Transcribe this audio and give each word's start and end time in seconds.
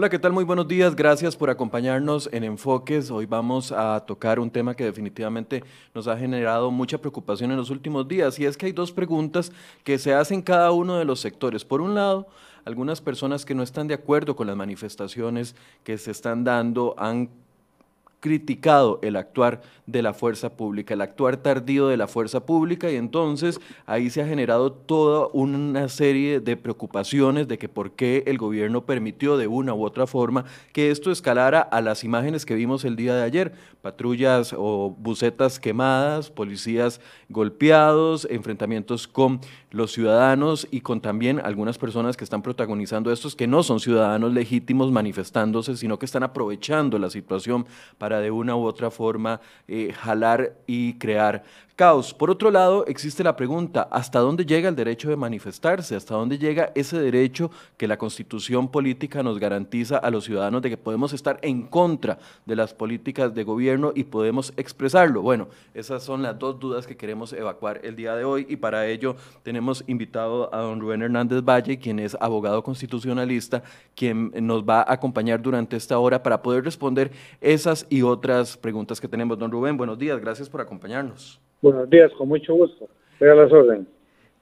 Hola, 0.00 0.08
¿qué 0.08 0.18
tal? 0.18 0.32
Muy 0.32 0.44
buenos 0.44 0.66
días. 0.66 0.96
Gracias 0.96 1.36
por 1.36 1.50
acompañarnos 1.50 2.30
en 2.32 2.42
Enfoques. 2.42 3.10
Hoy 3.10 3.26
vamos 3.26 3.70
a 3.70 4.00
tocar 4.00 4.40
un 4.40 4.50
tema 4.50 4.74
que 4.74 4.84
definitivamente 4.84 5.62
nos 5.94 6.08
ha 6.08 6.16
generado 6.16 6.70
mucha 6.70 6.96
preocupación 6.96 7.50
en 7.50 7.58
los 7.58 7.68
últimos 7.68 8.08
días 8.08 8.38
y 8.38 8.46
es 8.46 8.56
que 8.56 8.64
hay 8.64 8.72
dos 8.72 8.92
preguntas 8.92 9.52
que 9.84 9.98
se 9.98 10.14
hacen 10.14 10.40
cada 10.40 10.72
uno 10.72 10.96
de 10.96 11.04
los 11.04 11.20
sectores. 11.20 11.66
Por 11.66 11.82
un 11.82 11.94
lado, 11.94 12.28
algunas 12.64 13.02
personas 13.02 13.44
que 13.44 13.54
no 13.54 13.62
están 13.62 13.88
de 13.88 13.92
acuerdo 13.92 14.36
con 14.36 14.46
las 14.46 14.56
manifestaciones 14.56 15.54
que 15.84 15.98
se 15.98 16.12
están 16.12 16.44
dando 16.44 16.94
han 16.96 17.28
criticado 18.20 18.98
el 19.02 19.16
actuar 19.16 19.62
de 19.86 20.02
la 20.02 20.12
fuerza 20.12 20.50
pública, 20.50 20.94
el 20.94 21.00
actuar 21.00 21.38
tardío 21.38 21.88
de 21.88 21.96
la 21.96 22.06
fuerza 22.06 22.46
pública 22.46 22.90
y 22.90 22.96
entonces 22.96 23.60
ahí 23.86 24.08
se 24.10 24.22
ha 24.22 24.26
generado 24.26 24.72
toda 24.72 25.28
una 25.32 25.88
serie 25.88 26.40
de 26.40 26.56
preocupaciones 26.56 27.48
de 27.48 27.58
que 27.58 27.68
por 27.68 27.92
qué 27.92 28.22
el 28.26 28.38
gobierno 28.38 28.84
permitió 28.86 29.36
de 29.36 29.48
una 29.48 29.74
u 29.74 29.84
otra 29.84 30.06
forma 30.06 30.44
que 30.72 30.90
esto 30.90 31.10
escalara 31.10 31.60
a 31.60 31.80
las 31.80 32.04
imágenes 32.04 32.46
que 32.46 32.54
vimos 32.54 32.84
el 32.84 32.94
día 32.94 33.14
de 33.14 33.24
ayer, 33.24 33.52
patrullas 33.82 34.54
o 34.56 34.94
bucetas 34.96 35.58
quemadas, 35.58 36.30
policías 36.30 37.00
golpeados, 37.28 38.28
enfrentamientos 38.30 39.08
con 39.08 39.40
los 39.70 39.92
ciudadanos 39.92 40.68
y 40.70 40.82
con 40.82 41.00
también 41.00 41.40
algunas 41.40 41.78
personas 41.78 42.16
que 42.16 42.24
están 42.24 42.42
protagonizando 42.42 43.10
estos 43.10 43.34
que 43.34 43.46
no 43.46 43.62
son 43.62 43.80
ciudadanos 43.80 44.32
legítimos 44.32 44.90
manifestándose, 44.92 45.76
sino 45.76 45.98
que 45.98 46.06
están 46.06 46.22
aprovechando 46.22 46.98
la 46.98 47.10
situación 47.10 47.66
para 47.98 48.09
de 48.18 48.32
una 48.32 48.56
u 48.56 48.64
otra 48.64 48.90
forma 48.90 49.40
eh, 49.68 49.92
jalar 49.92 50.56
y 50.66 50.94
crear 50.94 51.44
caos. 51.80 52.12
Por 52.12 52.30
otro 52.30 52.50
lado, 52.50 52.84
existe 52.86 53.24
la 53.24 53.36
pregunta, 53.36 53.88
¿hasta 53.90 54.18
dónde 54.18 54.44
llega 54.44 54.68
el 54.68 54.76
derecho 54.76 55.08
de 55.08 55.16
manifestarse? 55.16 55.96
¿Hasta 55.96 56.14
dónde 56.14 56.36
llega 56.36 56.72
ese 56.74 57.00
derecho 57.00 57.50
que 57.78 57.88
la 57.88 57.96
constitución 57.96 58.68
política 58.68 59.22
nos 59.22 59.38
garantiza 59.38 59.96
a 59.96 60.10
los 60.10 60.24
ciudadanos 60.24 60.60
de 60.60 60.68
que 60.68 60.76
podemos 60.76 61.14
estar 61.14 61.38
en 61.40 61.62
contra 61.62 62.18
de 62.44 62.54
las 62.54 62.74
políticas 62.74 63.34
de 63.34 63.44
gobierno 63.44 63.92
y 63.94 64.04
podemos 64.04 64.52
expresarlo? 64.58 65.22
Bueno, 65.22 65.48
esas 65.72 66.02
son 66.02 66.20
las 66.20 66.38
dos 66.38 66.60
dudas 66.60 66.86
que 66.86 66.98
queremos 66.98 67.32
evacuar 67.32 67.80
el 67.82 67.96
día 67.96 68.14
de 68.14 68.24
hoy 68.24 68.44
y 68.46 68.56
para 68.56 68.86
ello 68.86 69.16
tenemos 69.42 69.82
invitado 69.86 70.54
a 70.54 70.58
don 70.58 70.80
Rubén 70.80 71.00
Hernández 71.00 71.42
Valle, 71.42 71.78
quien 71.78 71.98
es 71.98 72.14
abogado 72.20 72.62
constitucionalista, 72.62 73.62
quien 73.96 74.32
nos 74.34 74.64
va 74.64 74.80
a 74.80 74.92
acompañar 74.92 75.40
durante 75.40 75.78
esta 75.78 75.98
hora 75.98 76.22
para 76.22 76.42
poder 76.42 76.62
responder 76.62 77.10
esas 77.40 77.86
y 77.88 78.02
otras 78.02 78.58
preguntas 78.58 79.00
que 79.00 79.08
tenemos. 79.08 79.38
Don 79.38 79.50
Rubén, 79.50 79.78
buenos 79.78 79.98
días, 79.98 80.20
gracias 80.20 80.46
por 80.46 80.60
acompañarnos. 80.60 81.40
Buenos 81.62 81.90
días, 81.90 82.10
con 82.16 82.28
mucho 82.28 82.54
gusto. 82.54 82.88
Estoy 83.12 83.28
a 83.28 83.34
las 83.34 83.52
órdenes. 83.52 83.86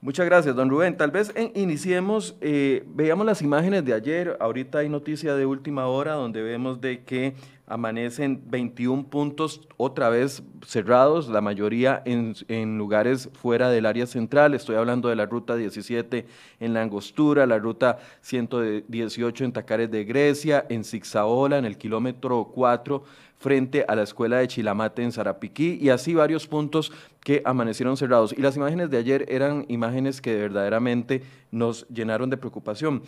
Muchas 0.01 0.25
gracias, 0.25 0.55
don 0.55 0.69
Rubén. 0.69 0.95
Tal 0.95 1.11
vez 1.11 1.33
iniciemos, 1.53 2.37
eh, 2.39 2.85
veamos 2.87 3.25
las 3.25 3.41
imágenes 3.41 3.83
de 3.83 3.93
ayer. 3.93 4.37
Ahorita 4.39 4.77
hay 4.77 4.87
noticia 4.87 5.35
de 5.35 5.45
última 5.45 5.87
hora 5.87 6.13
donde 6.13 6.41
vemos 6.41 6.79
de 6.79 7.03
que 7.03 7.33
amanecen 7.67 8.41
21 8.47 9.09
puntos 9.09 9.67
otra 9.75 10.07
vez 10.07 10.41
cerrados, 10.65 11.27
la 11.27 11.41
mayoría 11.41 12.01
en, 12.05 12.33
en, 12.47 12.77
lugares 12.77 13.29
fuera 13.33 13.69
del 13.69 13.85
área 13.85 14.07
central. 14.07 14.53
Estoy 14.53 14.77
hablando 14.77 15.09
de 15.09 15.17
la 15.17 15.25
ruta 15.25 15.57
17 15.57 16.25
en 16.61 16.73
La 16.73 16.81
Angostura, 16.81 17.45
la 17.45 17.59
ruta 17.59 17.97
118 18.21 19.43
en 19.43 19.51
Tacares 19.51 19.91
de 19.91 20.05
Grecia, 20.05 20.65
en 20.69 20.85
Zigzaola, 20.85 21.57
en 21.57 21.65
el 21.65 21.77
kilómetro 21.77 22.51
4 22.55 23.03
frente 23.39 23.85
a 23.87 23.95
la 23.95 24.03
escuela 24.03 24.37
de 24.37 24.47
Chilamate 24.47 25.01
en 25.01 25.11
Zarapiquí 25.11 25.79
y 25.81 25.89
así 25.89 26.13
varios 26.13 26.45
puntos 26.45 26.91
que 27.21 27.41
amanecieron 27.45 27.97
cerrados. 27.97 28.33
Y 28.37 28.41
las 28.41 28.57
imágenes 28.57 28.89
de 28.89 28.97
ayer 28.97 29.25
eran 29.29 29.65
imágenes 29.69 30.21
que 30.21 30.35
verdaderamente 30.35 31.23
nos 31.49 31.87
llenaron 31.87 32.29
de 32.29 32.37
preocupación. 32.37 33.01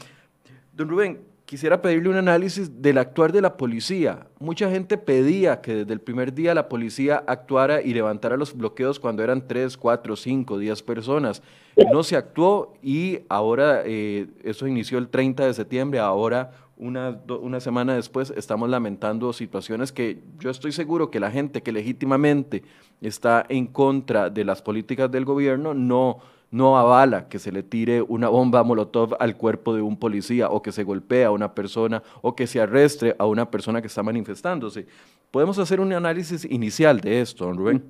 Don 0.73 0.89
Rubén, 0.89 1.19
quisiera 1.51 1.81
pedirle 1.81 2.07
un 2.07 2.15
análisis 2.15 2.81
del 2.81 2.97
actuar 2.97 3.33
de 3.33 3.41
la 3.41 3.57
policía. 3.57 4.25
Mucha 4.39 4.71
gente 4.71 4.97
pedía 4.97 5.59
que 5.59 5.75
desde 5.75 5.91
el 5.91 5.99
primer 5.99 6.33
día 6.33 6.53
la 6.53 6.69
policía 6.69 7.25
actuara 7.27 7.81
y 7.81 7.93
levantara 7.93 8.37
los 8.37 8.55
bloqueos 8.55 9.01
cuando 9.01 9.21
eran 9.21 9.45
3, 9.45 9.75
4, 9.75 10.15
5, 10.15 10.57
10 10.57 10.83
personas. 10.83 11.43
No 11.91 12.03
se 12.03 12.15
actuó 12.15 12.75
y 12.81 13.19
ahora 13.27 13.81
eh, 13.83 14.27
eso 14.45 14.65
inició 14.65 14.97
el 14.97 15.09
30 15.09 15.45
de 15.45 15.53
septiembre, 15.53 15.99
ahora 15.99 16.51
una, 16.77 17.19
una, 17.27 17.59
semana 17.59 17.95
después 17.95 18.31
estamos 18.37 18.69
lamentando 18.69 19.33
situaciones 19.33 19.91
que 19.91 20.23
yo 20.39 20.51
estoy 20.51 20.71
seguro 20.71 21.11
que 21.11 21.19
la 21.19 21.31
gente 21.31 21.61
que 21.61 21.73
legítimamente 21.73 22.63
está 23.01 23.45
en 23.49 23.67
contra 23.67 24.29
de 24.29 24.45
las 24.45 24.61
políticas 24.61 25.11
del 25.11 25.25
gobierno 25.25 25.73
no, 25.73 26.19
no 26.51 26.77
avala 26.77 27.29
que 27.29 27.39
se 27.39 27.51
le 27.51 27.63
tire 27.63 28.01
una 28.01 28.27
bomba 28.27 28.63
molotov 28.63 29.15
al 29.19 29.37
cuerpo 29.37 29.73
de 29.73 29.81
un 29.81 29.97
policía 29.97 30.49
o 30.49 30.61
que 30.61 30.73
se 30.73 30.83
golpee 30.83 31.23
a 31.23 31.31
una 31.31 31.55
persona 31.55 32.03
o 32.21 32.35
que 32.35 32.45
se 32.45 32.59
arrestre 32.59 33.15
a 33.17 33.25
una 33.25 33.49
persona 33.49 33.81
que 33.81 33.87
está 33.87 34.03
manifestándose. 34.03 34.85
Podemos 35.31 35.57
hacer 35.59 35.79
un 35.79 35.93
análisis 35.93 36.43
inicial 36.43 36.99
de 36.99 37.21
esto, 37.21 37.45
don 37.45 37.57
Rubén. 37.57 37.81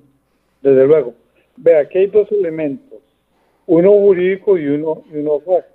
Desde 0.62 0.86
luego. 0.86 1.14
Vea, 1.56 1.80
aquí 1.80 1.98
hay 1.98 2.06
dos 2.06 2.30
elementos, 2.32 3.00
uno 3.66 3.90
jurídico 3.90 4.56
y 4.56 4.68
uno, 4.68 5.02
y 5.12 5.16
uno 5.18 5.40
fáctico. 5.40 5.72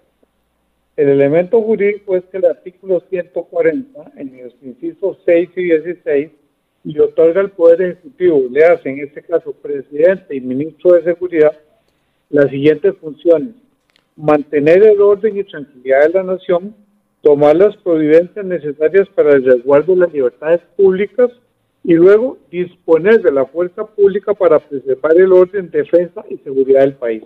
El 0.96 1.10
elemento 1.10 1.62
jurídico 1.62 2.16
es 2.16 2.24
que 2.26 2.38
el 2.38 2.46
artículo 2.46 3.04
140, 3.08 4.14
en 4.16 4.44
los 4.44 4.56
incisos 4.64 5.20
6 5.26 5.50
y 5.56 5.64
16, 5.66 6.32
le 6.86 7.02
otorga 7.02 7.42
al 7.42 7.52
Poder 7.52 7.82
Ejecutivo, 7.82 8.46
le 8.50 8.66
hace 8.66 8.90
en 8.90 9.00
este 9.00 9.22
caso 9.22 9.52
presidente 9.52 10.36
y 10.36 10.42
ministro 10.42 10.94
de 10.94 11.04
Seguridad, 11.04 11.56
las 12.30 12.50
siguientes 12.50 12.96
funciones. 12.98 13.56
Mantener 14.16 14.84
el 14.84 15.02
orden 15.02 15.38
y 15.38 15.44
tranquilidad 15.44 16.08
de 16.08 16.14
la 16.14 16.24
nación, 16.24 16.76
tomar 17.22 17.56
las 17.56 17.76
providencias 17.78 18.46
necesarias 18.46 19.08
para 19.10 19.34
el 19.34 19.44
resguardo 19.44 19.94
de 19.94 20.02
las 20.02 20.14
libertades 20.14 20.62
públicas 20.76 21.30
y 21.84 21.94
luego 21.94 22.38
disponer 22.52 23.22
de 23.22 23.32
la 23.32 23.46
fuerza 23.46 23.86
pública 23.86 24.34
para 24.34 24.60
preservar 24.60 25.18
el 25.18 25.32
orden, 25.32 25.70
defensa 25.70 26.24
y 26.30 26.38
seguridad 26.38 26.82
del 26.82 26.94
país. 26.94 27.24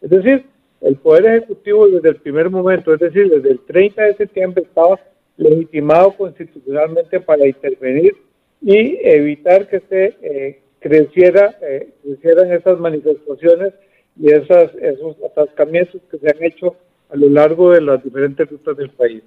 Es 0.00 0.10
decir, 0.10 0.44
el 0.80 0.96
Poder 0.96 1.26
Ejecutivo 1.26 1.86
desde 1.88 2.08
el 2.10 2.16
primer 2.16 2.50
momento, 2.50 2.92
es 2.92 3.00
decir, 3.00 3.30
desde 3.30 3.52
el 3.52 3.60
30 3.60 4.02
de 4.02 4.14
septiembre, 4.14 4.64
estaba 4.64 4.98
legitimado 5.36 6.12
constitucionalmente 6.12 7.20
para 7.20 7.46
intervenir 7.46 8.16
y 8.60 8.98
evitar 9.02 9.68
que 9.68 9.80
se 9.88 10.04
eh, 10.04 10.14
eh, 10.22 10.62
crecieran 10.80 12.52
esas 12.52 12.78
manifestaciones 12.80 13.72
y 14.18 14.30
esas, 14.30 14.74
esos 14.76 15.16
atascamientos 15.24 16.00
que 16.10 16.18
se 16.18 16.28
han 16.28 16.42
hecho 16.42 16.76
a 17.10 17.16
lo 17.16 17.28
largo 17.28 17.72
de 17.72 17.80
las 17.80 18.02
diferentes 18.02 18.48
rutas 18.50 18.76
del 18.76 18.90
país. 18.90 19.22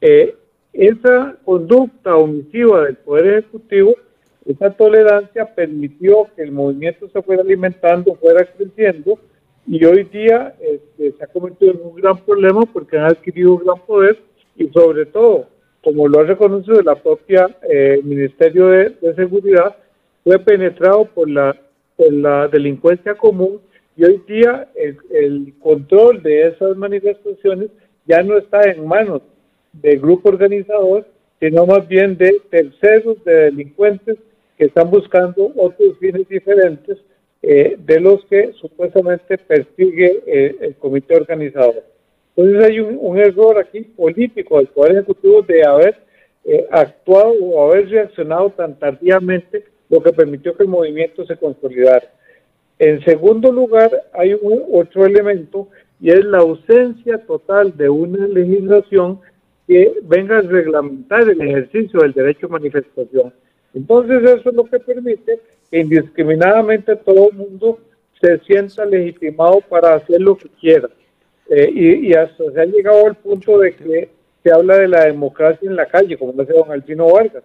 Eh, 0.00 0.34
esa 0.72 1.36
conducta 1.44 2.16
omisiva 2.16 2.84
del 2.84 2.96
Poder 2.96 3.38
Ejecutivo, 3.38 3.94
esa 4.44 4.70
tolerancia 4.70 5.46
permitió 5.54 6.28
que 6.34 6.42
el 6.42 6.52
movimiento 6.52 7.08
se 7.08 7.22
fuera 7.22 7.42
alimentando, 7.42 8.14
fuera 8.16 8.44
creciendo, 8.44 9.18
y 9.66 9.82
hoy 9.84 10.04
día 10.04 10.54
este, 10.60 11.12
se 11.16 11.24
ha 11.24 11.26
convertido 11.28 11.72
en 11.72 11.80
un 11.82 11.94
gran 11.94 12.18
problema 12.18 12.62
porque 12.70 12.98
han 12.98 13.06
adquirido 13.06 13.54
un 13.54 13.64
gran 13.64 13.80
poder 13.86 14.18
y 14.56 14.68
sobre 14.68 15.06
todo, 15.06 15.46
como 15.82 16.06
lo 16.06 16.20
ha 16.20 16.24
reconocido 16.24 16.82
la 16.82 16.96
propia 16.96 17.48
eh, 17.70 18.00
Ministerio 18.04 18.66
de, 18.66 19.14
Seguridad, 19.14 19.76
fue 20.22 20.38
penetrado 20.38 21.06
por 21.06 21.28
la, 21.30 21.56
por 21.96 22.12
la 22.12 22.48
delincuencia 22.48 23.14
común 23.14 23.60
y 23.96 24.04
hoy 24.04 24.22
día 24.26 24.68
el, 24.74 25.54
control 25.60 26.22
de 26.22 26.48
esas 26.48 26.76
manifestaciones 26.76 27.70
ya 28.06 28.22
no 28.22 28.36
está 28.36 28.62
en 28.70 28.86
manos 28.86 29.22
del 29.72 30.00
grupo 30.00 30.28
organizador, 30.28 31.06
sino 31.40 31.66
más 31.66 31.86
bien 31.88 32.16
de 32.16 32.40
terceros, 32.50 33.22
de 33.24 33.34
delincuentes 33.34 34.18
que 34.58 34.66
están 34.66 34.90
buscando 34.90 35.52
otros 35.56 35.98
fines 35.98 36.28
diferentes 36.28 36.98
eh, 37.42 37.76
de 37.78 38.00
los 38.00 38.24
que 38.26 38.52
supuestamente 38.54 39.38
persigue 39.38 40.22
eh, 40.26 40.56
el 40.60 40.74
comité 40.76 41.16
organizador. 41.16 41.84
Entonces 42.36 42.64
hay 42.64 42.80
un, 42.80 43.18
error 43.18 43.58
aquí 43.58 43.82
político 43.82 44.58
del 44.58 44.68
Poder 44.68 44.92
Ejecutivo 44.92 45.42
de 45.42 45.64
haber 45.64 45.96
eh, 46.44 46.66
actuado 46.70 47.32
o 47.40 47.70
haber 47.70 47.88
reaccionado 47.88 48.50
tan 48.50 48.78
tardíamente, 48.78 49.64
lo 49.88 50.02
que 50.02 50.12
permitió 50.12 50.56
que 50.56 50.64
el 50.64 50.68
movimiento 50.68 51.24
se 51.26 51.36
consolidara. 51.36 52.13
En 52.78 53.04
segundo 53.04 53.52
lugar, 53.52 53.90
hay 54.12 54.36
otro 54.72 55.06
elemento 55.06 55.68
y 56.00 56.10
es 56.10 56.24
la 56.24 56.38
ausencia 56.38 57.18
total 57.18 57.76
de 57.76 57.88
una 57.88 58.26
legislación 58.26 59.20
que 59.66 59.94
venga 60.02 60.38
a 60.38 60.42
reglamentar 60.42 61.22
el 61.22 61.40
ejercicio 61.40 62.00
del 62.00 62.12
derecho 62.12 62.46
a 62.46 62.50
manifestación. 62.50 63.32
Entonces 63.72 64.22
eso 64.22 64.50
es 64.50 64.54
lo 64.54 64.64
que 64.64 64.78
permite 64.78 65.40
que 65.70 65.78
indiscriminadamente 65.80 66.96
todo 66.96 67.30
el 67.30 67.36
mundo 67.36 67.78
se 68.20 68.38
sienta 68.40 68.84
legitimado 68.84 69.60
para 69.60 69.94
hacer 69.94 70.20
lo 70.20 70.36
que 70.36 70.48
quiera. 70.60 70.88
Eh, 71.50 71.70
y, 71.74 72.14
hasta 72.14 72.50
se 72.52 72.60
ha 72.60 72.64
llegado 72.64 73.06
al 73.06 73.16
punto 73.16 73.58
de 73.58 73.72
que 73.74 74.08
se 74.42 74.52
habla 74.52 74.78
de 74.78 74.88
la 74.88 75.04
democracia 75.04 75.68
en 75.68 75.76
la 75.76 75.86
calle, 75.86 76.16
como 76.16 76.32
lo 76.32 76.42
hace 76.42 76.52
don 76.52 76.70
Alcino 76.70 77.12
Vargas, 77.12 77.44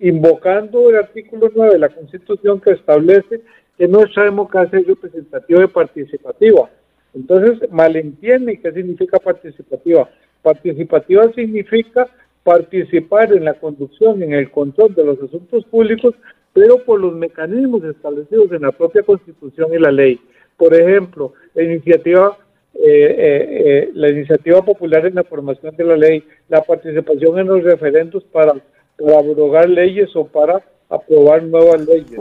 invocando 0.00 0.90
el 0.90 0.96
artículo 0.96 1.50
9 1.54 1.72
de 1.74 1.78
la 1.78 1.88
Constitución 1.88 2.60
que 2.60 2.72
establece 2.72 3.40
que 3.78 3.88
nuestra 3.88 4.24
democracia 4.24 4.78
es 4.78 4.86
representativa 4.86 5.64
y 5.64 5.68
participativa. 5.68 6.70
Entonces, 7.14 7.70
malentienden 7.70 8.60
qué 8.60 8.72
significa 8.72 9.18
participativa. 9.18 10.08
Participativa 10.42 11.32
significa 11.32 12.08
participar 12.42 13.32
en 13.32 13.44
la 13.44 13.54
conducción, 13.54 14.22
en 14.22 14.34
el 14.34 14.50
control 14.50 14.94
de 14.94 15.04
los 15.04 15.22
asuntos 15.22 15.64
públicos, 15.64 16.14
pero 16.52 16.78
por 16.84 17.00
los 17.00 17.14
mecanismos 17.14 17.82
establecidos 17.84 18.52
en 18.52 18.62
la 18.62 18.72
propia 18.72 19.02
Constitución 19.02 19.72
y 19.72 19.78
la 19.78 19.90
ley. 19.90 20.20
Por 20.56 20.74
ejemplo, 20.74 21.32
la 21.54 21.62
iniciativa, 21.62 22.36
eh, 22.74 22.80
eh, 22.84 23.48
eh, 23.48 23.90
la 23.94 24.10
iniciativa 24.10 24.62
popular 24.62 25.06
en 25.06 25.16
la 25.16 25.24
formación 25.24 25.74
de 25.76 25.84
la 25.84 25.96
ley, 25.96 26.24
la 26.48 26.62
participación 26.62 27.38
en 27.38 27.46
los 27.48 27.64
referendos 27.64 28.22
para, 28.24 28.54
para 28.98 29.18
abrogar 29.18 29.68
leyes 29.68 30.14
o 30.14 30.26
para 30.26 30.62
aprobar 30.88 31.42
nuevas 31.42 31.86
leyes. 31.86 32.18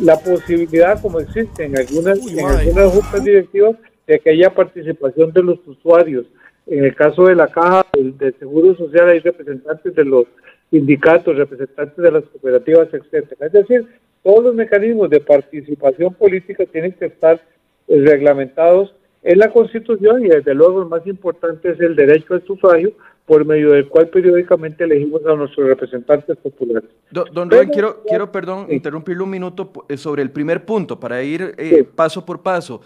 la 0.00 0.16
posibilidad, 0.18 1.00
como 1.00 1.20
existe 1.20 1.64
en 1.64 1.78
algunas, 1.78 2.18
en 2.26 2.44
algunas 2.44 2.92
juntas 2.92 3.24
directivas, 3.24 3.76
de 4.06 4.20
que 4.20 4.30
haya 4.30 4.54
participación 4.54 5.32
de 5.32 5.42
los 5.42 5.58
usuarios. 5.66 6.26
En 6.66 6.84
el 6.84 6.94
caso 6.94 7.26
de 7.26 7.34
la 7.34 7.48
caja 7.48 7.86
del, 7.92 8.34
Seguro 8.38 8.76
Social 8.76 9.08
hay 9.08 9.20
representantes 9.20 9.94
de 9.94 10.04
los 10.04 10.26
sindicatos, 10.70 11.36
representantes 11.36 11.96
de 11.96 12.10
las 12.10 12.24
cooperativas, 12.24 12.88
etcétera. 12.92 13.46
Es 13.46 13.52
decir, 13.52 13.86
todos 14.22 14.44
los 14.44 14.54
mecanismos 14.54 15.10
de 15.10 15.20
participación 15.20 16.14
política 16.14 16.64
tienen 16.66 16.92
que 16.92 17.06
estar 17.06 17.40
eh, 17.86 18.02
reglamentados 18.04 18.94
en 19.22 19.38
la 19.38 19.50
Constitución 19.50 20.24
y 20.24 20.28
desde 20.28 20.54
luego 20.54 20.82
el 20.82 20.88
más 20.88 21.06
importante 21.06 21.70
es 21.70 21.80
el 21.80 21.94
derecho 21.94 22.34
al 22.34 22.44
sufragio 22.44 22.92
por 23.26 23.44
medio 23.44 23.72
del 23.72 23.88
cual 23.88 24.08
periódicamente 24.08 24.84
elegimos 24.84 25.20
a 25.26 25.34
nuestros 25.34 25.66
representantes 25.66 26.36
populares. 26.36 26.88
Don, 27.10 27.50
Rubén, 27.50 27.68
quiero, 27.70 28.02
quiero, 28.06 28.30
perdón, 28.30 28.68
interrumpirle 28.70 29.24
un 29.24 29.30
minuto 29.30 29.72
eh, 29.88 29.96
sobre 29.96 30.22
el 30.22 30.30
primer 30.30 30.64
punto 30.64 30.98
para 30.98 31.22
ir 31.22 31.54
eh, 31.58 31.84
paso 31.84 32.24
por 32.24 32.42
paso. 32.42 32.80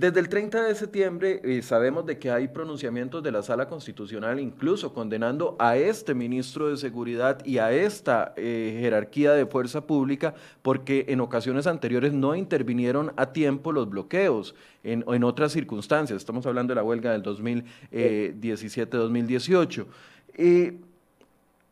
Desde 0.00 0.18
el 0.18 0.28
30 0.30 0.62
de 0.62 0.74
septiembre 0.74 1.42
eh, 1.44 1.60
sabemos 1.60 2.06
de 2.06 2.18
que 2.18 2.30
hay 2.30 2.48
pronunciamientos 2.48 3.22
de 3.22 3.32
la 3.32 3.42
Sala 3.42 3.68
Constitucional 3.68 4.40
incluso 4.40 4.94
condenando 4.94 5.56
a 5.58 5.76
este 5.76 6.14
ministro 6.14 6.70
de 6.70 6.78
Seguridad 6.78 7.44
y 7.44 7.58
a 7.58 7.70
esta 7.70 8.32
eh, 8.38 8.78
jerarquía 8.80 9.32
de 9.32 9.44
fuerza 9.44 9.82
pública 9.82 10.32
porque 10.62 11.04
en 11.08 11.20
ocasiones 11.20 11.66
anteriores 11.66 12.14
no 12.14 12.34
intervinieron 12.34 13.12
a 13.16 13.34
tiempo 13.34 13.72
los 13.72 13.90
bloqueos 13.90 14.54
en, 14.84 15.04
en 15.06 15.22
otras 15.22 15.52
circunstancias. 15.52 16.16
Estamos 16.16 16.46
hablando 16.46 16.70
de 16.70 16.76
la 16.76 16.82
huelga 16.82 17.12
del 17.12 17.22
2017-2018. 17.22 19.84
Eh, 20.32 20.78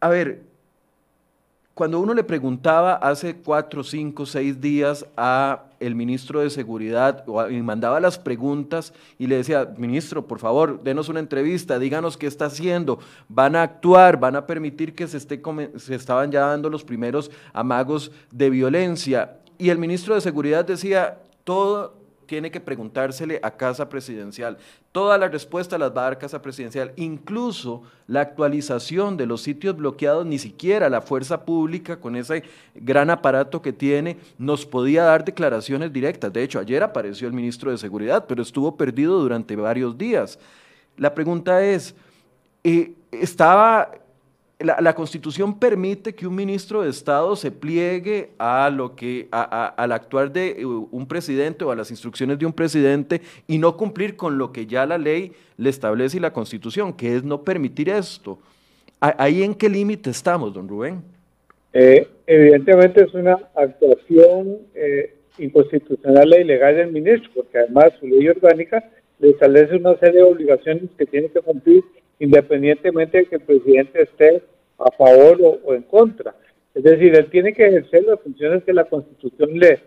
a 0.00 0.08
ver, 0.10 0.42
cuando 1.72 1.98
uno 1.98 2.12
le 2.12 2.24
preguntaba 2.24 2.96
hace 2.96 3.36
cuatro, 3.36 3.82
cinco, 3.82 4.26
seis 4.26 4.60
días 4.60 5.06
a 5.16 5.62
el 5.80 5.94
ministro 5.94 6.40
de 6.40 6.50
Seguridad 6.50 7.24
mandaba 7.62 8.00
las 8.00 8.18
preguntas 8.18 8.92
y 9.18 9.26
le 9.26 9.36
decía, 9.36 9.72
ministro, 9.76 10.26
por 10.26 10.38
favor, 10.38 10.82
denos 10.82 11.08
una 11.08 11.20
entrevista, 11.20 11.78
díganos 11.78 12.16
qué 12.16 12.26
está 12.26 12.46
haciendo, 12.46 12.98
van 13.28 13.56
a 13.56 13.62
actuar, 13.62 14.18
van 14.18 14.36
a 14.36 14.46
permitir 14.46 14.94
que 14.94 15.06
se, 15.06 15.16
esté 15.16 15.40
se 15.76 15.94
estaban 15.94 16.30
ya 16.30 16.46
dando 16.46 16.70
los 16.70 16.84
primeros 16.84 17.30
amagos 17.52 18.10
de 18.30 18.50
violencia. 18.50 19.38
Y 19.58 19.70
el 19.70 19.78
ministro 19.78 20.14
de 20.14 20.20
Seguridad 20.20 20.64
decía, 20.64 21.18
todo, 21.44 21.97
tiene 22.28 22.52
que 22.52 22.60
preguntársele 22.60 23.40
a 23.42 23.50
Casa 23.50 23.88
Presidencial. 23.88 24.58
Todas 24.92 25.18
las 25.18 25.32
respuestas 25.32 25.80
las 25.80 25.90
va 25.90 26.02
a 26.02 26.04
dar 26.04 26.18
Casa 26.18 26.40
Presidencial, 26.40 26.92
incluso 26.94 27.82
la 28.06 28.20
actualización 28.20 29.16
de 29.16 29.26
los 29.26 29.42
sitios 29.42 29.76
bloqueados, 29.76 30.24
ni 30.26 30.38
siquiera 30.38 30.88
la 30.88 31.00
fuerza 31.00 31.44
pública 31.44 31.98
con 31.98 32.14
ese 32.14 32.44
gran 32.74 33.10
aparato 33.10 33.60
que 33.60 33.72
tiene 33.72 34.18
nos 34.38 34.64
podía 34.64 35.02
dar 35.02 35.24
declaraciones 35.24 35.92
directas. 35.92 36.32
De 36.32 36.42
hecho, 36.42 36.60
ayer 36.60 36.82
apareció 36.82 37.26
el 37.26 37.34
ministro 37.34 37.70
de 37.70 37.78
Seguridad, 37.78 38.26
pero 38.28 38.42
estuvo 38.42 38.76
perdido 38.76 39.18
durante 39.18 39.56
varios 39.56 39.96
días. 39.96 40.38
La 40.98 41.14
pregunta 41.14 41.64
es, 41.64 41.94
eh, 42.62 42.92
¿estaba 43.10 43.90
la, 44.60 44.94
Constitución 44.94 45.58
permite 45.58 46.14
que 46.14 46.26
un 46.26 46.34
ministro 46.34 46.82
de 46.82 46.90
Estado 46.90 47.36
se 47.36 47.52
pliegue 47.52 48.30
a 48.38 48.70
lo 48.70 48.96
que 48.96 49.28
al 49.30 49.92
actuar 49.92 50.32
de 50.32 50.64
uh, 50.66 50.88
un 50.90 51.06
presidente 51.06 51.64
o 51.64 51.70
a 51.70 51.76
las 51.76 51.92
instrucciones 51.92 52.40
de 52.40 52.46
un 52.46 52.52
presidente 52.52 53.20
y 53.46 53.58
no 53.58 53.76
cumplir 53.76 54.16
con 54.16 54.36
lo 54.36 54.52
que 54.52 54.66
ya 54.66 54.84
la 54.84 54.98
ley 54.98 55.32
le 55.56 55.70
establece 55.70 56.16
y 56.16 56.20
la 56.20 56.32
Constitución, 56.32 56.92
que 56.92 57.14
es 57.14 57.22
no 57.22 57.44
permitir 57.44 57.88
esto. 57.88 58.38
¿Ahí 59.00 59.44
en 59.44 59.54
qué 59.54 59.68
límite 59.68 60.10
estamos, 60.10 60.52
don 60.52 60.68
Rubén? 60.68 61.02
Eh, 61.72 62.08
evidentemente 62.26 63.04
es 63.04 63.14
una 63.14 63.38
actuación 63.54 64.58
eh, 64.74 65.14
inconstitucional 65.38 66.32
e 66.32 66.40
ilegal 66.40 66.74
del 66.74 66.90
ministro, 66.90 67.30
porque 67.32 67.58
además 67.58 67.92
su 68.00 68.08
ley 68.08 68.28
orgánica 68.28 68.82
le 69.20 69.30
establece 69.30 69.76
una 69.76 69.96
serie 69.98 70.16
de 70.16 70.22
obligaciones 70.24 70.90
que 70.98 71.06
tiene 71.06 71.28
que 71.28 71.40
cumplir 71.40 71.84
independientemente 72.18 73.18
de 73.18 73.26
que 73.26 73.36
el 73.36 73.42
presidente 73.42 74.02
esté 74.02 74.42
a 74.78 74.90
favor 74.92 75.60
o, 75.64 75.74
en 75.74 75.82
contra. 75.82 76.34
Es 76.74 76.82
decir, 76.82 77.14
él 77.16 77.26
tiene 77.30 77.52
que 77.52 77.66
ejercer 77.66 78.04
las 78.04 78.20
funciones 78.20 78.62
que 78.64 78.72
la 78.72 78.84
Constitución 78.84 79.58
le, 79.58 79.80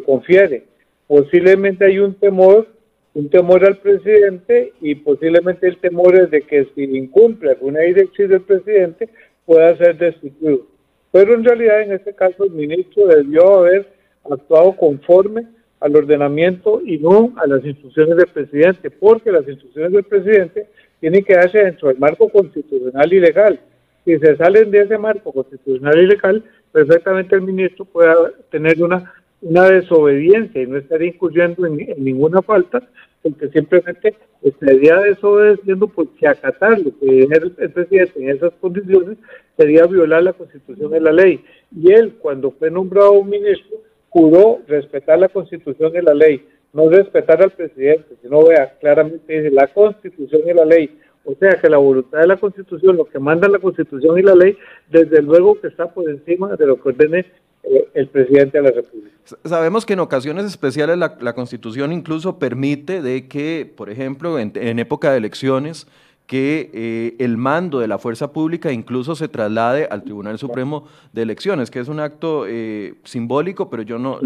confiere. 0.00 0.64
Posiblemente 1.06 1.84
hay 1.84 1.98
un 1.98 2.14
temor, 2.14 2.66
un 3.14 3.28
temor 3.28 3.64
al 3.64 3.76
presidente 3.78 4.72
y 4.80 4.94
posiblemente 4.94 5.68
el 5.68 5.76
temor 5.78 6.16
es 6.18 6.30
de 6.30 6.42
que 6.42 6.66
si 6.74 6.84
incumple 6.84 7.50
alguna 7.50 7.80
directriz 7.80 8.28
del 8.28 8.40
presidente 8.40 9.08
pueda 9.44 9.76
ser 9.76 9.98
destituido. 9.98 10.66
Pero 11.10 11.34
en 11.34 11.44
realidad 11.44 11.82
en 11.82 11.92
este 11.92 12.14
caso 12.14 12.44
el 12.44 12.52
ministro 12.52 13.06
debió 13.06 13.58
haber 13.58 13.92
actuado 14.30 14.74
conforme 14.76 15.46
al 15.80 15.94
ordenamiento 15.94 16.80
y 16.84 16.96
no 16.98 17.34
a 17.36 17.46
las 17.46 17.64
instrucciones 17.64 18.16
del 18.16 18.28
presidente, 18.28 18.90
porque 18.90 19.30
las 19.30 19.46
instrucciones 19.46 19.92
del 19.92 20.04
presidente 20.04 20.68
tiene 21.00 21.22
que 21.22 21.34
darse 21.34 21.58
dentro 21.58 21.88
del 21.88 21.98
marco 21.98 22.28
constitucional 22.28 23.12
y 23.12 23.20
legal. 23.20 23.60
Si 24.04 24.18
se 24.18 24.36
salen 24.36 24.70
de 24.70 24.82
ese 24.82 24.98
marco 24.98 25.32
constitucional 25.32 25.98
y 25.98 26.06
legal, 26.06 26.44
perfectamente 26.72 27.36
el 27.36 27.42
ministro 27.42 27.84
puede 27.84 28.14
tener 28.50 28.82
una, 28.82 29.12
una 29.40 29.68
desobediencia 29.68 30.62
y 30.62 30.66
no 30.66 30.78
estaría 30.78 31.08
incurriendo 31.08 31.66
en, 31.66 31.76
ninguna 31.98 32.42
falta, 32.42 32.82
porque 33.22 33.48
simplemente 33.48 34.16
estaría 34.42 34.96
desobedeciendo 34.96 35.86
porque 35.86 36.26
acatar 36.26 36.80
lo 36.80 36.98
que 36.98 37.06
dice 37.06 37.40
el, 37.58 37.70
presidente 37.70 38.12
en 38.16 38.30
esas 38.30 38.52
condiciones 38.60 39.18
sería 39.56 39.86
violar 39.86 40.24
la 40.24 40.32
constitución 40.32 40.96
y 40.96 41.00
la 41.00 41.12
ley. 41.12 41.44
Y 41.76 41.92
él, 41.92 42.14
cuando 42.18 42.50
fue 42.50 42.70
nombrado 42.70 43.12
un 43.12 43.30
ministro, 43.30 43.78
juró 44.08 44.60
respetar 44.66 45.20
la 45.20 45.28
constitución 45.28 45.92
y 45.94 46.02
la 46.02 46.14
ley 46.14 46.44
no 46.72 46.88
respetar 46.88 47.42
al 47.42 47.50
presidente, 47.50 48.16
sino 48.22 48.44
vea, 48.44 48.74
claramente 48.80 49.32
dice 49.32 49.50
la 49.50 49.66
constitución 49.68 50.42
y 50.46 50.54
la 50.54 50.64
ley. 50.64 50.98
O 51.24 51.34
sea 51.38 51.60
que 51.60 51.68
la 51.68 51.78
voluntad 51.78 52.18
de 52.18 52.26
la 52.26 52.36
constitución, 52.36 52.96
lo 52.96 53.04
que 53.04 53.18
manda 53.18 53.48
la 53.48 53.58
constitución 53.58 54.18
y 54.18 54.22
la 54.22 54.34
ley, 54.34 54.56
desde 54.90 55.22
luego 55.22 55.60
que 55.60 55.68
está 55.68 55.92
por 55.92 56.08
encima 56.10 56.56
de 56.56 56.66
lo 56.66 56.80
que 56.80 56.88
ordene 56.88 57.26
eh, 57.62 57.88
el 57.94 58.08
presidente 58.08 58.58
de 58.58 58.64
la 58.64 58.70
República. 58.70 59.16
Sabemos 59.44 59.86
que 59.86 59.92
en 59.92 60.00
ocasiones 60.00 60.46
especiales 60.46 60.98
la, 60.98 61.34
constitución 61.34 61.92
incluso 61.92 62.38
permite 62.38 63.02
de 63.02 63.28
que, 63.28 63.72
por 63.76 63.88
ejemplo, 63.88 64.38
en 64.38 64.78
época 64.80 65.12
de 65.12 65.18
elecciones, 65.18 65.86
que 66.26 66.70
eh, 66.72 67.16
el 67.18 67.36
mando 67.36 67.78
de 67.80 67.88
la 67.88 67.98
fuerza 67.98 68.32
pública 68.32 68.72
incluso 68.72 69.14
se 69.14 69.28
traslade 69.28 69.86
al 69.90 70.02
Tribunal 70.02 70.38
Supremo 70.38 70.86
de 71.12 71.22
Elecciones, 71.22 71.70
que 71.70 71.80
es 71.80 71.88
un 71.88 72.00
acto 72.00 72.44
eh, 72.48 72.94
simbólico, 73.04 73.68
pero 73.68 73.82
yo 73.82 73.98
no, 73.98 74.18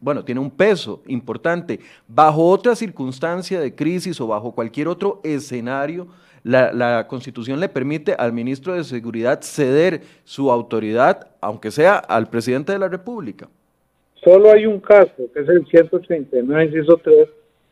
bueno, 0.00 0.24
tiene 0.24 0.40
un 0.40 0.50
peso 0.50 1.02
importante. 1.06 1.80
Bajo 2.06 2.46
otra 2.48 2.76
circunstancia 2.76 3.60
de 3.60 3.74
crisis 3.74 4.20
o 4.20 4.26
bajo 4.26 4.52
cualquier 4.52 4.88
otro 4.88 5.20
escenario, 5.24 6.06
la, 6.44 6.72
la, 6.72 7.06
Constitución 7.08 7.58
le 7.58 7.68
permite 7.68 8.14
al 8.14 8.32
ministro 8.32 8.74
de 8.74 8.84
Seguridad 8.84 9.40
ceder 9.42 10.02
su 10.24 10.50
autoridad, 10.52 11.28
aunque 11.40 11.70
sea 11.70 11.96
al 11.96 12.30
presidente 12.30 12.72
de 12.72 12.78
la 12.78 12.88
República. 12.88 13.48
Solo 14.22 14.50
hay 14.50 14.66
un 14.66 14.80
caso, 14.80 15.14
que 15.32 15.40
es 15.40 15.48
el 15.48 15.66
139, 15.66 16.64
inciso 16.64 16.96
3, 17.02 17.28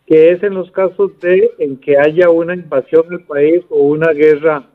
que 0.06 0.30
es 0.30 0.42
en 0.42 0.54
los 0.54 0.70
casos 0.70 1.18
de 1.20 1.50
en 1.58 1.76
que 1.78 1.98
haya 1.98 2.30
una 2.30 2.54
invasión 2.54 3.08
del 3.08 3.20
país 3.20 3.62
o 3.68 3.80
una 3.80 4.12
guerra 4.12 4.68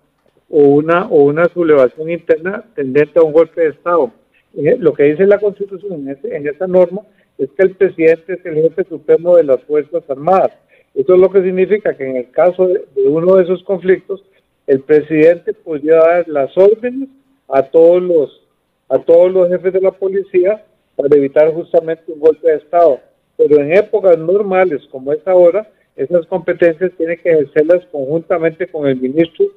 o 0.50 0.60
una 0.60 1.08
o 1.08 1.24
una 1.24 1.46
sublevación 1.46 2.10
interna 2.10 2.66
tendente 2.76 3.20
a 3.20 3.24
un 3.24 3.32
golpe 3.32 3.62
de 3.62 3.70
Estado. 3.70 4.12
Eh, 4.58 4.76
lo 4.78 4.94
que 4.94 5.04
dice 5.04 5.26
la 5.26 5.40
Constitución 5.40 6.08
en, 6.08 6.20
en 6.24 6.48
esa 6.48 6.68
norma 6.68 7.02
es 7.38 7.50
que 7.52 7.64
el 7.64 7.76
presidente 7.76 8.34
es 8.34 8.46
el 8.46 8.56
jefe 8.56 8.84
supremo 8.84 9.38
de 9.38 9.44
las 9.46 9.64
Fuerzas 9.64 10.04
Armadas. 10.10 10.52
Eso 10.94 11.14
es 11.14 11.20
lo 11.20 11.32
que 11.32 11.42
significa 11.42 11.96
que 11.96 12.10
en 12.10 12.18
el 12.18 12.32
caso 12.32 12.68
de, 12.68 12.84
uno 13.08 13.38
de 13.38 13.44
esos 13.44 13.64
conflictos, 13.64 14.24
el 14.68 14.82
presidente 14.82 15.54
podría 15.54 15.96
dar 15.96 16.28
las 16.28 16.56
órdenes 16.58 17.10
a 17.48 17.64
todos 17.64 18.02
los 18.02 18.42
a 18.90 19.00
todos 19.00 19.32
los 19.32 19.48
jefes 19.48 19.72
de 19.72 19.80
la 19.80 19.92
policía 19.92 20.66
para 20.98 21.16
evitar 21.16 21.54
justamente 21.54 22.12
un 22.12 22.20
golpe 22.20 22.52
de 22.52 22.58
Estado 22.58 23.00
pero 23.42 23.60
en 23.60 23.74
épocas 23.74 24.20
normales 24.20 24.82
como 24.92 25.12
es 25.14 25.28
ahora, 25.28 25.68
esas 25.96 26.28
competencias 26.28 26.92
tiene 26.96 27.18
que 27.18 27.32
ejercerlas 27.32 27.84
conjuntamente 27.92 28.68
con 28.68 28.88
el 28.88 28.98
ministro 28.98 29.48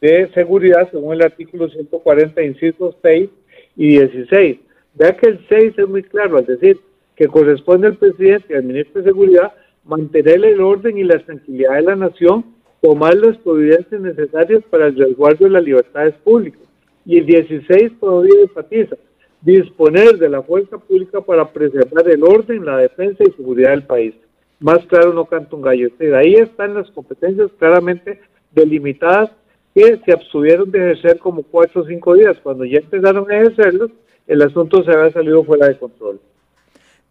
de 0.00 0.30
Seguridad, 0.34 0.88
según 0.92 1.14
el 1.14 1.22
artículo 1.22 1.68
140, 1.68 2.42
incisos 2.42 2.94
6 3.02 3.28
y 3.76 3.98
16. 3.98 4.58
Vea 4.94 5.16
que 5.16 5.30
el 5.30 5.46
6 5.48 5.74
es 5.78 5.88
muy 5.88 6.04
claro, 6.04 6.38
al 6.38 6.46
decir 6.46 6.78
que 7.16 7.26
corresponde 7.26 7.88
al 7.88 7.96
presidente 7.96 8.46
y 8.50 8.54
al 8.54 8.64
ministro 8.64 9.02
de 9.02 9.10
Seguridad 9.10 9.52
mantener 9.84 10.44
el 10.44 10.60
orden 10.60 10.96
y 10.96 11.02
la 11.02 11.18
tranquilidad 11.18 11.74
de 11.74 11.82
la 11.82 11.96
nación 11.96 12.44
tomar 12.80 13.14
las 13.16 13.36
providencias 13.38 14.00
necesarias 14.00 14.62
para 14.70 14.86
el 14.86 14.96
resguardo 14.96 15.44
de 15.46 15.50
las 15.50 15.64
libertades 15.64 16.14
públicas. 16.22 16.60
Y 17.04 17.18
el 17.18 17.26
16 17.26 17.98
todavía 17.98 18.42
enfatiza 18.42 18.96
disponer 19.44 20.18
de 20.18 20.28
la 20.28 20.42
fuerza 20.42 20.78
pública 20.78 21.20
para 21.20 21.52
preservar 21.52 22.08
el 22.08 22.24
orden, 22.24 22.64
la 22.64 22.78
defensa 22.78 23.22
y 23.24 23.32
seguridad 23.32 23.70
del 23.70 23.84
país. 23.84 24.14
Más 24.58 24.78
claro 24.86 25.12
no 25.12 25.26
canta 25.26 25.54
un 25.54 25.62
gallo. 25.62 25.88
ahí 26.16 26.34
están 26.34 26.74
las 26.74 26.90
competencias 26.92 27.50
claramente 27.58 28.20
delimitadas 28.52 29.30
que 29.74 30.00
se 30.04 30.12
abstuvieron 30.12 30.70
de 30.70 30.78
ejercer 30.78 31.18
como 31.18 31.42
cuatro 31.42 31.82
o 31.82 31.86
cinco 31.86 32.14
días. 32.14 32.38
Cuando 32.42 32.64
ya 32.64 32.78
empezaron 32.78 33.30
a 33.30 33.36
ejercerlos, 33.36 33.90
el 34.26 34.40
asunto 34.40 34.82
se 34.82 34.92
había 34.92 35.12
salido 35.12 35.44
fuera 35.44 35.68
de 35.68 35.78
control. 35.78 36.20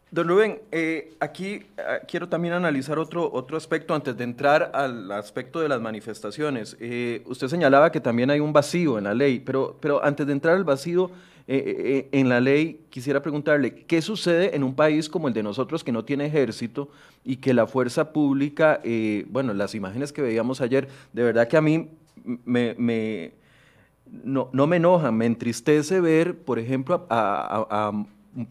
Don 0.09 0.27
Rubén, 0.27 0.59
eh, 0.71 1.11
aquí 1.19 1.63
ah, 1.77 1.99
quiero 2.07 2.29
también 2.29 2.53
analizar 2.53 2.99
otro, 2.99 3.31
otro 3.33 3.57
aspecto 3.57 3.95
antes 3.95 4.15
de 4.15 4.23
entrar 4.23 4.71
al 4.73 5.11
aspecto 5.11 5.59
de 5.59 5.67
las 5.67 5.81
manifestaciones. 5.81 6.77
Eh, 6.79 7.23
usted 7.25 7.47
señalaba 7.47 7.91
que 7.91 7.99
también 7.99 8.29
hay 8.29 8.39
un 8.39 8.53
vacío 8.53 8.97
en 8.97 9.05
la 9.05 9.13
ley, 9.13 9.39
pero, 9.39 9.75
pero 9.79 10.03
antes 10.03 10.25
de 10.25 10.33
entrar 10.33 10.55
al 10.55 10.63
vacío 10.63 11.09
eh, 11.47 12.09
en 12.11 12.29
la 12.29 12.39
ley, 12.39 12.85
quisiera 12.89 13.21
preguntarle, 13.21 13.85
¿qué 13.85 14.01
sucede 14.01 14.55
en 14.55 14.63
un 14.63 14.75
país 14.75 15.09
como 15.09 15.27
el 15.27 15.33
de 15.33 15.43
nosotros 15.43 15.83
que 15.83 15.91
no 15.91 16.05
tiene 16.05 16.25
ejército 16.25 16.89
y 17.23 17.37
que 17.37 17.53
la 17.53 17.67
fuerza 17.67 18.13
pública, 18.13 18.81
bueno, 19.27 19.53
las 19.53 19.75
imágenes 19.75 20.13
que 20.13 20.21
veíamos 20.21 20.61
ayer, 20.61 20.87
de 21.11 21.23
verdad 21.23 21.47
que 21.47 21.57
a 21.57 21.61
mí 21.61 21.89
me, 22.23 23.33
no, 24.05 24.49
no, 24.53 24.67
me 24.67 24.77
enoja, 24.77 25.11
me 25.11 25.25
entristece 25.25 25.99
ver, 25.99 26.37
por 26.37 26.59
ejemplo, 26.59 27.05
a 27.09 27.91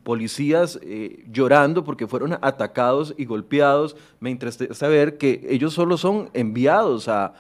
policías 0.02 0.78
eh, 0.82 1.24
llorando 1.30 1.84
porque 1.84 2.06
fueron 2.06 2.38
atacados 2.40 3.14
y 3.16 3.24
golpeados. 3.24 3.96
Me 4.20 4.30
interesa 4.30 4.72
saber 4.74 5.18
que 5.18 5.46
ellos 5.48 5.74
solo 5.74 5.96
son 5.96 6.30
enviados 6.34 7.08
a, 7.08 7.34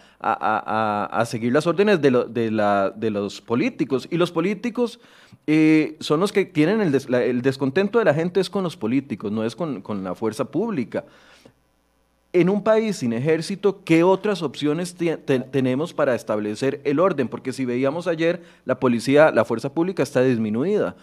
seguir 1.26 1.52
las 1.52 1.66
órdenes 1.66 2.00
de, 2.00 2.10
de, 2.10 3.10
los 3.10 3.40
políticos. 3.40 4.08
Y 4.10 4.16
los 4.16 4.32
políticos 4.32 5.00
eh, 5.46 5.96
son 6.00 6.20
los 6.20 6.32
que 6.32 6.44
tienen 6.44 6.80
el, 6.80 7.42
descontento 7.42 7.98
de 7.98 8.04
la 8.04 8.14
gente 8.14 8.40
es 8.40 8.50
con 8.50 8.62
los 8.62 8.76
políticos, 8.76 9.32
no 9.32 9.44
es 9.44 9.56
con, 9.56 10.04
la 10.04 10.14
fuerza 10.14 10.44
pública. 10.44 11.04
En 12.34 12.48
un 12.48 12.64
país 12.64 12.96
sin 12.96 13.12
ejército, 13.12 13.80
¿qué 13.84 14.04
otras 14.04 14.42
opciones 14.42 14.96
tenemos 15.50 15.92
para 15.92 16.14
establecer 16.14 16.80
el 16.84 16.98
orden? 16.98 17.28
Porque 17.28 17.52
si 17.52 17.66
veíamos 17.66 18.06
ayer, 18.06 18.40
la 18.64 18.80
policía, 18.80 19.30
la 19.30 19.44
fuerza 19.44 19.74
pública 19.74 20.02
está 20.02 20.22
disminuida. 20.22 20.96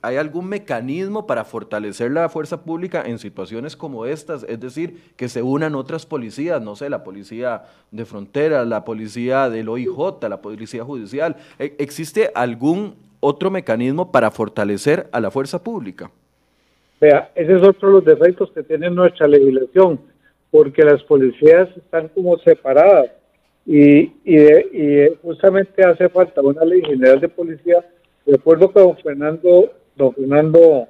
¿Hay 0.00 0.16
algún 0.16 0.46
mecanismo 0.46 1.26
para 1.26 1.44
fortalecer 1.44 2.10
la 2.12 2.30
fuerza 2.30 2.62
pública 2.62 3.02
en 3.04 3.18
situaciones 3.18 3.76
como 3.76 4.06
estas? 4.06 4.44
Es 4.44 4.58
decir, 4.58 5.02
que 5.16 5.28
se 5.28 5.42
unan 5.42 5.74
otras 5.74 6.06
policías, 6.06 6.62
no 6.62 6.76
sé, 6.76 6.88
la 6.88 7.04
policía 7.04 7.64
de 7.90 8.06
frontera, 8.06 8.64
la 8.64 8.86
policía 8.86 9.50
del 9.50 9.68
OIJ, 9.68 10.22
la 10.30 10.40
policía 10.40 10.82
judicial. 10.82 11.36
¿E-, 11.58 11.74
¿Existe 11.78 12.30
algún 12.34 12.94
otro 13.20 13.50
mecanismo 13.50 14.10
para 14.10 14.30
fortalecer 14.30 15.08
a 15.12 15.20
la 15.20 15.30
fuerza 15.30 15.62
pública? 15.62 16.10
Vea, 17.02 17.30
ese 17.34 17.56
es 17.56 17.62
otro 17.62 17.90
los 17.90 18.04
defectos 18.04 18.50
que 18.52 18.62
tiene 18.62 18.88
nuestra 18.88 19.26
legislación, 19.26 20.00
porque 20.54 20.84
las 20.84 21.02
policías 21.02 21.68
están 21.76 22.06
como 22.10 22.38
separadas 22.38 23.10
y, 23.66 24.12
y 24.24 25.08
justamente 25.20 25.82
hace 25.82 26.08
falta 26.08 26.40
una 26.42 26.64
ley 26.64 26.80
general 26.80 27.18
de 27.18 27.28
policía 27.28 27.84
de 28.24 28.36
acuerdo 28.36 28.70
con 28.70 28.84
don 28.84 28.96
Fernando, 28.98 29.72
don 29.96 30.14
Fernando 30.14 30.86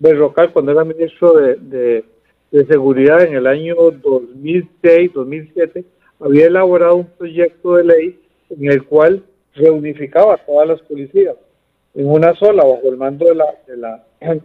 Berrocal, 0.00 0.52
cuando 0.52 0.72
era 0.72 0.84
ministro 0.84 1.34
de, 1.34 2.04
Seguridad 2.68 3.22
en 3.22 3.36
el 3.36 3.46
año 3.46 3.76
2006-2007, 3.76 5.84
había 6.18 6.46
elaborado 6.46 6.96
un 6.96 7.06
proyecto 7.06 7.76
de 7.76 7.84
ley 7.84 8.20
en 8.50 8.68
el 8.68 8.84
cual 8.84 9.22
reunificaba 9.54 10.34
a 10.34 10.38
todas 10.38 10.66
las 10.66 10.82
policías 10.82 11.36
en 11.94 12.08
una 12.08 12.34
sola, 12.34 12.64
bajo 12.64 12.88
el 12.88 12.96
mando 12.96 13.26
de 13.26 13.36
la, 13.36 13.46
de 13.68 13.76
la, 13.76 14.04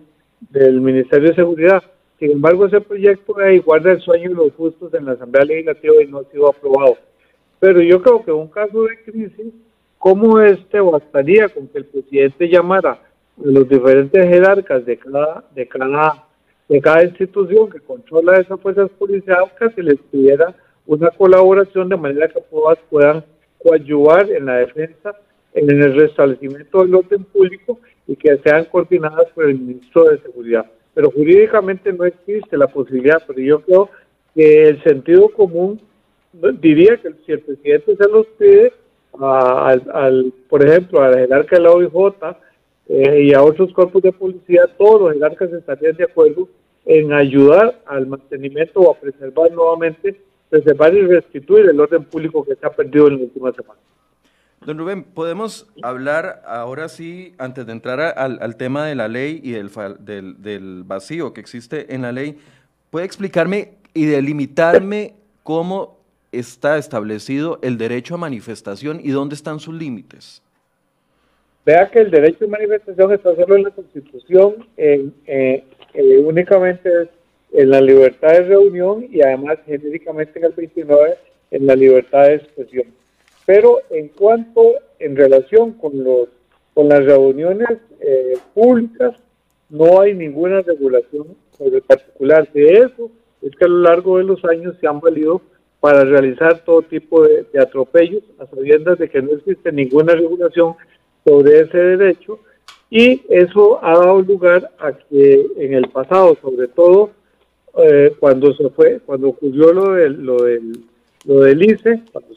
del 0.52 0.80
Ministerio 0.80 1.30
de 1.30 1.36
Seguridad. 1.36 1.82
Sin 2.20 2.32
embargo, 2.32 2.66
ese 2.66 2.82
proyecto 2.82 3.34
de 3.34 3.60
guarda 3.60 3.94
el 3.94 4.02
sueño 4.02 4.30
de 4.30 4.36
los 4.36 4.54
justos 4.54 4.94
en 4.94 5.06
la 5.06 5.14
Asamblea 5.14 5.46
Legislativa 5.46 5.94
y 6.04 6.08
no 6.08 6.20
ha 6.20 6.24
sido 6.26 6.50
aprobado. 6.50 6.98
Pero 7.60 7.82
yo 7.82 8.02
creo 8.02 8.24
que 8.24 8.32
en 8.32 8.38
un 8.38 8.48
caso 8.48 8.84
de 8.84 9.04
crisis, 9.04 9.54
¿Cómo 10.00 10.40
este 10.40 10.80
bastaría 10.80 11.50
con 11.50 11.68
que 11.68 11.80
el 11.80 11.86
presidente 11.86 12.48
llamara 12.48 12.92
a 12.92 13.00
los 13.44 13.68
diferentes 13.68 14.30
jerarcas 14.30 14.86
de 14.86 14.98
cada, 14.98 15.44
de 15.54 15.68
cada, 15.68 16.24
de 16.70 16.80
cada 16.80 17.04
institución 17.04 17.70
que 17.70 17.82
controla 17.82 18.40
esas 18.40 18.62
fuerzas 18.62 18.90
policiales 18.92 19.52
y 19.76 19.82
les 19.82 20.00
pidiera 20.10 20.56
una 20.88 21.10
colaboración 21.10 21.90
de 21.90 21.98
manera 21.98 22.30
que 22.30 22.40
puedan 22.90 23.26
coadyuvar 23.62 24.32
en 24.32 24.46
la 24.46 24.56
defensa, 24.60 25.18
en 25.54 25.70
el 25.70 25.94
restablecimiento 25.94 26.82
del 26.82 26.96
orden 26.96 27.26
público 27.26 27.78
y 28.08 28.16
que 28.16 28.38
sean 28.38 28.66
coordinadas 28.72 29.26
por 29.36 29.50
el 29.50 29.60
ministro 29.60 30.06
de 30.06 30.20
Seguridad. 30.20 30.66
Pero 30.94 31.12
jurídicamente 31.12 31.94
no 31.94 32.06
existe 32.06 32.58
la 32.58 32.68
posibilidad, 32.68 33.22
pero 33.26 33.40
yo 33.40 33.62
creo 33.62 33.90
que 34.36 34.68
el 34.70 34.84
sentido 34.84 35.30
común 35.30 35.80
diría 36.60 36.98
que 36.98 37.14
si 37.26 37.32
el 37.32 37.40
presidente 37.42 37.96
se 37.96 38.10
los 38.10 38.26
pide, 38.38 38.74
al, 39.20 40.34
por 40.48 40.66
ejemplo, 40.66 41.02
al 41.02 41.16
jerarca 41.16 41.58
de 41.58 41.64
la 41.64 41.72
OIJ 41.72 41.92
eh, 42.90 43.22
y 43.24 43.34
a 43.34 43.44
otros 43.44 43.74
cuerpos 43.74 44.02
de 44.02 44.12
policía, 44.12 44.68
todos 44.78 45.02
los 45.02 45.14
jerarcas 45.14 45.52
estarían 45.52 45.96
de 45.96 46.06
acuerdo 46.06 46.48
en 46.86 47.14
ayudar 47.14 47.80
al 47.86 48.08
mantenimiento 48.08 48.80
o 48.80 48.92
a 48.92 49.00
preservar 49.00 49.52
nuevamente, 49.52 50.20
preservar 50.50 50.94
y 50.94 51.02
restituir 51.02 51.70
el 51.70 51.80
orden 51.80 52.04
público 52.06 52.44
que 52.44 52.56
se 52.56 52.66
ha 52.66 52.72
perdido 52.72 53.08
en 53.08 53.18
la 53.18 53.24
última 53.24 53.52
semana. 53.52 53.80
Don 54.70 54.78
Rubén, 54.78 55.04
podemos 55.04 55.68
hablar 55.82 56.44
ahora 56.46 56.90
sí, 56.90 57.34
antes 57.40 57.66
de 57.66 57.72
entrar 57.72 58.00
al, 58.00 58.38
al 58.40 58.56
tema 58.56 58.86
de 58.86 58.94
la 58.94 59.08
ley 59.08 59.42
y 59.44 59.54
del, 59.54 59.72
del, 60.02 60.44
del, 60.44 60.84
vacío 60.84 61.34
que 61.34 61.42
existe 61.42 61.96
en 61.96 62.04
la 62.04 62.12
ley, 62.12 62.38
¿puede 62.92 63.08
explicarme 63.08 63.72
y 63.96 64.06
delimitarme 64.06 65.16
cómo 65.42 65.98
está 66.32 66.78
establecido 66.78 67.58
el 67.64 67.80
derecho 67.80 68.14
a 68.14 68.20
manifestación 68.20 69.00
y 69.04 69.10
dónde 69.10 69.34
están 69.34 69.60
sus 69.60 69.74
límites? 69.74 70.44
Vea 71.66 71.90
que 71.90 72.02
el 72.02 72.12
derecho 72.12 72.46
a 72.46 72.50
manifestación 72.50 73.12
está 73.12 73.36
solo 73.36 73.56
en 73.56 73.64
la 73.64 73.72
Constitución, 73.72 74.68
en, 74.78 75.12
eh, 75.26 75.64
eh, 75.96 76.18
únicamente 76.20 77.10
en 77.54 77.70
la 77.72 77.82
libertad 77.82 78.34
de 78.34 78.44
reunión 78.44 79.04
y 79.10 79.20
además 79.24 79.58
genéricamente 79.66 80.38
en 80.38 80.46
el 80.46 80.52
29 80.52 81.18
en 81.50 81.66
la 81.66 81.76
libertad 81.76 82.26
de 82.26 82.36
expresión. 82.36 82.99
Pero 83.50 83.80
en 83.90 84.10
cuanto 84.10 84.76
en 85.00 85.16
relación 85.16 85.72
con 85.72 86.04
los 86.04 86.28
con 86.76 86.88
las 86.88 87.04
reuniones 87.04 87.80
eh, 88.00 88.38
públicas, 88.54 89.16
no 89.72 90.02
hay 90.02 90.14
ninguna 90.14 90.62
regulación 90.62 91.36
sobre 91.58 91.82
particular. 91.82 92.48
De 92.54 92.74
eso 92.74 93.10
es 93.42 93.56
que 93.56 93.66
a 93.66 93.68
lo 93.68 93.80
largo 93.80 94.20
de 94.20 94.26
los 94.26 94.46
años 94.46 94.76
se 94.80 94.86
han 94.86 95.00
valido 95.00 95.42
para 95.80 96.04
realizar 96.04 96.60
todo 96.64 96.84
tipo 96.84 97.24
de, 97.24 97.48
atropellos, 97.60 98.22
a 98.38 98.46
sabiendas 98.46 99.00
de 99.00 99.10
que 99.10 99.20
no 99.20 99.32
existe 99.32 99.72
ninguna 99.72 100.14
regulación 100.14 100.76
sobre 101.26 101.62
ese 101.62 101.78
derecho, 101.80 102.38
y 102.92 103.24
eso 103.30 103.84
ha 103.84 103.98
dado 103.98 104.22
lugar 104.22 104.70
a 104.78 104.92
que 104.92 105.48
en 105.58 105.74
el 105.74 105.90
pasado, 105.90 106.38
sobre 106.40 106.68
todo 106.68 107.10
eh, 107.80 108.14
cuando 108.20 108.54
se 108.54 108.70
fue, 108.70 109.00
cuando 109.04 109.30
ocurrió 109.30 109.74
lo 109.74 109.94
del, 109.94 110.24
lo 110.24 110.44
del, 110.44 110.72
lo 111.26 111.40
del 111.40 111.64
ICE, 111.64 112.04
cuando 112.12 112.36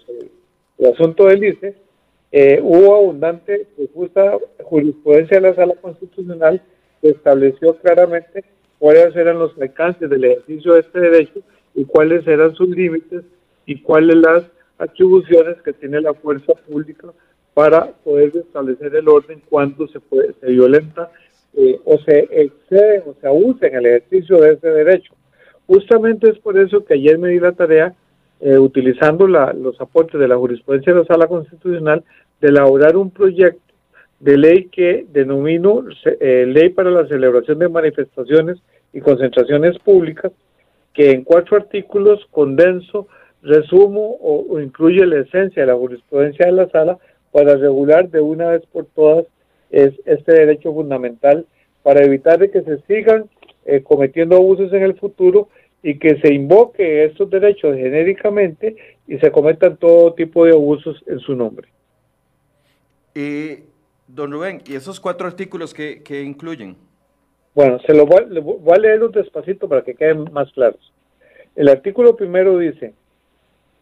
el 0.82 0.92
asunto 0.92 1.26
del 1.26 1.44
ICE, 1.44 1.74
eh, 2.32 2.60
hubo 2.60 2.96
abundante 2.96 3.68
justa 3.94 4.36
jurisprudencia 4.64 5.40
de 5.40 5.48
la 5.48 5.54
Sala 5.54 5.74
Constitucional 5.80 6.60
que 7.00 7.10
estableció 7.10 7.76
claramente 7.76 8.44
cuáles 8.78 9.14
eran 9.14 9.38
los 9.38 9.56
alcances 9.60 10.10
del 10.10 10.24
ejercicio 10.24 10.74
de 10.74 10.80
este 10.80 11.00
derecho 11.00 11.40
y 11.74 11.84
cuáles 11.84 12.26
eran 12.26 12.54
sus 12.54 12.68
límites 12.68 13.22
y 13.64 13.80
cuáles 13.80 14.16
las 14.16 14.44
atribuciones 14.78 15.62
que 15.62 15.72
tiene 15.72 16.00
la 16.00 16.14
fuerza 16.14 16.52
pública 16.66 17.12
para 17.54 17.92
poder 18.02 18.36
establecer 18.36 18.96
el 18.96 19.08
orden 19.08 19.40
cuando 19.48 19.86
se, 19.86 20.00
puede, 20.00 20.32
se 20.40 20.46
violenta 20.46 21.12
eh, 21.54 21.78
o 21.84 21.98
se 21.98 22.26
excede 22.30 23.04
o 23.06 23.14
se 23.20 23.26
abusa 23.28 23.68
en 23.68 23.76
el 23.76 23.86
ejercicio 23.86 24.38
de 24.38 24.54
ese 24.54 24.68
derecho. 24.68 25.14
Justamente 25.66 26.30
es 26.30 26.38
por 26.40 26.58
eso 26.58 26.84
que 26.84 26.94
ayer 26.94 27.18
me 27.18 27.28
di 27.28 27.38
la 27.38 27.52
tarea, 27.52 27.94
eh, 28.42 28.58
utilizando 28.58 29.28
los 29.28 29.80
aportes 29.80 30.20
de 30.20 30.26
la 30.26 30.36
jurisprudencia 30.36 30.92
de 30.92 30.98
la 30.98 31.06
Sala 31.06 31.28
Constitucional, 31.28 32.02
de 32.40 32.48
elaborar 32.48 32.96
un 32.96 33.10
proyecto 33.10 33.72
de 34.18 34.36
ley 34.36 34.64
que 34.64 35.06
denomino 35.12 35.84
eh, 36.20 36.44
Ley 36.46 36.70
para 36.70 36.90
la 36.90 37.06
Celebración 37.06 37.60
de 37.60 37.68
Manifestaciones 37.68 38.58
y 38.92 39.00
Concentraciones 39.00 39.78
Públicas, 39.78 40.32
que 40.92 41.12
en 41.12 41.22
cuatro 41.22 41.56
artículos 41.56 42.26
condenso, 42.32 43.06
resumo 43.42 44.16
o, 44.20 44.60
incluye 44.60 45.06
la 45.06 45.20
esencia 45.20 45.62
de 45.62 45.68
la 45.68 45.78
jurisprudencia 45.78 46.46
de 46.46 46.52
la 46.52 46.68
sala 46.68 46.98
para 47.30 47.56
regular 47.56 48.08
de 48.10 48.20
una 48.20 48.50
vez 48.50 48.62
por 48.72 48.86
todas 48.86 49.24
es, 49.70 49.92
este 50.04 50.32
derecho 50.32 50.72
fundamental 50.72 51.46
para 51.82 52.04
evitar 52.04 52.50
que 52.50 52.62
se 52.62 52.78
sigan 52.88 53.24
eh, 53.64 53.82
cometiendo 53.82 54.36
abusos 54.36 54.72
en 54.72 54.82
el 54.82 54.94
futuro 54.94 55.48
y 55.82 55.98
que 55.98 56.20
se 56.20 56.32
invoque 56.32 57.04
estos 57.04 57.28
derechos 57.30 57.76
genéricamente 57.76 58.76
y 59.06 59.18
se 59.18 59.32
cometan 59.32 59.76
todo 59.76 60.14
tipo 60.14 60.44
de 60.44 60.52
abusos 60.52 61.02
en 61.06 61.18
su 61.18 61.34
nombre. 61.34 61.68
Y, 63.14 63.64
don 64.06 64.32
Rubén, 64.32 64.62
¿y 64.66 64.74
esos 64.74 65.00
cuatro 65.00 65.26
artículos 65.26 65.74
qué, 65.74 66.22
incluyen? 66.24 66.76
Bueno, 67.54 67.78
se 67.80 67.94
lo 67.94 68.06
voy, 68.06 68.24
voy 68.40 68.74
a 68.74 68.80
leerlos 68.80 69.12
despacito 69.12 69.68
para 69.68 69.82
que 69.82 69.94
queden 69.94 70.32
más 70.32 70.50
claros. 70.52 70.92
El 71.54 71.68
artículo 71.68 72.16
primero 72.16 72.56
dice, 72.58 72.94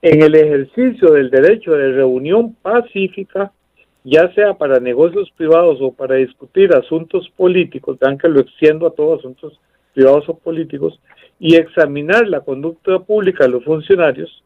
en 0.02 0.22
el 0.22 0.34
ejercicio 0.34 1.12
del 1.12 1.30
derecho 1.30 1.72
de 1.72 1.92
reunión 1.92 2.54
pacífica, 2.54 3.52
ya 4.02 4.32
sea 4.34 4.54
para 4.54 4.80
negocios 4.80 5.30
privados 5.36 5.78
o 5.80 5.92
para 5.92 6.16
discutir 6.16 6.74
asuntos 6.74 7.30
políticos, 7.36 7.98
vean 8.00 8.16
que 8.16 8.28
lo 8.28 8.40
extiendo 8.40 8.86
a 8.86 8.94
todos 8.94 9.20
asuntos 9.20 9.60
privados 9.94 10.28
o 10.28 10.38
políticos, 10.38 10.98
y 11.40 11.56
examinar 11.56 12.28
la 12.28 12.40
conducta 12.40 13.00
pública 13.00 13.44
de 13.44 13.50
los 13.50 13.64
funcionarios, 13.64 14.44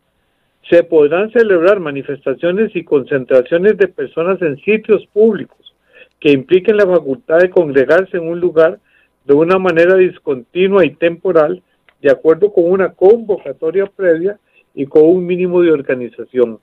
se 0.71 0.85
podrán 0.85 1.31
celebrar 1.33 1.81
manifestaciones 1.81 2.75
y 2.75 2.85
concentraciones 2.85 3.77
de 3.77 3.89
personas 3.89 4.41
en 4.41 4.57
sitios 4.59 5.05
públicos 5.09 5.75
que 6.21 6.31
impliquen 6.31 6.79
la 6.79 6.87
facultad 6.87 7.41
de 7.41 7.51
congregarse 7.51 8.17
en 8.17 8.29
un 8.29 8.41
lugar 8.41 8.79
de 9.27 9.35
una 9.35 9.59
manera 9.59 9.97
discontinua 9.97 10.87
y 10.87 10.95
temporal, 10.95 11.63
de 12.01 12.11
acuerdo 12.11 12.53
con 12.53 12.71
una 12.71 12.93
convocatoria 12.93 13.87
previa 13.87 14.39
y 14.75 14.87
con 14.87 15.03
un 15.03 15.27
mínimo 15.27 15.61
de 15.63 15.73
organización. 15.73 16.61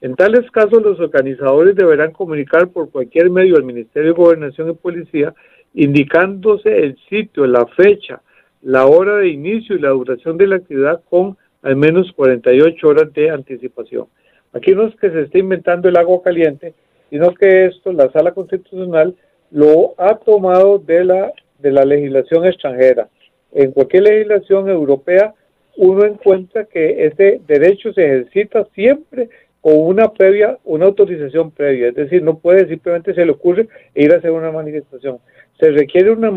En 0.00 0.16
tales 0.16 0.50
casos, 0.50 0.82
los 0.82 0.98
organizadores 0.98 1.76
deberán 1.76 2.12
comunicar 2.12 2.68
por 2.68 2.90
cualquier 2.90 3.30
medio 3.30 3.56
al 3.56 3.64
Ministerio 3.64 4.12
de 4.12 4.16
Gobernación 4.16 4.70
y 4.70 4.74
Policía, 4.74 5.34
indicándose 5.74 6.76
el 6.76 6.96
sitio, 7.08 7.46
la 7.46 7.66
fecha, 7.66 8.20
la 8.64 8.86
hora 8.86 9.18
de 9.18 9.28
inicio 9.28 9.76
y 9.76 9.80
la 9.80 9.90
duración 9.90 10.38
de 10.38 10.46
la 10.46 10.56
actividad 10.56 11.02
con 11.08 11.36
al 11.62 11.76
menos 11.76 12.12
48 12.12 12.88
horas 12.88 13.12
de 13.12 13.30
anticipación. 13.30 14.06
Aquí 14.52 14.74
no 14.74 14.86
es 14.86 14.96
que 14.96 15.10
se 15.10 15.22
esté 15.22 15.38
inventando 15.38 15.88
el 15.88 15.96
agua 15.96 16.22
caliente, 16.22 16.74
sino 17.10 17.34
que 17.34 17.66
esto 17.66 17.92
la 17.92 18.10
Sala 18.10 18.32
Constitucional 18.32 19.14
lo 19.50 19.94
ha 19.98 20.16
tomado 20.16 20.78
de 20.78 21.04
la, 21.04 21.32
de 21.58 21.70
la 21.70 21.84
legislación 21.84 22.44
extranjera. 22.44 23.08
En 23.52 23.72
cualquier 23.72 24.04
legislación 24.04 24.68
europea 24.68 25.34
uno 25.76 26.04
encuentra 26.04 26.64
que 26.64 27.06
ese 27.06 27.40
derecho 27.46 27.92
se 27.92 28.04
ejercita 28.04 28.66
siempre 28.74 29.28
con 29.64 29.78
una 29.78 30.12
previa, 30.12 30.58
una 30.64 30.84
autorización 30.84 31.50
previa, 31.50 31.88
es 31.88 31.94
decir, 31.94 32.22
no 32.22 32.36
puede 32.36 32.68
simplemente 32.68 33.14
se 33.14 33.24
le 33.24 33.32
ocurre 33.32 33.66
ir 33.94 34.12
a 34.12 34.18
hacer 34.18 34.30
una 34.30 34.52
manifestación. 34.52 35.20
Se 35.58 35.70
requiere 35.70 36.10
una, 36.10 36.30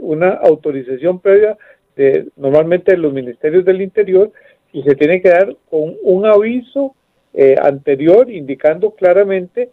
una 0.00 0.30
autorización 0.30 1.20
previa 1.20 1.58
de 1.94 2.28
normalmente 2.38 2.92
de 2.92 2.96
los 2.96 3.12
ministerios 3.12 3.66
del 3.66 3.82
interior 3.82 4.32
y 4.72 4.82
se 4.82 4.94
tiene 4.94 5.20
que 5.20 5.28
dar 5.28 5.54
con 5.68 5.94
un 6.02 6.24
aviso 6.24 6.94
eh, 7.34 7.54
anterior 7.60 8.30
indicando 8.30 8.92
claramente 8.92 9.68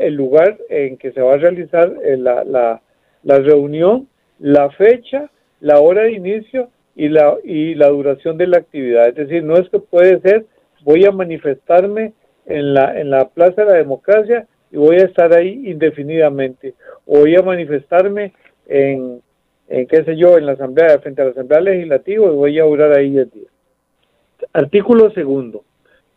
el 0.00 0.14
lugar 0.14 0.56
en 0.68 0.98
que 0.98 1.10
se 1.10 1.20
va 1.22 1.34
a 1.34 1.38
realizar 1.38 1.96
eh, 2.04 2.16
la, 2.16 2.44
la, 2.44 2.80
la 3.24 3.38
reunión, 3.40 4.06
la 4.38 4.70
fecha, 4.70 5.32
la 5.58 5.80
hora 5.80 6.02
de 6.02 6.12
inicio 6.12 6.68
y 6.94 7.08
la, 7.08 7.38
y 7.42 7.74
la 7.74 7.88
duración 7.88 8.38
de 8.38 8.46
la 8.46 8.58
actividad. 8.58 9.08
Es 9.08 9.16
decir, 9.16 9.42
no 9.42 9.56
es 9.56 9.68
que 9.68 9.80
puede 9.80 10.20
ser, 10.20 10.46
voy 10.84 11.04
a 11.06 11.10
manifestarme 11.10 12.12
en 12.46 12.74
la, 12.74 12.98
en 12.98 13.10
la 13.10 13.28
Plaza 13.28 13.62
de 13.62 13.70
la 13.70 13.76
Democracia 13.76 14.46
y 14.70 14.76
voy 14.76 14.96
a 14.96 15.04
estar 15.04 15.32
ahí 15.32 15.70
indefinidamente. 15.70 16.74
O 17.04 17.20
voy 17.20 17.36
a 17.36 17.42
manifestarme 17.42 18.32
en, 18.66 19.20
en 19.68 19.86
qué 19.86 20.04
sé 20.04 20.16
yo, 20.16 20.38
en 20.38 20.46
la 20.46 20.52
Asamblea, 20.52 20.98
frente 21.00 21.22
a 21.22 21.26
la 21.26 21.30
Asamblea 21.32 21.60
Legislativa 21.60 22.26
y 22.26 22.34
voy 22.34 22.58
a 22.58 22.64
durar 22.64 22.92
ahí 22.92 23.16
el 23.18 23.30
día. 23.30 23.48
Artículo 24.52 25.10
segundo. 25.10 25.64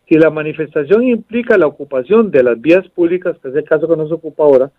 Si 0.08 0.16
la 0.16 0.30
manifestación 0.30 1.04
implica 1.04 1.56
la 1.56 1.68
ocupación 1.68 2.30
de 2.30 2.42
las 2.42 2.60
vías 2.60 2.88
públicas, 2.88 3.36
que 3.40 3.48
es 3.48 3.54
el 3.54 3.64
caso 3.64 3.88
que 3.88 3.96
nos 3.96 4.10
ocupa 4.10 4.42
ahora, 4.42 4.70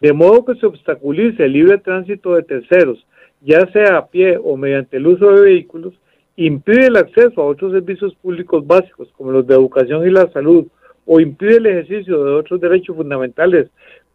de 0.00 0.12
modo 0.12 0.44
que 0.44 0.54
se 0.54 0.66
obstaculice 0.66 1.44
el 1.44 1.52
libre 1.52 1.78
tránsito 1.78 2.34
de 2.34 2.42
terceros, 2.42 3.04
ya 3.42 3.70
sea 3.72 3.98
a 3.98 4.06
pie 4.06 4.38
o 4.42 4.56
mediante 4.56 4.96
el 4.96 5.06
uso 5.06 5.30
de 5.32 5.42
vehículos, 5.42 5.94
impide 6.36 6.86
el 6.86 6.96
acceso 6.96 7.42
a 7.42 7.46
otros 7.46 7.72
servicios 7.72 8.14
públicos 8.14 8.66
básicos 8.66 9.08
como 9.16 9.32
los 9.32 9.46
de 9.46 9.54
educación 9.54 10.06
y 10.06 10.10
la 10.10 10.30
salud, 10.32 10.66
o 11.10 11.20
impide 11.20 11.56
el 11.56 11.66
ejercicio 11.66 12.22
de 12.22 12.32
otros 12.32 12.60
derechos 12.60 12.94
fundamentales 12.94 13.70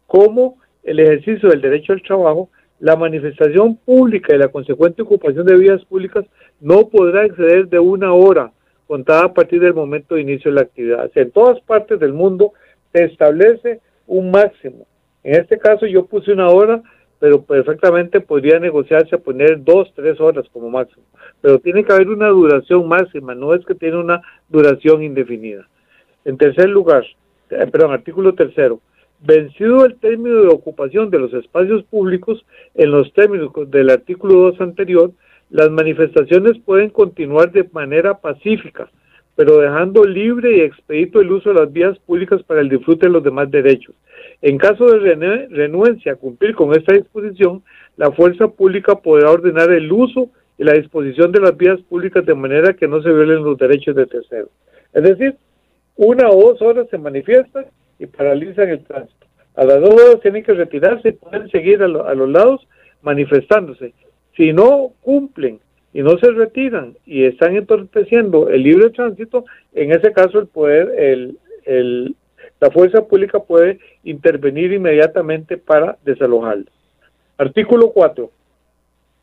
como 0.06 0.58
el 0.84 1.00
ejercicio 1.00 1.48
del 1.48 1.60
derecho 1.60 1.92
al 1.92 2.02
trabajo, 2.02 2.50
la 2.78 2.94
manifestación 2.94 3.76
pública 3.76 4.32
y 4.32 4.38
la 4.38 4.48
consecuente 4.48 5.02
ocupación 5.02 5.44
de 5.44 5.56
vías 5.56 5.84
públicas 5.86 6.24
no 6.60 6.88
podrá 6.88 7.24
exceder 7.24 7.68
de 7.68 7.80
una 7.80 8.12
hora 8.12 8.52
contada 8.86 9.24
a 9.24 9.34
partir 9.34 9.60
del 9.60 9.74
momento 9.74 10.14
de 10.14 10.20
inicio 10.20 10.52
de 10.52 10.54
la 10.54 10.60
actividad. 10.62 11.10
en 11.16 11.30
todas 11.32 11.60
partes 11.62 11.98
del 11.98 12.12
mundo 12.12 12.52
se 12.92 13.04
establece 13.04 13.80
un 14.06 14.30
máximo. 14.30 14.86
En 15.24 15.40
este 15.40 15.58
caso 15.58 15.86
yo 15.86 16.06
puse 16.06 16.32
una 16.32 16.48
hora, 16.48 16.80
pero 17.18 17.42
perfectamente 17.42 18.20
podría 18.20 18.60
negociarse 18.60 19.16
a 19.16 19.18
poner 19.18 19.64
dos, 19.64 19.92
tres 19.96 20.20
horas 20.20 20.46
como 20.52 20.70
máximo. 20.70 21.02
Pero 21.40 21.58
tiene 21.58 21.82
que 21.82 21.92
haber 21.92 22.08
una 22.08 22.28
duración 22.28 22.86
máxima, 22.86 23.34
no 23.34 23.52
es 23.52 23.64
que 23.66 23.74
tiene 23.74 23.96
una 23.96 24.22
duración 24.48 25.02
indefinida. 25.02 25.66
En 26.24 26.38
tercer 26.38 26.68
lugar, 26.68 27.04
eh, 27.50 27.66
perdón, 27.70 27.92
artículo 27.92 28.34
tercero, 28.34 28.80
vencido 29.20 29.84
el 29.84 29.96
término 29.96 30.42
de 30.42 30.48
ocupación 30.48 31.10
de 31.10 31.18
los 31.18 31.32
espacios 31.34 31.82
públicos 31.84 32.44
en 32.74 32.90
los 32.90 33.12
términos 33.12 33.50
del 33.68 33.90
artículo 33.90 34.34
2 34.50 34.60
anterior, 34.60 35.12
las 35.50 35.70
manifestaciones 35.70 36.58
pueden 36.64 36.90
continuar 36.90 37.52
de 37.52 37.68
manera 37.72 38.18
pacífica, 38.18 38.90
pero 39.36 39.58
dejando 39.58 40.04
libre 40.04 40.56
y 40.56 40.60
expedito 40.60 41.20
el 41.20 41.32
uso 41.32 41.50
de 41.50 41.60
las 41.60 41.72
vías 41.72 41.98
públicas 42.00 42.42
para 42.42 42.60
el 42.60 42.68
disfrute 42.68 43.06
de 43.06 43.12
los 43.12 43.22
demás 43.22 43.50
derechos. 43.50 43.94
En 44.42 44.58
caso 44.58 44.86
de 44.86 45.46
renuencia 45.50 46.12
a 46.12 46.16
cumplir 46.16 46.54
con 46.54 46.74
esta 46.74 46.94
disposición, 46.94 47.62
la 47.96 48.12
fuerza 48.12 48.48
pública 48.48 48.96
podrá 48.96 49.30
ordenar 49.30 49.70
el 49.70 49.90
uso 49.90 50.30
y 50.58 50.64
la 50.64 50.74
disposición 50.74 51.32
de 51.32 51.40
las 51.40 51.56
vías 51.56 51.80
públicas 51.82 52.24
de 52.24 52.34
manera 52.34 52.74
que 52.74 52.88
no 52.88 53.02
se 53.02 53.12
violen 53.12 53.44
los 53.44 53.58
derechos 53.58 53.94
de 53.96 54.06
terceros. 54.06 54.50
Es 54.92 55.02
decir, 55.02 55.36
una 55.96 56.28
o 56.30 56.52
dos 56.52 56.62
horas 56.62 56.86
se 56.90 56.98
manifiestan 56.98 57.66
y 57.98 58.06
paralizan 58.06 58.68
el 58.68 58.84
tránsito. 58.84 59.26
A 59.54 59.64
las 59.64 59.80
dos 59.80 59.94
horas 59.94 60.20
tienen 60.20 60.42
que 60.42 60.52
retirarse 60.52 61.10
y 61.10 61.12
pueden 61.12 61.48
seguir 61.50 61.82
a, 61.82 61.86
a 61.86 62.14
los 62.14 62.28
lados 62.28 62.66
manifestándose. 63.02 63.92
Si 64.36 64.52
no 64.52 64.92
cumplen 65.00 65.60
y 65.92 66.02
no 66.02 66.18
se 66.18 66.30
retiran 66.32 66.96
y 67.06 67.24
están 67.24 67.56
entorpeciendo 67.56 68.48
el 68.48 68.62
libre 68.62 68.90
tránsito, 68.90 69.44
en 69.72 69.92
ese 69.92 70.12
caso 70.12 70.40
el 70.40 70.48
poder, 70.48 70.92
el, 70.98 71.38
el, 71.64 72.16
la 72.60 72.70
fuerza 72.70 73.06
pública 73.06 73.38
puede 73.38 73.78
intervenir 74.02 74.72
inmediatamente 74.72 75.56
para 75.56 75.96
desalojarlos. 76.04 76.72
Artículo 77.38 77.90
4. 77.90 78.30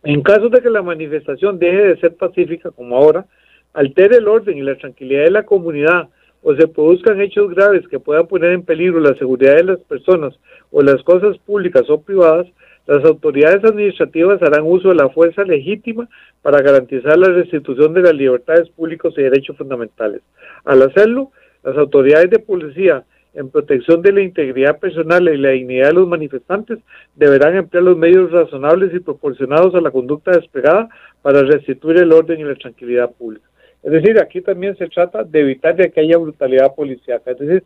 En 0.04 0.22
caso 0.22 0.50
de 0.50 0.62
que 0.62 0.70
la 0.70 0.82
manifestación 0.82 1.60
deje 1.60 1.88
de 1.88 2.00
ser 2.00 2.16
pacífica, 2.16 2.72
como 2.72 2.96
ahora, 2.96 3.26
altere 3.74 4.18
el 4.18 4.28
orden 4.28 4.58
y 4.58 4.62
la 4.62 4.76
tranquilidad 4.76 5.24
de 5.24 5.32
la 5.32 5.44
comunidad 5.44 6.10
o 6.42 6.56
se 6.56 6.68
produzcan 6.68 7.22
hechos 7.22 7.54
graves 7.54 7.88
que 7.88 8.00
puedan 8.00 8.28
poner 8.28 8.52
en 8.52 8.64
peligro 8.64 9.00
la 9.00 9.16
seguridad 9.16 9.56
de 9.56 9.64
las 9.64 9.80
personas 9.80 10.34
o 10.72 10.82
las 10.82 11.04
cosas 11.04 11.38
públicas 11.40 11.90
o 11.90 12.02
privadas, 12.02 12.48
las 12.88 13.06
autoridades 13.06 13.64
administrativas 13.64 14.42
harán 14.42 14.64
uso 14.64 14.90
de 14.90 14.96
la 14.96 15.10
fuerza 15.10 15.44
legítima 15.44 16.10
para 16.42 16.62
garantizar 16.62 17.18
la 17.18 17.30
restitución 17.30 17.94
de 17.94 18.02
las 18.02 18.16
libertades 18.16 18.70
públicas 18.70 19.14
y 19.16 19.22
derechos 19.22 19.56
fundamentales. 19.58 20.22
Al 20.66 20.82
hacerlo, 20.82 21.32
las 21.64 21.78
autoridades 21.78 22.32
de 22.32 22.40
policía, 22.40 23.04
en 23.34 23.50
protección 23.50 24.02
de 24.02 24.12
la 24.12 24.22
integridad 24.22 24.80
personal 24.80 25.30
y 25.30 25.38
la 25.38 25.52
dignidad 25.52 25.88
de 25.88 25.94
los 25.94 26.08
manifestantes, 26.08 26.80
deberán 27.16 27.56
emplear 27.56 27.84
los 27.84 27.98
medios 27.98 28.32
razonables 28.32 28.94
y 28.94 29.00
proporcionados 29.00 29.76
a 29.76 29.82
la 29.82 29.92
conducta 29.92 30.32
despegada 30.32 30.90
para 31.22 31.44
restituir 31.44 31.98
el 31.98 32.12
orden 32.12 32.40
y 32.40 32.44
la 32.44 32.56
tranquilidad 32.56 33.12
pública. 33.12 33.51
Es 33.84 33.92
decir, 33.92 34.20
aquí 34.20 34.42
también 34.42 34.78
se 34.78 34.88
trata 34.88 35.24
de 35.24 35.40
evitar 35.40 35.76
que 35.92 36.00
haya 36.00 36.18
brutalidad 36.18 36.76
policial. 36.76 37.22
Es 37.26 37.40
decir, 37.40 37.64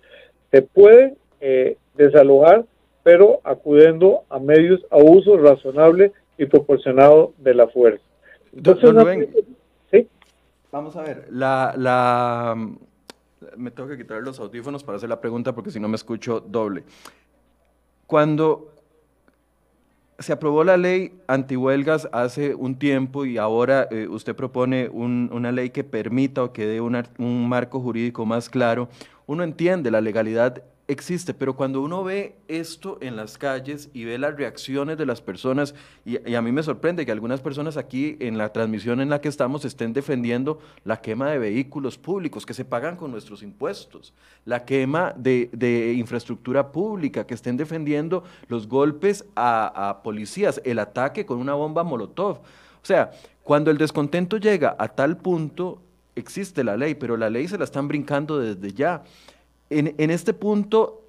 se 0.51 0.61
puede 0.61 1.15
eh, 1.41 1.77
desalojar 1.95 2.65
pero 3.05 3.39
acudiendo 3.43 4.23
a 4.31 4.39
medios 4.39 4.81
a 4.89 4.97
uso 4.97 5.37
razonable 5.37 6.11
y 6.39 6.47
proporcionado 6.47 7.33
de 7.37 7.53
la 7.53 7.67
fuerza. 7.67 8.03
Entonces, 8.51 9.29
¿sí? 9.91 10.09
Vamos 10.71 10.95
a 10.95 11.03
ver, 11.03 11.27
la, 11.29 11.75
la, 11.77 12.55
me 13.57 13.69
tengo 13.69 13.87
que 13.87 13.97
quitar 13.97 14.23
los 14.23 14.39
audífonos 14.39 14.83
para 14.83 14.95
hacer 14.95 15.07
la 15.07 15.21
pregunta 15.21 15.53
porque 15.53 15.69
si 15.69 15.79
no 15.79 15.87
me 15.87 15.97
escucho 15.97 16.39
doble. 16.39 16.81
Cuando 18.07 18.73
se 20.19 20.33
aprobó 20.33 20.63
la 20.63 20.77
ley 20.77 21.13
antihuelgas 21.27 22.07
hace 22.11 22.55
un 22.55 22.75
tiempo 22.75 23.25
y 23.25 23.37
ahora 23.37 23.87
eh, 23.91 24.07
usted 24.07 24.35
propone 24.35 24.89
una 24.89 25.51
ley 25.51 25.71
que 25.71 25.83
permita 25.83 26.43
o 26.43 26.53
que 26.53 26.65
dé 26.65 26.81
un 26.81 27.49
marco 27.49 27.79
jurídico 27.81 28.25
más 28.25 28.49
claro, 28.49 28.87
uno 29.27 29.43
entiende, 29.43 29.91
la 29.91 30.01
legalidad 30.01 30.63
existe, 30.87 31.33
pero 31.33 31.55
cuando 31.55 31.81
uno 31.81 32.03
ve 32.03 32.35
esto 32.47 32.97
en 33.01 33.15
las 33.15 33.37
calles 33.37 33.89
y 33.93 34.05
ve 34.05 34.17
las 34.17 34.35
reacciones 34.35 34.97
de 34.97 35.05
las 35.05 35.21
personas, 35.21 35.73
y, 36.05 36.33
a 36.35 36.41
mí 36.41 36.51
me 36.51 36.63
sorprende 36.63 37.05
que 37.05 37.11
algunas 37.11 37.41
personas 37.41 37.77
aquí 37.77 38.17
en 38.19 38.37
la 38.37 38.53
transmisión 38.53 39.01
en 39.01 39.09
la 39.09 39.19
que 39.19 39.29
estamos 39.29 39.65
estén 39.65 39.93
defendiendo 39.93 40.59
la 40.83 41.01
quema 41.01 41.31
de 41.31 41.39
vehículos 41.39 41.97
públicos 41.97 42.45
que 42.45 42.53
se 42.53 42.65
pagan 42.65 42.95
con 42.95 43.11
nuestros 43.11 43.41
impuestos, 43.41 44.13
la 44.45 44.65
quema 44.65 45.13
de, 45.17 45.93
infraestructura 45.97 46.71
pública, 46.71 47.25
que 47.25 47.33
estén 47.33 47.57
defendiendo 47.57 48.23
los 48.47 48.67
golpes 48.67 49.25
a, 49.35 49.89
a 49.89 50.03
policías, 50.03 50.61
el 50.65 50.79
ataque 50.79 51.25
con 51.25 51.39
una 51.39 51.53
bomba 51.53 51.83
Molotov. 51.83 52.37
O 52.37 52.87
sea, 52.87 53.11
cuando 53.41 53.71
el 53.71 53.77
descontento 53.77 54.37
llega 54.37 54.75
a 54.77 54.89
tal 54.89 55.17
punto, 55.17 55.81
existe 56.15 56.63
la 56.63 56.77
ley, 56.77 56.95
pero 56.95 57.17
la 57.17 57.29
ley 57.29 57.47
se 57.47 57.57
la 57.57 57.63
están 57.63 57.87
brincando 57.87 58.39
desde 58.39 58.73
ya 58.73 59.03
en, 59.69 60.11
este 60.11 60.33
punto, 60.33 61.03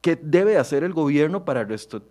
¿qué 0.00 0.18
debe 0.20 0.58
hacer 0.58 0.84
el 0.84 0.92
gobierno 0.92 1.44
para 1.44 1.66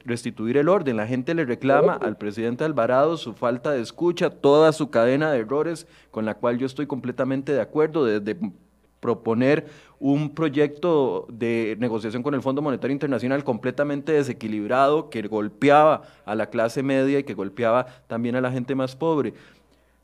restituir 0.05 0.58
el 0.58 0.69
orden? 0.69 0.97
La 0.97 1.08
gente 1.08 1.34
le 1.34 1.45
reclama 1.45 1.93
al 1.93 2.17
presidente 2.17 2.63
Alvarado 2.63 3.17
su 3.17 3.34
falta 3.34 3.71
de 3.71 3.81
escucha, 3.81 4.29
toda 4.29 4.71
su 4.71 4.89
cadena 4.89 5.31
de 5.31 5.39
errores, 5.39 5.88
con 6.12 6.25
la 6.25 6.36
cual 6.36 6.58
yo 6.58 6.65
estoy 6.65 6.88
completamente 6.88 7.53
de 7.53 7.62
acuerdo, 7.62 8.05
desde 8.05 8.38
proponer 8.99 9.67
un 9.99 10.34
proyecto 10.34 11.27
de 11.29 11.77
negociación 11.79 12.23
con 12.23 12.34
el 12.34 12.41
Fondo 12.41 12.63
Monetario 12.63 12.93
Internacional 12.93 13.43
completamente 13.43 14.13
desequilibrado, 14.13 15.12
que 15.12 15.21
golpeaba 15.21 16.01
a 16.25 16.34
la 16.34 16.49
clase 16.49 16.81
media 16.81 17.19
y 17.19 17.23
que 17.23 17.36
golpeaba 17.36 17.86
también 18.08 18.36
a 18.36 18.41
la 18.41 18.51
gente 18.51 18.73
más 18.73 18.95
pobre. 18.95 19.36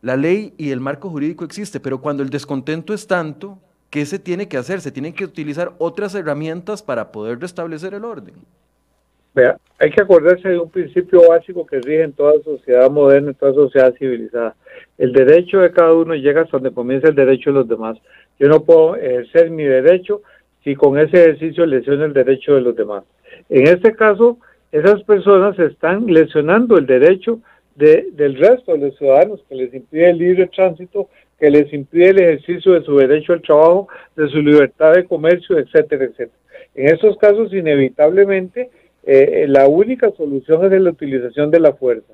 La 0.01 0.15
ley 0.15 0.54
y 0.58 0.69
el 0.69 0.80
marco 0.80 1.10
jurídico 1.10 1.45
existe, 1.45 1.80
pero 1.80 1.99
cuando 1.99 2.21
el 2.21 2.30
descontento 2.30 2.93
es 2.93 3.08
tanto, 3.08 3.58
¿qué 3.91 4.06
se 4.08 4.17
tiene 4.17 4.47
que 4.47 4.58
hacer? 4.58 4.82
Se 4.82 4.91
tienen 4.91 5.13
que 5.13 5.25
utilizar 5.25 5.73
otras 5.77 6.15
herramientas 6.15 6.82
para 6.82 7.12
poder 7.12 7.39
restablecer 7.39 7.93
el 7.93 8.04
orden. 8.04 8.34
Vea, 9.36 9.58
hay 9.80 9.91
que 9.91 10.01
acordarse 10.01 10.49
de 10.49 10.60
un 10.60 10.69
principio 10.69 11.30
básico 11.30 11.65
que 11.65 11.80
rige 11.80 12.04
en 12.04 12.13
toda 12.13 12.41
sociedad 12.43 12.89
moderna, 12.89 13.30
en 13.30 13.36
toda 13.36 13.54
sociedad 13.54 13.93
civilizada. 13.97 14.56
El 14.97 15.13
derecho 15.13 15.60
de 15.60 15.71
cada 15.71 15.93
uno 15.93 16.15
llega 16.15 16.41
hasta 16.41 16.58
donde 16.58 16.73
comienza 16.73 17.08
el 17.08 17.15
derecho 17.15 17.51
de 17.51 17.60
los 17.60 17.67
demás. 17.67 17.97
Yo 18.39 18.47
no 18.47 18.63
puedo 18.63 18.95
ejercer 18.95 19.49
mi 19.51 19.63
derecho 19.63 20.21
si 20.63 20.75
con 20.75 20.97
ese 20.97 21.17
ejercicio 21.17 21.65
lesiono 21.65 22.06
el 22.06 22.13
derecho 22.13 22.56
de 22.56 22.62
los 22.62 22.75
demás. 22.75 23.04
En 23.49 23.67
este 23.67 23.93
caso, 23.93 24.38
esas 24.71 25.04
personas 25.04 25.58
están 25.60 26.06
lesionando 26.08 26.77
el 26.77 26.86
derecho 26.86 27.39
del 27.75 28.38
resto 28.38 28.73
de 28.73 28.80
los 28.80 28.97
ciudadanos 28.97 29.41
que 29.47 29.56
les 29.56 29.73
impide 29.73 30.10
el 30.10 30.17
libre 30.17 30.47
tránsito 30.47 31.10
que 31.41 31.49
les 31.49 31.73
impide 31.73 32.10
el 32.10 32.19
ejercicio 32.19 32.73
de 32.73 32.84
su 32.84 32.95
derecho 32.97 33.34
al 33.34 33.41
trabajo, 33.41 33.88
de 34.15 34.30
su 34.30 34.38
libertad 34.43 34.93
de 34.93 35.06
comercio, 35.06 35.58
etcétera, 35.58 36.06
etcétera. 36.06 36.38
En 36.75 36.93
estos 36.93 37.17
casos, 37.17 37.51
inevitablemente, 37.51 38.69
eh, 39.04 39.45
la 39.47 39.67
única 39.67 40.12
solución 40.12 40.71
es 40.71 40.80
la 40.80 40.91
utilización 40.91 41.49
de 41.49 41.60
la 41.60 41.73
fuerza. 41.73 42.13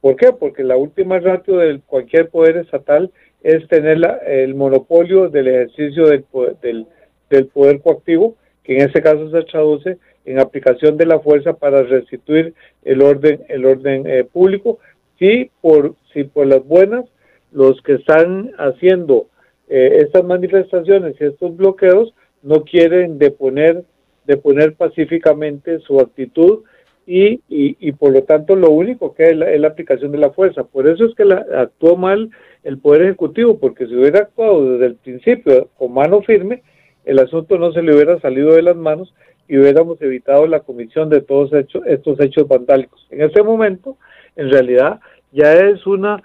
¿Por 0.00 0.14
qué? 0.14 0.32
Porque 0.32 0.62
la 0.62 0.76
última 0.76 1.18
ratio 1.18 1.56
de 1.56 1.80
cualquier 1.84 2.28
poder 2.28 2.58
estatal 2.58 3.10
es 3.42 3.66
tener 3.66 3.98
el 4.28 4.54
monopolio 4.54 5.28
del 5.28 5.48
ejercicio 5.48 6.06
del 6.06 6.22
poder, 6.22 6.54
del, 6.62 7.46
poder 7.48 7.80
coactivo, 7.80 8.36
que 8.62 8.76
en 8.76 8.82
este 8.82 9.02
caso 9.02 9.32
se 9.32 9.42
traduce 9.50 9.98
en 10.24 10.38
aplicación 10.38 10.96
de 10.96 11.06
la 11.06 11.18
fuerza 11.18 11.54
para 11.54 11.82
restituir 11.82 12.54
el 12.84 13.02
orden, 13.02 13.40
el 13.48 13.66
orden 13.66 14.06
eh, 14.06 14.22
público, 14.22 14.78
si 15.18 15.50
por, 15.60 15.96
si 16.12 16.22
por 16.22 16.46
las 16.46 16.64
buenas 16.64 17.04
los 17.52 17.80
que 17.82 17.94
están 17.94 18.52
haciendo 18.58 19.26
eh, 19.68 20.02
estas 20.04 20.24
manifestaciones 20.24 21.14
y 21.20 21.24
estos 21.24 21.56
bloqueos 21.56 22.14
no 22.42 22.64
quieren 22.64 23.18
deponer, 23.18 23.84
deponer 24.26 24.74
pacíficamente 24.74 25.78
su 25.80 26.00
actitud 26.00 26.60
y, 27.06 27.40
y, 27.48 27.92
por 27.92 28.12
lo 28.12 28.22
tanto 28.22 28.54
lo 28.54 28.70
único 28.70 29.14
que 29.14 29.30
es 29.30 29.36
la, 29.36 29.50
es 29.50 29.60
la, 29.60 29.68
aplicación 29.68 30.12
de 30.12 30.18
la 30.18 30.30
fuerza. 30.30 30.62
Por 30.62 30.86
eso 30.86 31.06
es 31.06 31.14
que 31.16 31.24
la, 31.24 31.44
actuó 31.56 31.96
mal 31.96 32.30
el 32.62 32.78
Poder 32.78 33.02
Ejecutivo, 33.02 33.58
porque 33.58 33.86
si 33.86 33.96
hubiera 33.96 34.20
actuado 34.20 34.72
desde 34.72 34.86
el 34.86 34.94
principio 34.94 35.68
con 35.76 35.92
mano 35.92 36.22
firme, 36.22 36.62
el 37.04 37.18
asunto 37.18 37.58
no 37.58 37.72
se 37.72 37.82
le 37.82 37.94
hubiera 37.94 38.20
salido 38.20 38.52
de 38.52 38.62
las 38.62 38.76
manos 38.76 39.12
y 39.48 39.58
hubiéramos 39.58 40.00
evitado 40.00 40.46
la 40.46 40.60
comisión 40.60 41.08
de 41.08 41.20
todos 41.22 41.50
estos 41.52 42.20
hechos 42.20 42.46
vandálicos. 42.46 43.04
En 43.10 43.22
este 43.22 43.42
momento, 43.42 43.96
en 44.36 44.50
realidad, 44.50 45.00
ya 45.32 45.54
es 45.54 45.84
una 45.88 46.22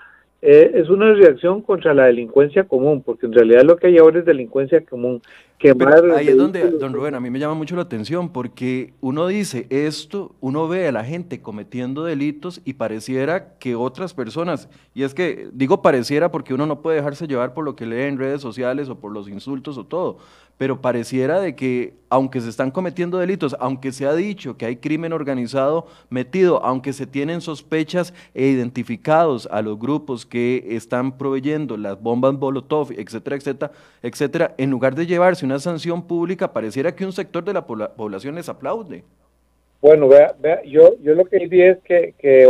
eh, 0.48 0.72
es 0.76 0.90
una 0.90 1.12
reacción 1.12 1.64
contra 1.64 1.92
la 1.96 2.06
delincuencia 2.06 2.66
común, 2.66 3.02
porque 3.02 3.26
en 3.26 3.34
realidad 3.34 3.64
lo 3.64 3.78
que 3.78 3.88
hay 3.88 3.98
ahora 3.98 4.20
es 4.20 4.26
delincuencia 4.26 4.86
común. 4.86 5.20
ahí 6.16 6.28
es 6.28 6.38
donde, 6.38 6.70
don 6.70 6.94
Rubén, 6.94 7.16
a 7.16 7.20
mí 7.20 7.32
me 7.32 7.40
llama 7.40 7.56
mucho 7.56 7.76
la 7.76 7.82
atención, 7.82 8.32
porque 8.32 8.94
uno 9.02 9.26
dice 9.26 9.66
esto, 9.72 10.36
uno 10.42 10.68
ve 10.68 10.88
a 10.88 10.92
la 10.92 11.04
gente 11.04 11.42
cometiendo 11.42 12.04
delitos 12.04 12.62
y 12.64 12.74
pareciera 12.74 13.58
que 13.58 13.74
otras 13.74 14.14
personas, 14.14 14.70
y 14.94 15.02
es 15.02 15.16
que 15.16 15.48
digo 15.52 15.82
pareciera 15.82 16.30
porque 16.30 16.54
uno 16.54 16.68
no 16.68 16.84
puede 16.84 16.98
dejarse 16.98 17.26
llevar 17.26 17.56
por 17.56 17.66
lo 17.66 17.76
que 17.76 17.88
lee 17.88 18.04
en 18.04 18.20
redes 18.20 18.42
sociales 18.42 18.88
o 18.90 19.00
por 19.00 19.12
los 19.12 19.28
insultos 19.28 19.80
o 19.80 19.86
todo, 19.86 20.20
pero 20.58 20.82
pareciera 20.82 21.40
de 21.40 21.56
que 21.56 21.94
aunque 22.10 22.40
se 22.40 22.50
están 22.50 22.72
cometiendo 22.72 23.18
delitos, 23.18 23.56
aunque 23.60 23.92
se 23.92 24.06
ha 24.06 24.14
dicho 24.16 24.58
que 24.58 24.66
hay 24.66 24.78
crimen 24.78 25.12
organizado 25.12 25.88
metido, 26.10 26.64
aunque 26.64 26.94
se 26.94 27.06
tienen 27.06 27.42
sospechas 27.42 28.14
e 28.34 28.46
identificados 28.46 29.50
a 29.52 29.62
los 29.62 29.78
grupos 29.78 30.26
que 30.26 30.64
están 30.70 31.18
proveyendo 31.18 31.76
las 31.76 32.02
bombas 32.02 32.34
Molotov, 32.36 32.92
etcétera, 32.92 33.36
etcétera, 33.36 33.72
etcétera, 34.02 34.56
en 34.58 34.70
lugar 34.70 34.96
de 34.96 35.06
llevarse 35.06 35.46
una 35.46 35.60
sanción 35.60 36.08
pública, 36.08 36.54
pareciera 36.54 36.96
que 36.96 37.06
un 37.06 37.12
sector 37.12 37.44
de 37.44 37.54
la 37.54 37.66
población 37.66 38.36
les 38.36 38.48
aplaude. 38.48 39.04
Bueno, 39.82 40.08
vea, 40.08 40.34
vea 40.40 40.64
yo, 40.64 40.96
yo 41.04 41.16
lo 41.16 41.26
que 41.26 41.40
diría 41.40 41.72
es 41.72 41.78
que, 41.84 42.14
que 42.18 42.44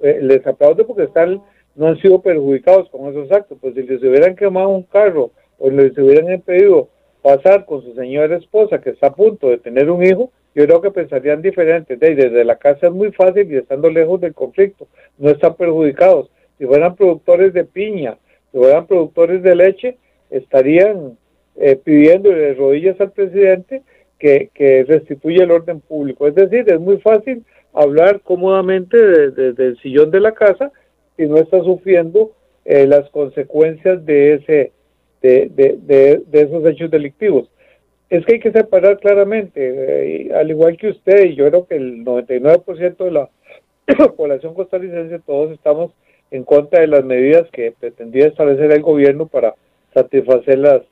eh, 0.00 0.18
les 0.20 0.46
aplaude 0.46 0.84
porque 0.84 1.04
están, 1.04 1.42
no 1.74 1.86
han 1.86 1.98
sido 2.00 2.20
perjudicados 2.20 2.90
con 2.90 3.08
esos 3.08 3.32
actos, 3.32 3.56
pues 3.60 3.74
si 3.74 3.82
les 3.82 4.02
hubieran 4.02 4.36
quemado 4.36 4.68
un 4.68 4.82
carro 4.82 5.30
o 5.58 5.70
les 5.70 5.96
hubieran 5.96 6.32
impedido 6.32 6.88
pasar 7.22 7.64
con 7.66 7.82
su 7.82 7.94
señora 7.94 8.36
esposa 8.36 8.80
que 8.80 8.90
está 8.90 9.08
a 9.08 9.14
punto 9.14 9.48
de 9.48 9.58
tener 9.58 9.90
un 9.90 10.04
hijo, 10.04 10.30
yo 10.54 10.64
creo 10.66 10.80
que 10.80 10.90
pensarían 10.90 11.42
diferente. 11.42 11.96
desde 11.96 12.44
la 12.44 12.56
casa 12.56 12.88
es 12.88 12.92
muy 12.92 13.12
fácil 13.12 13.50
y 13.52 13.56
estando 13.56 13.90
lejos 13.90 14.20
del 14.20 14.34
conflicto, 14.34 14.88
no 15.18 15.30
están 15.30 15.54
perjudicados. 15.54 16.30
Si 16.58 16.66
fueran 16.66 16.96
productores 16.96 17.52
de 17.52 17.64
piña, 17.64 18.18
si 18.50 18.58
fueran 18.58 18.86
productores 18.86 19.42
de 19.42 19.54
leche, 19.54 19.96
estarían 20.30 21.16
eh, 21.56 21.76
pidiendo 21.76 22.30
de 22.30 22.54
rodillas 22.54 23.00
al 23.00 23.12
presidente 23.12 23.82
que, 24.18 24.50
que 24.54 24.84
restituya 24.84 25.44
el 25.44 25.50
orden 25.50 25.80
público. 25.80 26.26
Es 26.26 26.34
decir, 26.34 26.64
es 26.70 26.80
muy 26.80 26.98
fácil 26.98 27.44
hablar 27.72 28.20
cómodamente 28.20 28.96
desde 28.96 29.66
el 29.66 29.78
sillón 29.80 30.10
de 30.10 30.20
la 30.20 30.32
casa 30.32 30.72
si 31.16 31.26
no 31.26 31.36
está 31.36 31.62
sufriendo 31.62 32.32
eh, 32.64 32.86
las 32.86 33.08
consecuencias 33.10 34.04
de 34.04 34.34
ese 34.34 34.72
de, 35.22 35.50
de, 35.54 36.22
de, 36.26 36.40
esos 36.40 36.64
hechos 36.66 36.90
delictivos. 36.90 37.48
Es 38.08 38.24
que 38.24 38.34
hay 38.34 38.40
que 38.40 38.52
separar 38.52 38.98
claramente, 38.98 39.52
eh, 39.56 40.34
al 40.34 40.50
igual 40.50 40.76
que 40.76 40.88
usted, 40.88 41.26
y 41.26 41.36
yo 41.36 41.48
creo 41.48 41.66
que 41.66 41.76
el 41.76 42.04
99% 42.04 43.04
de 43.04 43.10
la 43.10 43.28
población 44.16 44.54
costarricense, 44.54 45.20
todos 45.20 45.52
estamos 45.52 45.92
en 46.30 46.44
contra 46.44 46.80
de 46.80 46.86
las 46.86 47.04
medidas 47.04 47.48
que 47.52 47.72
pretendía 47.78 48.26
establecer 48.26 48.70
el 48.72 48.82
gobierno 48.82 49.26
para 49.26 49.54
satisfacer 49.94 50.58
las, 50.58 50.82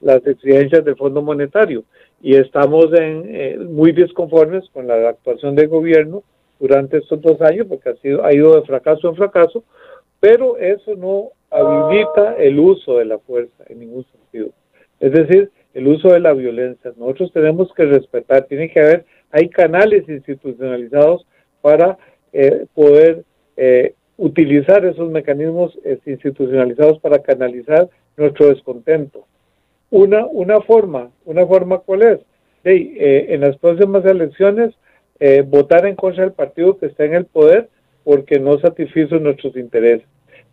las 0.00 0.24
exigencias 0.26 0.84
del 0.84 0.96
Fondo 0.96 1.22
Monetario. 1.22 1.84
Y 2.20 2.34
estamos 2.34 2.86
en, 2.92 3.24
eh, 3.28 3.58
muy 3.58 3.92
disconformes 3.92 4.68
con 4.72 4.86
la 4.86 5.08
actuación 5.08 5.54
del 5.54 5.68
gobierno 5.68 6.22
durante 6.58 6.98
estos 6.98 7.20
dos 7.20 7.40
años, 7.40 7.66
porque 7.68 7.90
ha, 7.90 7.96
sido, 7.96 8.24
ha 8.24 8.32
ido 8.32 8.56
de 8.56 8.66
fracaso 8.66 9.08
en 9.08 9.16
fracaso, 9.16 9.62
pero 10.20 10.56
eso 10.58 10.96
no 10.96 11.30
habilita 11.50 12.34
el 12.36 12.58
uso 12.58 12.98
de 12.98 13.04
la 13.04 13.18
fuerza 13.18 13.64
en 13.68 13.80
ningún 13.80 14.04
sentido. 14.04 14.50
Es 15.00 15.12
decir, 15.12 15.50
el 15.74 15.86
uso 15.86 16.08
de 16.12 16.20
la 16.20 16.32
violencia. 16.32 16.92
Nosotros 16.96 17.32
tenemos 17.32 17.72
que 17.72 17.84
respetar, 17.84 18.44
tiene 18.44 18.70
que 18.70 18.80
haber, 18.80 19.04
hay 19.30 19.48
canales 19.48 20.08
institucionalizados 20.08 21.26
para 21.60 21.98
eh, 22.32 22.66
poder 22.74 23.24
eh, 23.56 23.94
utilizar 24.16 24.84
esos 24.84 25.10
mecanismos 25.10 25.78
eh, 25.84 25.98
institucionalizados 26.06 26.98
para 26.98 27.20
canalizar 27.20 27.88
nuestro 28.16 28.48
descontento. 28.48 29.26
Una, 29.90 30.26
una 30.26 30.60
forma, 30.60 31.10
una 31.24 31.46
forma 31.46 31.78
cuál 31.78 32.02
es? 32.02 32.18
en 32.64 33.40
las 33.40 33.56
próximas 33.56 34.04
elecciones, 34.04 34.74
votar 35.46 35.86
en 35.86 35.94
contra 35.94 36.24
del 36.24 36.34
partido 36.34 36.76
que 36.76 36.86
está 36.86 37.04
en 37.06 37.14
el 37.14 37.24
poder 37.24 37.70
porque 38.04 38.38
no 38.38 38.58
satisfizo 38.58 39.18
nuestros 39.18 39.56
intereses. 39.56 40.06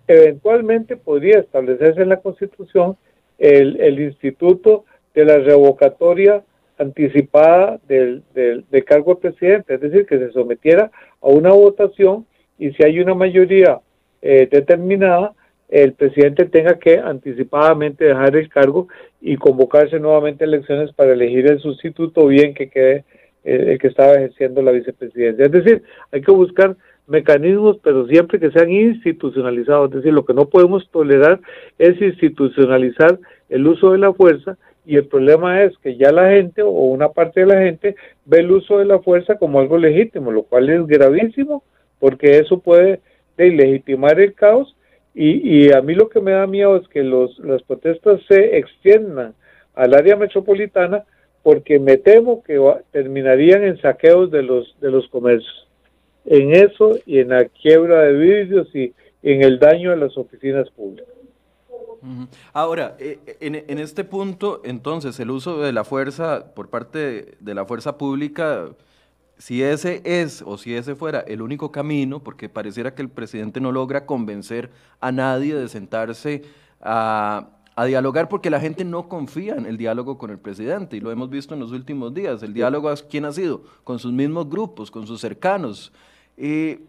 Eventualmente 0.07 0.97
podría 0.97 1.39
establecerse 1.39 2.01
en 2.01 2.09
la 2.09 2.21
Constitución 2.21 2.97
el, 3.37 3.79
el 3.81 3.99
instituto 3.99 4.85
de 5.13 5.25
la 5.25 5.37
revocatoria 5.37 6.43
anticipada 6.77 7.79
del, 7.87 8.23
del, 8.33 8.65
cargo 8.85 9.15
de 9.15 9.29
presidente, 9.29 9.75
es 9.75 9.81
decir, 9.81 10.05
que 10.05 10.17
se 10.19 10.31
sometiera 10.31 10.91
a 11.21 11.27
una 11.27 11.51
votación 11.51 12.25
y 12.59 12.71
si 12.71 12.83
hay 12.83 12.99
una 12.99 13.13
mayoría 13.13 13.79
eh, 14.21 14.47
determinada, 14.51 15.33
el 15.69 15.93
presidente 15.93 16.45
tenga 16.45 16.77
que 16.77 16.99
anticipadamente 16.99 18.05
dejar 18.05 18.35
el 18.35 18.49
cargo 18.49 18.87
y 19.21 19.35
convocarse 19.35 19.99
nuevamente 19.99 20.43
a 20.43 20.47
elecciones 20.47 20.91
para 20.93 21.13
elegir 21.13 21.47
el 21.47 21.59
sustituto 21.59 22.27
bien 22.27 22.53
que 22.53 22.69
quede 22.69 23.03
eh, 23.43 23.71
el 23.71 23.79
que 23.79 23.87
estaba 23.87 24.13
ejerciendo 24.13 24.61
la 24.61 24.71
vicepresidencia. 24.71 25.45
Es 25.45 25.51
decir, 25.51 25.83
hay 26.11 26.21
que 26.21 26.31
buscar 26.31 26.75
mecanismos, 27.07 27.77
pero 27.83 28.07
siempre 28.07 28.39
que 28.39 28.51
sean 28.51 28.71
institucionalizados. 28.71 29.89
Es 29.89 29.97
decir, 29.97 30.13
lo 30.13 30.25
que 30.25 30.33
no 30.33 30.49
podemos 30.49 30.89
tolerar 30.89 31.39
es 31.77 32.01
institucionalizar 32.01 33.19
el 33.49 33.67
uso 33.67 33.91
de 33.91 33.99
la 33.99 34.13
fuerza 34.13 34.57
y 34.85 34.97
el 34.97 35.05
problema 35.05 35.63
es 35.63 35.77
que 35.79 35.97
ya 35.97 36.11
la 36.11 36.29
gente 36.29 36.61
o 36.61 36.69
una 36.69 37.09
parte 37.09 37.41
de 37.41 37.47
la 37.47 37.61
gente 37.61 37.95
ve 38.25 38.39
el 38.39 38.51
uso 38.51 38.77
de 38.77 38.85
la 38.85 38.99
fuerza 38.99 39.37
como 39.37 39.59
algo 39.59 39.77
legítimo, 39.77 40.31
lo 40.31 40.43
cual 40.43 40.69
es 40.69 40.85
gravísimo 40.85 41.63
porque 41.99 42.39
eso 42.39 42.59
puede 42.59 42.99
legitimar 43.37 44.19
el 44.19 44.33
caos 44.33 44.75
y, 45.13 45.65
y 45.65 45.71
a 45.71 45.81
mí 45.81 45.95
lo 45.95 46.09
que 46.09 46.21
me 46.21 46.31
da 46.31 46.45
miedo 46.45 46.75
es 46.75 46.87
que 46.89 47.03
los, 47.03 47.39
las 47.39 47.63
protestas 47.63 48.21
se 48.27 48.57
extiendan 48.57 49.33
al 49.73 49.93
área 49.93 50.15
metropolitana 50.15 51.03
porque 51.41 51.79
me 51.79 51.97
temo 51.97 52.43
que 52.43 52.59
terminarían 52.91 53.63
en 53.63 53.79
saqueos 53.79 54.31
de 54.31 54.41
los, 54.41 54.75
de 54.81 54.89
los 54.91 55.07
comercios. 55.09 55.64
En 56.25 56.55
eso 56.55 56.97
y 57.05 57.19
en 57.19 57.29
la 57.29 57.45
quiebra 57.45 58.01
de 58.01 58.13
vidrios 58.13 58.67
y 58.73 58.93
en 59.21 59.43
el 59.43 59.59
daño 59.59 59.91
a 59.91 59.95
las 59.95 60.17
oficinas 60.17 60.69
públicas. 60.71 61.15
Ahora, 62.53 62.95
eh, 62.99 63.37
en, 63.39 63.79
este 63.79 64.03
punto, 64.03 64.61
entonces, 64.63 65.19
el 65.19 65.31
uso 65.31 65.61
de 65.61 65.73
la 65.73 65.83
fuerza 65.83 66.53
por 66.53 66.69
parte 66.69 67.35
de, 67.39 67.53
la 67.55 67.65
fuerza 67.65 67.97
pública, 67.97 68.69
si 69.37 69.63
ese 69.63 70.01
es 70.05 70.43
o 70.45 70.57
si 70.57 70.75
ese 70.75 70.95
fuera 70.95 71.21
el 71.21 71.41
único 71.41 71.71
camino, 71.71 72.23
porque 72.23 72.47
pareciera 72.47 72.93
que 72.93 73.01
el 73.01 73.09
presidente 73.09 73.59
no 73.59 73.71
logra 73.71 74.05
convencer 74.05 74.69
a 74.99 75.11
nadie 75.11 75.55
de 75.55 75.67
sentarse 75.67 76.43
a, 76.81 77.49
dialogar 77.85 78.29
porque 78.29 78.49
la 78.49 78.61
gente 78.61 78.85
no 78.85 79.09
confía 79.09 79.55
en 79.55 79.65
el 79.65 79.75
diálogo 79.75 80.17
con 80.17 80.29
el 80.29 80.37
presidente 80.37 80.95
y 80.95 81.01
lo 81.01 81.11
hemos 81.11 81.29
visto 81.29 81.55
en 81.55 81.59
los 81.59 81.71
últimos 81.71 82.13
días. 82.13 82.41
El 82.41 82.53
diálogo, 82.53 82.93
¿quién 83.09 83.25
ha 83.25 83.33
sido? 83.33 83.63
Con 83.83 83.99
sus 83.99 84.13
mismos 84.13 84.49
grupos, 84.49 84.91
con 84.91 85.05
sus 85.05 85.19
cercanos. 85.19 85.91
Eh, 86.37 86.81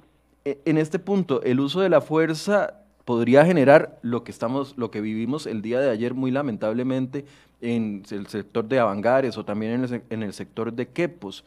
en 0.45 0.79
este 0.79 0.99
punto, 0.99 1.43
el 1.43 1.61
uso 1.61 1.81
de 1.81 1.89
la 1.89 2.01
fuerza 2.01 2.75
podría 3.05 3.45
generar 3.45 3.99
lo 4.03 4.25
que 4.25 4.33
estamos, 4.33 4.75
lo 4.77 4.91
que 4.91 5.01
vivimos 5.01 5.47
el 5.47 5.63
día 5.63 5.81
de 5.81 5.91
ayer 5.91 6.15
muy 6.15 6.31
lamentablemente 6.31 7.25
en 7.61 8.03
el 8.11 8.27
sector 8.27 8.67
de 8.67 8.81
Avangares 8.81 9.39
o 9.39 9.45
también 9.45 9.87
en 10.11 10.23
el, 10.23 10.33
sector 10.33 10.73
de 10.73 10.89
Quepos. 10.89 11.45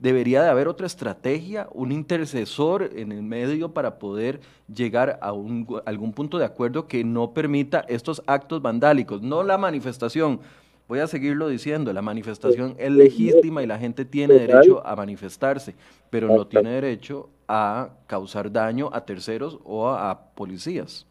Debería 0.00 0.42
de 0.42 0.48
haber 0.48 0.68
otra 0.68 0.86
estrategia, 0.86 1.68
un 1.72 1.90
intercesor 1.90 2.90
en 2.94 3.10
el 3.10 3.22
medio 3.22 3.72
para 3.72 3.98
poder 3.98 4.40
llegar 4.72 5.18
a, 5.20 5.32
un, 5.32 5.66
algún 5.84 6.12
punto 6.12 6.38
de 6.38 6.44
acuerdo 6.44 6.86
que 6.86 7.02
no 7.02 7.32
permita 7.32 7.84
estos 7.88 8.22
actos 8.26 8.62
vandálicos, 8.62 9.20
no 9.20 9.42
la 9.42 9.58
manifestación. 9.58 10.40
Voy 10.88 11.00
a 11.00 11.06
seguirlo 11.06 11.48
diciendo, 11.48 11.92
la 11.92 12.00
manifestación 12.00 12.74
es 12.78 12.90
legítima 12.90 13.62
y 13.62 13.66
la 13.66 13.78
gente 13.78 14.06
tiene 14.06 14.34
derecho 14.34 14.84
a 14.86 14.96
manifestarse, 14.96 15.74
pero 16.08 16.28
no 16.28 16.46
tiene 16.46 16.70
derecho 16.70 17.28
a 17.46 17.90
causar 18.06 18.50
daño 18.50 18.88
a 18.90 19.04
terceros 19.04 19.58
o 19.64 19.86
a, 19.88 20.18
policías. 20.34 21.06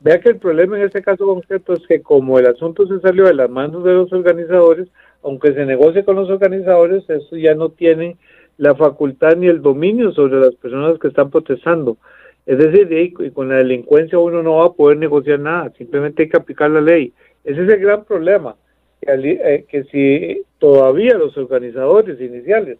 Vea 0.00 0.20
que 0.20 0.30
el 0.30 0.36
problema 0.36 0.78
en 0.78 0.84
este 0.84 1.02
caso 1.02 1.26
concreto 1.26 1.74
es 1.74 1.86
que 1.86 2.00
como 2.00 2.38
el 2.38 2.46
asunto 2.46 2.86
se 2.86 2.98
salió 3.00 3.26
de 3.26 3.34
las 3.34 3.50
manos 3.50 3.84
de 3.84 3.92
los 3.92 4.10
organizadores, 4.10 4.88
aunque 5.22 5.52
se 5.52 5.66
negocie 5.66 6.02
con 6.02 6.16
los 6.16 6.30
organizadores, 6.30 7.04
eso 7.10 7.36
ya 7.36 7.54
no 7.54 7.68
tienen 7.68 8.16
la 8.56 8.74
facultad 8.74 9.36
ni 9.36 9.48
el 9.48 9.60
dominio 9.60 10.12
sobre 10.12 10.40
las 10.40 10.54
personas 10.54 10.98
que 10.98 11.08
están 11.08 11.30
protestando. 11.30 11.98
Es 12.46 12.56
decir, 12.56 12.90
y 12.90 13.30
con 13.32 13.50
la 13.50 13.56
delincuencia 13.56 14.18
uno 14.18 14.42
no 14.42 14.56
va 14.56 14.66
a 14.66 14.72
poder 14.72 14.96
negociar 14.96 15.40
nada, 15.40 15.70
simplemente 15.76 16.22
hay 16.22 16.28
que 16.30 16.38
aplicar 16.38 16.70
la 16.70 16.80
ley. 16.80 17.12
Ese 17.44 17.62
es 17.64 17.68
el 17.68 17.80
gran 17.80 18.04
problema, 18.04 18.56
que, 19.00 19.12
eh, 19.12 19.64
que 19.68 19.84
si 19.84 20.42
todavía 20.58 21.14
los 21.14 21.36
organizadores 21.36 22.20
iniciales 22.20 22.78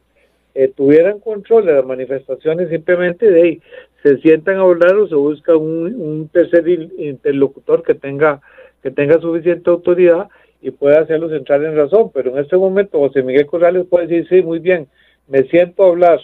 eh, 0.54 0.68
tuvieran 0.68 1.18
control 1.18 1.66
de 1.66 1.74
las 1.74 1.84
manifestaciones, 1.84 2.68
simplemente 2.68 3.28
de 3.28 3.42
ahí 3.42 3.62
se 4.04 4.18
sientan 4.18 4.58
a 4.58 4.60
hablar 4.60 4.94
o 4.94 5.08
se 5.08 5.14
busca 5.16 5.56
un, 5.56 6.28
tercer 6.32 6.68
interlocutor 6.68 7.82
que 7.82 7.94
tenga, 7.94 8.40
que 8.82 8.90
tenga 8.90 9.18
suficiente 9.20 9.68
autoridad 9.70 10.28
y 10.60 10.70
pueda 10.70 11.00
hacerlos 11.00 11.32
entrar 11.32 11.64
en 11.64 11.76
razón. 11.76 12.10
Pero 12.14 12.30
en 12.30 12.38
este 12.44 12.56
momento 12.56 12.98
José 13.00 13.22
Miguel 13.22 13.46
Corrales 13.46 13.86
puede 13.86 14.06
decir, 14.06 14.28
sí, 14.28 14.42
muy 14.42 14.60
bien, 14.60 14.86
me 15.26 15.42
siento 15.44 15.82
a 15.82 15.88
hablar 15.88 16.20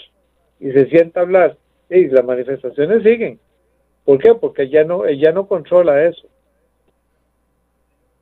y 0.61 0.71
se 0.71 0.87
sienta 0.87 1.21
a 1.21 1.23
hablar 1.25 1.57
y 1.89 2.07
las 2.09 2.25
manifestaciones 2.25 3.03
siguen. 3.03 3.41
¿Por 4.05 4.19
qué? 4.19 4.35
Porque 4.35 4.69
ya 4.69 4.85
no, 4.85 5.07
ella 5.07 5.33
no 5.33 5.49
controla 5.49 6.05
eso. 6.05 6.29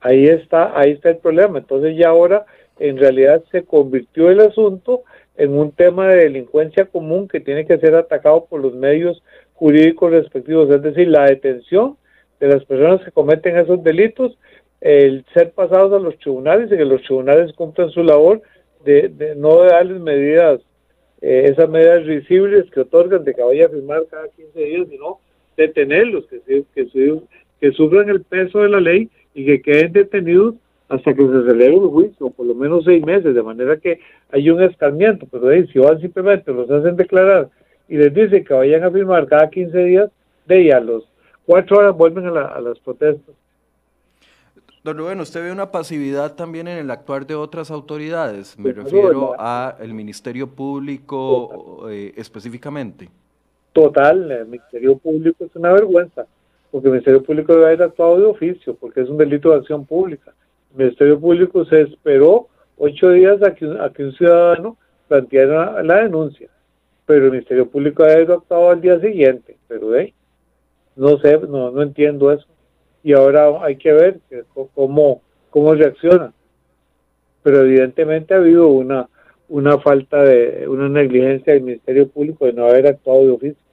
Ahí 0.00 0.26
está, 0.26 0.78
ahí 0.78 0.92
está 0.92 1.10
el 1.10 1.18
problema. 1.18 1.58
Entonces 1.58 1.96
ya 1.96 2.08
ahora 2.08 2.46
en 2.78 2.96
realidad 2.96 3.42
se 3.50 3.64
convirtió 3.64 4.30
el 4.30 4.40
asunto 4.40 5.02
en 5.36 5.56
un 5.56 5.72
tema 5.72 6.08
de 6.08 6.24
delincuencia 6.24 6.86
común 6.86 7.28
que 7.28 7.40
tiene 7.40 7.66
que 7.66 7.78
ser 7.78 7.94
atacado 7.94 8.46
por 8.46 8.60
los 8.60 8.74
medios 8.74 9.22
jurídicos 9.54 10.10
respectivos, 10.10 10.70
es 10.70 10.82
decir, 10.82 11.08
la 11.08 11.26
detención 11.26 11.96
de 12.40 12.48
las 12.48 12.64
personas 12.64 13.02
que 13.04 13.10
cometen 13.10 13.56
esos 13.56 13.82
delitos, 13.82 14.38
el 14.80 15.24
ser 15.34 15.50
pasados 15.52 15.92
a 15.92 16.02
los 16.02 16.16
tribunales 16.18 16.70
y 16.70 16.76
que 16.76 16.84
los 16.84 17.02
tribunales 17.02 17.52
cumplan 17.54 17.90
su 17.90 18.02
labor 18.04 18.42
de, 18.84 19.34
no 19.36 19.64
darles 19.64 20.00
medidas, 20.00 20.60
eh, 21.20 21.48
esas 21.52 21.68
medidas 21.68 22.06
risibles 22.06 22.70
que 22.70 22.80
otorgan 22.80 23.24
de 23.24 23.34
que 23.34 23.42
vaya 23.42 23.66
a 23.66 23.70
firmar 23.70 24.06
cada 24.08 24.28
15 24.28 24.60
días, 24.60 24.88
sino 24.88 25.18
detenerlos, 25.56 26.26
que, 26.26 26.40
que, 26.74 26.86
que 27.60 27.72
sufran 27.72 28.08
el 28.08 28.22
peso 28.22 28.60
de 28.60 28.68
la 28.68 28.80
ley 28.80 29.10
y 29.38 29.44
que 29.44 29.62
queden 29.62 29.92
detenidos 29.92 30.56
hasta 30.88 31.14
que 31.14 31.22
se 31.22 31.44
celebre 31.44 31.76
un 31.76 31.90
juicio, 31.90 32.30
por 32.30 32.44
lo 32.44 32.56
menos 32.56 32.84
seis 32.84 33.04
meses, 33.04 33.32
de 33.34 33.42
manera 33.42 33.76
que 33.76 34.00
hay 34.32 34.50
un 34.50 34.60
escarmiento. 34.60 35.26
Pero 35.30 35.48
ahí, 35.48 35.64
si 35.68 35.78
van 35.78 36.00
simplemente 36.00 36.52
los 36.52 36.68
hacen 36.68 36.96
declarar 36.96 37.48
y 37.88 37.96
les 37.96 38.12
dicen 38.12 38.44
que 38.44 38.52
vayan 38.52 38.82
a 38.82 38.90
firmar 38.90 39.28
cada 39.28 39.48
15 39.48 39.78
días, 39.78 40.10
de 40.46 40.56
ahí 40.56 40.70
a 40.72 40.80
los 40.80 41.04
cuatro 41.46 41.78
horas 41.78 41.96
vuelven 41.96 42.26
a, 42.26 42.60
las 42.60 42.80
protestas. 42.80 43.32
Don 44.82 44.98
Rubén, 44.98 45.20
¿usted 45.20 45.44
ve 45.44 45.52
una 45.52 45.70
pasividad 45.70 46.34
también 46.34 46.66
en 46.66 46.78
el 46.78 46.90
actuar 46.90 47.24
de 47.24 47.36
otras 47.36 47.70
autoridades? 47.70 48.58
Me 48.58 48.72
refiero 48.72 49.36
a 49.38 49.76
el 49.80 49.94
Ministerio 49.94 50.48
Público 50.48 51.88
eh, 51.88 52.12
específicamente. 52.16 53.08
Total, 53.72 54.32
el 54.32 54.46
Ministerio 54.46 54.98
Público 54.98 55.44
es 55.44 55.54
una 55.54 55.72
vergüenza, 55.72 56.26
porque 56.70 56.88
el 56.88 56.92
Ministerio 56.92 57.22
Público 57.22 57.52
debe 57.52 57.66
haber 57.66 57.82
actuado 57.82 58.18
de 58.18 58.26
oficio, 58.26 58.74
porque 58.74 59.00
es 59.00 59.08
un 59.08 59.16
delito 59.16 59.50
de 59.50 59.56
acción 59.56 59.86
pública. 59.86 60.34
El 60.72 60.78
Ministerio 60.78 61.18
Público 61.18 61.64
se 61.64 61.82
esperó 61.82 62.48
ocho 62.76 63.10
días 63.10 63.42
a 63.42 63.54
que, 63.54 63.66
a 63.80 63.90
que 63.90 64.04
un 64.04 64.12
ciudadano 64.12 64.76
planteara 65.08 65.82
la 65.82 66.02
denuncia, 66.02 66.48
pero 67.06 67.26
el 67.26 67.30
Ministerio 67.32 67.68
Público 67.68 68.04
ha 68.04 68.12
actuado 68.12 68.70
al 68.70 68.80
día 68.80 69.00
siguiente, 69.00 69.56
pero 69.66 69.90
de 69.90 70.12
no 70.98 71.16
sé, 71.18 71.38
no, 71.48 71.70
no 71.70 71.82
entiendo 71.82 72.32
eso. 72.32 72.46
Y 73.04 73.12
ahora 73.12 73.64
hay 73.64 73.76
que 73.76 73.92
ver 73.92 74.20
cómo, 74.74 75.22
cómo 75.48 75.74
reacciona. 75.74 76.32
Pero 77.44 77.60
evidentemente 77.62 78.34
ha 78.34 78.38
habido 78.38 78.66
una, 78.66 79.08
una 79.48 79.78
falta 79.78 80.22
de, 80.24 80.66
una 80.68 80.88
negligencia 80.88 81.52
del 81.52 81.62
Ministerio 81.62 82.08
Público 82.08 82.46
de 82.46 82.52
no 82.52 82.66
haber 82.66 82.88
actuado 82.88 83.24
de 83.24 83.30
oficio. 83.30 83.67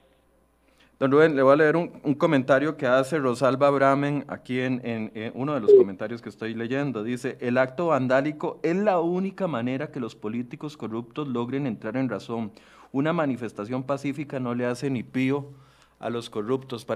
Don 0.98 1.12
Rubén, 1.12 1.36
le 1.36 1.42
voy 1.42 1.52
a 1.52 1.56
leer 1.56 1.76
un, 1.76 2.14
comentario 2.14 2.78
que 2.78 2.86
hace 2.86 3.18
Rosalba 3.18 3.68
Bramen 3.68 4.24
aquí 4.28 4.60
en, 4.60 5.12
uno 5.34 5.54
de 5.54 5.60
los 5.60 5.74
comentarios 5.74 6.22
que 6.22 6.30
estoy 6.30 6.54
leyendo. 6.54 7.04
Dice, 7.04 7.36
el 7.40 7.58
acto 7.58 7.88
vandálico 7.88 8.60
es 8.62 8.76
la 8.76 8.98
única 9.00 9.46
manera 9.46 9.88
que 9.88 10.00
los 10.00 10.14
políticos 10.14 10.78
corruptos 10.78 11.28
logren 11.28 11.66
entrar 11.66 11.98
en 11.98 12.08
razón. 12.08 12.50
Una 12.92 13.12
manifestación 13.12 13.82
pacífica 13.82 14.40
no 14.40 14.54
le 14.54 14.64
hace 14.64 14.88
ni 14.88 15.02
pío 15.02 15.50
a 15.98 16.08
los 16.08 16.30
corruptos. 16.30 16.86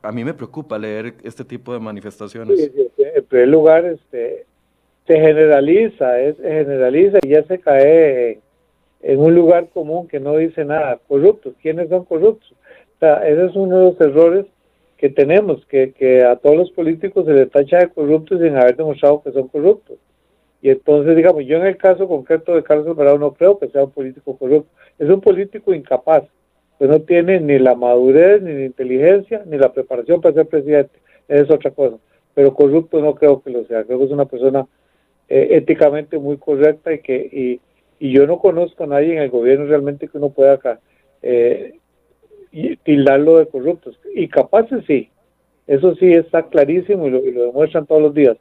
A 0.00 0.10
mí 0.10 0.24
me 0.24 0.32
preocupa 0.32 0.78
leer 0.78 1.16
este 1.22 1.44
tipo 1.44 1.74
de 1.74 1.80
manifestaciones. 1.80 2.70
en 2.96 3.24
primer 3.26 3.48
lugar, 3.48 3.84
este, 3.84 4.46
se 5.06 5.20
generaliza, 5.20 6.14
se 6.16 6.34
generaliza 6.50 7.18
y 7.20 7.28
ya 7.28 7.42
se 7.42 7.58
cae 7.58 8.40
en 9.02 9.20
un 9.20 9.34
lugar 9.34 9.68
común 9.68 10.08
que 10.08 10.18
no 10.18 10.38
dice 10.38 10.64
nada. 10.64 10.98
Corruptos, 11.08 11.52
¿quiénes 11.60 11.90
son 11.90 12.06
corruptos? 12.06 12.54
Ese 13.02 13.46
es 13.46 13.56
uno 13.56 13.78
de 13.78 13.84
los 13.84 14.00
errores 14.00 14.46
que 14.96 15.08
tenemos, 15.08 15.64
que, 15.66 15.92
que 15.92 16.22
a 16.22 16.36
todos 16.36 16.56
los 16.56 16.70
políticos 16.70 17.26
se 17.26 17.32
les 17.32 17.50
tacha 17.50 17.78
de 17.78 17.88
corruptos 17.88 18.40
sin 18.40 18.56
haber 18.56 18.76
demostrado 18.76 19.22
que 19.22 19.32
son 19.32 19.48
corruptos. 19.48 19.98
Y 20.62 20.70
entonces, 20.70 21.16
digamos, 21.16 21.44
yo 21.44 21.56
en 21.56 21.66
el 21.66 21.76
caso 21.76 22.06
concreto 22.06 22.54
de 22.54 22.62
Carlos 22.62 22.86
Alvarado 22.86 23.18
no 23.18 23.34
creo 23.34 23.58
que 23.58 23.68
sea 23.68 23.84
un 23.84 23.90
político 23.90 24.38
corrupto. 24.38 24.70
Es 24.98 25.10
un 25.10 25.20
político 25.20 25.74
incapaz, 25.74 26.22
que 26.78 26.86
no 26.86 27.00
tiene 27.00 27.40
ni 27.40 27.58
la 27.58 27.74
madurez, 27.74 28.40
ni 28.42 28.52
la 28.52 28.64
inteligencia, 28.66 29.42
ni 29.44 29.58
la 29.58 29.72
preparación 29.72 30.20
para 30.20 30.34
ser 30.34 30.46
presidente. 30.46 31.00
Es 31.26 31.50
otra 31.50 31.72
cosa. 31.72 31.96
Pero 32.34 32.54
corrupto 32.54 33.00
no 33.00 33.16
creo 33.16 33.42
que 33.42 33.50
lo 33.50 33.64
sea. 33.64 33.82
Creo 33.82 33.98
que 33.98 34.04
es 34.04 34.10
una 34.12 34.26
persona 34.26 34.66
eh, 35.28 35.48
éticamente 35.50 36.18
muy 36.18 36.36
correcta 36.36 36.92
y 36.92 37.00
que 37.00 37.16
y, 37.16 37.60
y, 37.98 38.12
yo 38.12 38.26
no 38.26 38.38
conozco 38.38 38.84
a 38.84 38.86
nadie 38.86 39.14
en 39.14 39.22
el 39.22 39.30
gobierno 39.30 39.66
realmente 39.66 40.06
que 40.06 40.18
uno 40.18 40.30
pueda 40.30 40.54
acá, 40.54 40.80
eh, 41.22 41.78
y 42.52 42.76
tildarlo 42.76 43.38
de 43.38 43.46
corruptos. 43.46 43.98
Y 44.14 44.28
capaces 44.28 44.84
sí, 44.86 45.10
Eso 45.66 45.94
sí 45.96 46.12
está 46.12 46.42
clarísimo 46.44 47.08
y 47.08 47.10
lo, 47.10 47.20
demuestran 47.20 47.86
todos 47.86 48.02
los 48.02 48.14
días. 48.14 48.36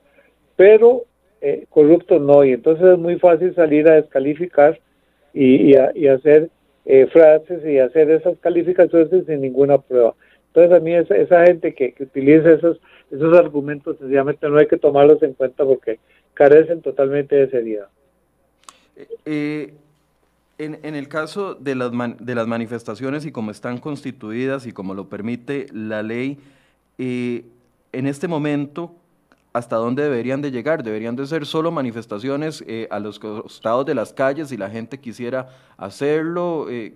Pero 0.55 1.05
eh, 1.39 1.65
corruptos 1.69 2.21
no, 2.21 2.43
y 2.43 2.51
entonces 2.51 2.85
es 2.85 2.99
muy 2.99 3.17
fácil 3.17 3.55
salir 3.55 3.87
a 3.87 3.95
descalificar 3.95 4.79
y, 5.33 5.73
y, 5.95 6.07
hacer 6.07 6.49
eh, 6.85 7.07
frases 7.07 7.65
y 7.65 7.79
hacer 7.79 8.11
esas 8.11 8.37
calificaciones 8.39 9.25
sin 9.25 9.41
ninguna 9.41 9.77
prueba. 9.77 10.13
Entonces 10.47 10.77
a 10.77 10.79
mí 10.81 10.93
esa, 10.93 11.15
esa 11.15 11.45
gente 11.45 11.73
que, 11.73 11.93
que 11.93 12.03
utiliza 12.03 12.51
esos, 12.51 12.81
esos 13.09 13.37
argumentos 13.37 13.97
sencillamente 13.97 14.49
no 14.49 14.57
hay 14.57 14.67
que 14.67 14.77
tomarlos 14.77 15.23
en 15.23 15.33
cuenta 15.33 15.63
porque 15.63 15.99
carecen 16.33 16.81
totalmente 16.81 17.35
de 17.35 17.49
seriedad. 17.49 17.87
Eh, 19.25 19.73
en, 20.63 20.79
en, 20.83 20.95
el 20.95 21.07
caso 21.07 21.55
de 21.55 21.73
las, 21.75 21.91
de 22.19 22.35
las 22.35 22.47
manifestaciones 22.47 23.25
y 23.25 23.31
como 23.31 23.49
están 23.51 23.79
constituidas 23.79 24.67
y 24.67 24.71
como 24.71 24.93
lo 24.93 25.09
permite 25.09 25.65
la 25.73 26.03
ley, 26.03 26.37
eh, 26.97 27.43
en 27.91 28.05
este 28.05 28.27
momento, 28.27 28.93
¿hasta 29.53 29.77
dónde 29.77 30.03
deberían 30.03 30.41
de 30.41 30.51
llegar? 30.51 30.83
¿Deberían 30.83 31.15
de 31.15 31.25
ser 31.25 31.47
solo 31.47 31.71
manifestaciones 31.71 32.63
eh, 32.67 32.87
a 32.91 32.99
los 32.99 33.17
costados 33.17 33.85
de 33.87 33.95
las 33.95 34.13
calles 34.13 34.49
si 34.49 34.57
la 34.57 34.69
gente 34.69 34.99
quisiera 34.99 35.49
hacerlo? 35.77 36.67
Eh, 36.69 36.93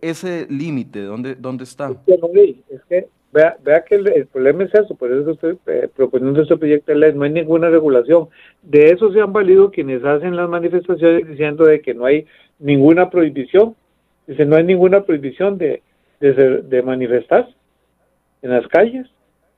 ¿Ese 0.00 0.46
límite, 0.50 1.02
¿dónde, 1.02 1.36
dónde 1.36 1.64
está? 1.64 1.90
Es 2.06 2.82
que, 2.88 3.08
vea, 3.32 3.56
vea 3.64 3.82
que 3.84 3.96
el, 3.96 4.26
problema 4.26 4.64
es 4.64 4.74
eso, 4.74 4.94
por 4.94 5.10
eso 5.10 5.30
estoy 5.30 5.58
proponiendo 5.96 6.42
este 6.42 6.56
proyecto 6.56 6.92
de 6.92 6.98
ley, 6.98 7.12
no 7.14 7.24
hay 7.24 7.30
ninguna 7.30 7.70
regulación. 7.70 8.28
De 8.62 8.90
eso 8.90 9.12
se 9.12 9.20
han 9.20 9.32
valido 9.32 9.70
quienes 9.70 10.04
hacen 10.04 10.36
las 10.36 10.48
manifestaciones 10.48 11.26
diciendo 11.26 11.64
de 11.64 11.80
que 11.80 11.94
no 11.94 12.04
hay 12.04 12.26
ninguna 12.58 13.10
prohibición. 13.10 13.74
Dice, 14.26 14.44
no 14.44 14.56
hay 14.56 14.64
ninguna 14.64 15.02
prohibición 15.02 15.58
de, 15.58 15.82
de, 16.20 16.62
de 16.62 16.82
manifestarse 16.82 17.54
en 18.42 18.50
las 18.50 18.66
calles. 18.68 19.08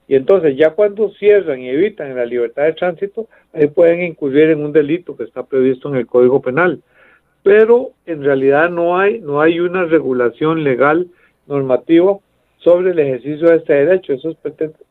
Y 0.06 0.16
entonces 0.16 0.56
ya 0.56 0.70
cuando 0.70 1.10
cierran 1.10 1.60
y 1.60 1.68
evitan 1.68 2.14
la 2.14 2.26
libertad 2.26 2.64
de 2.64 2.74
tránsito, 2.74 3.26
ahí 3.52 3.66
pueden 3.66 4.02
incurrir 4.02 4.50
en 4.50 4.62
un 4.64 4.72
delito 4.72 5.16
que 5.16 5.24
está 5.24 5.44
previsto 5.44 5.88
en 5.88 5.96
el 5.96 6.06
Código 6.06 6.40
Penal. 6.40 6.82
Pero 7.42 7.90
en 8.06 8.22
realidad 8.22 8.70
no 8.70 8.98
hay, 8.98 9.20
no 9.20 9.40
hay 9.40 9.60
una 9.60 9.84
regulación 9.84 10.62
legal 10.62 11.08
normativa 11.46 12.18
sobre 12.64 12.90
el 12.90 12.98
ejercicio 12.98 13.50
de 13.50 13.56
este 13.56 13.74
derecho. 13.74 14.14
Eso 14.14 14.30
es 14.30 14.36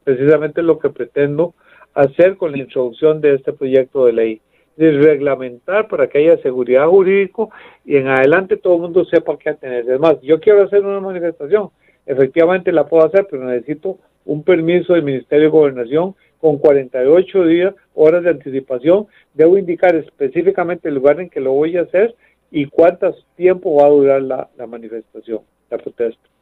precisamente 0.04 0.62
lo 0.62 0.80
que 0.80 0.90
pretendo 0.90 1.54
hacer 1.94 2.38
con 2.38 2.52
la 2.52 2.60
introducción 2.60 3.20
de 3.20 3.36
este 3.36 3.52
proyecto 3.52 4.06
de 4.06 4.14
ley. 4.14 4.42
De 4.78 4.92
reglamentar 4.92 5.88
para 5.88 6.08
que 6.08 6.20
haya 6.20 6.38
seguridad 6.38 6.88
jurídica 6.88 7.48
y 7.86 7.98
en 7.98 8.08
adelante 8.08 8.58
todo 8.58 8.76
el 8.76 8.82
mundo 8.82 9.06
sepa 9.06 9.38
qué 9.38 9.54
tener. 9.54 9.90
Es 9.90 10.00
más, 10.00 10.22
yo 10.22 10.40
quiero 10.40 10.64
hacer 10.64 10.84
una 10.86 11.00
manifestación 11.00 11.70
efectivamente 12.06 12.72
la 12.72 12.88
puedo 12.88 13.06
hacer, 13.06 13.28
pero 13.30 13.46
necesito 13.46 13.98
un 14.26 14.44
permiso 14.44 14.94
del 14.94 15.04
Ministerio 15.04 15.46
de 15.46 15.52
Gobernación 15.52 16.16
con 16.40 16.58
48 16.58 17.46
días, 17.46 17.76
horas 17.94 18.24
de 18.24 18.32
anticipación. 18.32 19.08
Debo 19.34 19.58
indicar 19.58 19.96
específicamente 19.96 20.90
el 20.90 20.96
lugar 20.96 21.20
en 21.20 21.30
que 21.30 21.40
lo 21.40 21.54
voy 21.54 21.78
a 21.78 21.82
hacer 21.82 22.16
y 22.52 22.66
cuánto 22.66 23.16
tiempo 23.36 23.76
va 23.76 23.86
a 23.86 23.90
durar 23.90 24.22
la 24.22 24.68
manifestación, 24.68 25.42
la 25.70 25.78
protesta. 25.78 26.33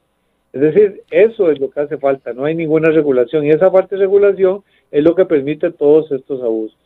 Es 0.54 0.62
decir, 0.62 1.04
eso 1.12 1.50
es 1.50 1.60
lo 1.60 1.70
que 1.72 1.80
hace 1.80 1.98
falta, 1.98 2.34
no 2.34 2.44
hay 2.44 2.56
ninguna 2.56 2.90
regulación 2.90 3.46
y 3.46 3.52
esa 3.52 3.72
parte 3.72 3.96
de 3.96 4.02
regulación 4.02 4.64
es 4.92 5.04
lo 5.04 5.16
que 5.16 5.26
permite 5.26 5.72
todos 5.72 6.12
estos 6.12 6.42
abusos. 6.42 6.78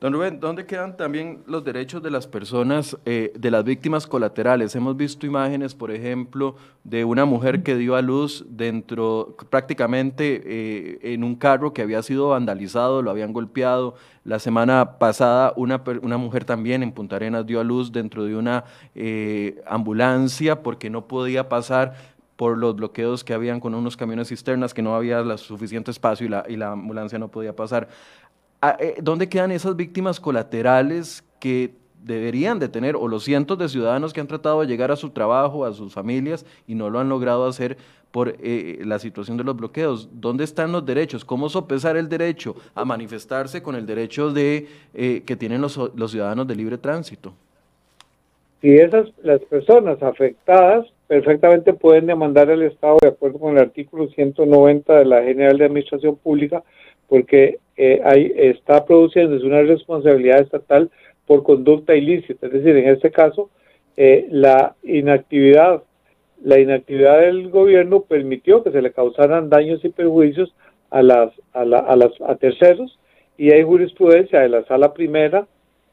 Don 0.00 0.12
Rubén, 0.12 0.38
¿dónde 0.38 0.64
quedan 0.64 0.96
también 0.96 1.42
los 1.48 1.64
derechos 1.64 2.00
de 2.00 2.12
las 2.12 2.28
personas, 2.28 2.96
eh, 3.04 3.32
de 3.36 3.50
las 3.50 3.64
víctimas 3.64 4.06
colaterales? 4.06 4.76
Hemos 4.76 4.96
visto 4.96 5.26
imágenes, 5.26 5.74
por 5.74 5.90
ejemplo, 5.90 6.54
de 6.84 7.04
una 7.04 7.24
mujer 7.24 7.64
que 7.64 7.74
dio 7.74 7.96
a 7.96 8.02
luz 8.02 8.46
dentro, 8.48 9.36
prácticamente 9.50 10.40
eh, 10.44 10.98
en 11.02 11.24
un 11.24 11.34
carro 11.34 11.72
que 11.72 11.82
había 11.82 12.00
sido 12.04 12.28
vandalizado, 12.28 13.02
lo 13.02 13.10
habían 13.10 13.32
golpeado. 13.32 13.96
La 14.22 14.38
semana 14.38 14.98
pasada 15.00 15.52
una, 15.56 15.82
una 16.00 16.16
mujer 16.16 16.44
también 16.44 16.84
en 16.84 16.92
Punta 16.92 17.16
Arenas 17.16 17.44
dio 17.44 17.58
a 17.58 17.64
luz 17.64 17.90
dentro 17.90 18.24
de 18.24 18.36
una 18.36 18.62
eh, 18.94 19.60
ambulancia 19.66 20.62
porque 20.62 20.90
no 20.90 21.08
podía 21.08 21.48
pasar 21.48 21.96
por 22.38 22.56
los 22.56 22.76
bloqueos 22.76 23.24
que 23.24 23.34
habían 23.34 23.58
con 23.58 23.74
unos 23.74 23.96
camiones 23.96 24.28
cisternas, 24.28 24.72
que 24.72 24.80
no 24.80 24.94
había 24.94 25.36
suficiente 25.38 25.90
espacio 25.90 26.24
y 26.24 26.28
la, 26.28 26.44
y 26.48 26.54
la 26.54 26.70
ambulancia 26.70 27.18
no 27.18 27.26
podía 27.26 27.56
pasar. 27.56 27.88
Ah, 28.60 28.76
eh, 28.80 28.96
¿dónde 29.00 29.28
quedan 29.28 29.52
esas 29.52 29.76
víctimas 29.76 30.18
colaterales 30.18 31.24
que 31.38 31.70
deberían 32.02 32.58
de 32.58 32.68
tener, 32.68 32.96
o 32.96 33.06
los 33.06 33.24
cientos 33.24 33.58
de 33.58 33.68
ciudadanos 33.68 34.12
que 34.12 34.20
han 34.20 34.26
tratado 34.26 34.60
de 34.60 34.66
llegar 34.66 34.90
a 34.90 34.96
su 34.96 35.10
trabajo, 35.10 35.64
a 35.64 35.72
sus 35.72 35.92
familias, 35.92 36.44
y 36.66 36.74
no 36.74 36.90
lo 36.90 36.98
han 36.98 37.08
logrado 37.08 37.46
hacer 37.46 37.76
por 38.10 38.34
eh, 38.40 38.78
la 38.84 38.98
situación 38.98 39.36
de 39.36 39.44
los 39.44 39.56
bloqueos? 39.56 40.08
¿Dónde 40.12 40.42
están 40.42 40.72
los 40.72 40.84
derechos? 40.84 41.24
¿Cómo 41.24 41.48
sopesar 41.48 41.96
el 41.96 42.08
derecho 42.08 42.56
a 42.74 42.84
manifestarse 42.84 43.62
con 43.62 43.76
el 43.76 43.86
derecho 43.86 44.32
de, 44.32 44.66
eh, 44.94 45.22
que 45.24 45.36
tienen 45.36 45.60
los, 45.60 45.78
los 45.94 46.10
ciudadanos 46.10 46.48
de 46.48 46.56
libre 46.56 46.78
tránsito? 46.78 47.32
Si 48.60 48.74
esas, 48.74 49.06
las 49.22 49.40
personas 49.42 50.02
afectadas 50.02 50.86
perfectamente 51.06 51.72
pueden 51.74 52.06
demandar 52.06 52.50
al 52.50 52.62
Estado 52.62 52.98
de 53.00 53.08
acuerdo 53.08 53.38
con 53.38 53.56
el 53.56 53.62
artículo 53.62 54.08
190 54.08 54.98
de 54.98 55.04
la 55.04 55.22
General 55.22 55.56
de 55.56 55.64
Administración 55.64 56.16
Pública 56.16 56.64
porque 57.08 57.58
eh, 57.78 58.00
hay, 58.04 58.32
está 58.36 58.84
produciendo 58.84 59.36
una 59.46 59.62
responsabilidad 59.62 60.40
estatal 60.40 60.90
por 61.26 61.44
conducta 61.44 61.94
ilícita. 61.94 62.48
Es 62.48 62.52
decir, 62.52 62.76
en 62.76 62.88
este 62.88 63.12
caso, 63.12 63.50
eh, 63.96 64.26
la 64.30 64.74
inactividad 64.82 65.82
la 66.42 66.58
inactividad 66.60 67.20
del 67.20 67.50
gobierno 67.50 68.02
permitió 68.02 68.62
que 68.62 68.70
se 68.70 68.82
le 68.82 68.92
causaran 68.92 69.48
daños 69.48 69.84
y 69.84 69.88
perjuicios 69.88 70.54
a 70.90 71.02
las 71.02 71.32
a, 71.52 71.62
a, 71.62 71.96
las, 71.96 72.12
a 72.20 72.36
terceros 72.36 72.98
y 73.36 73.50
hay 73.50 73.62
jurisprudencia 73.62 74.40
de 74.40 74.48
la 74.48 74.64
sala 74.66 74.92
primera 74.92 75.46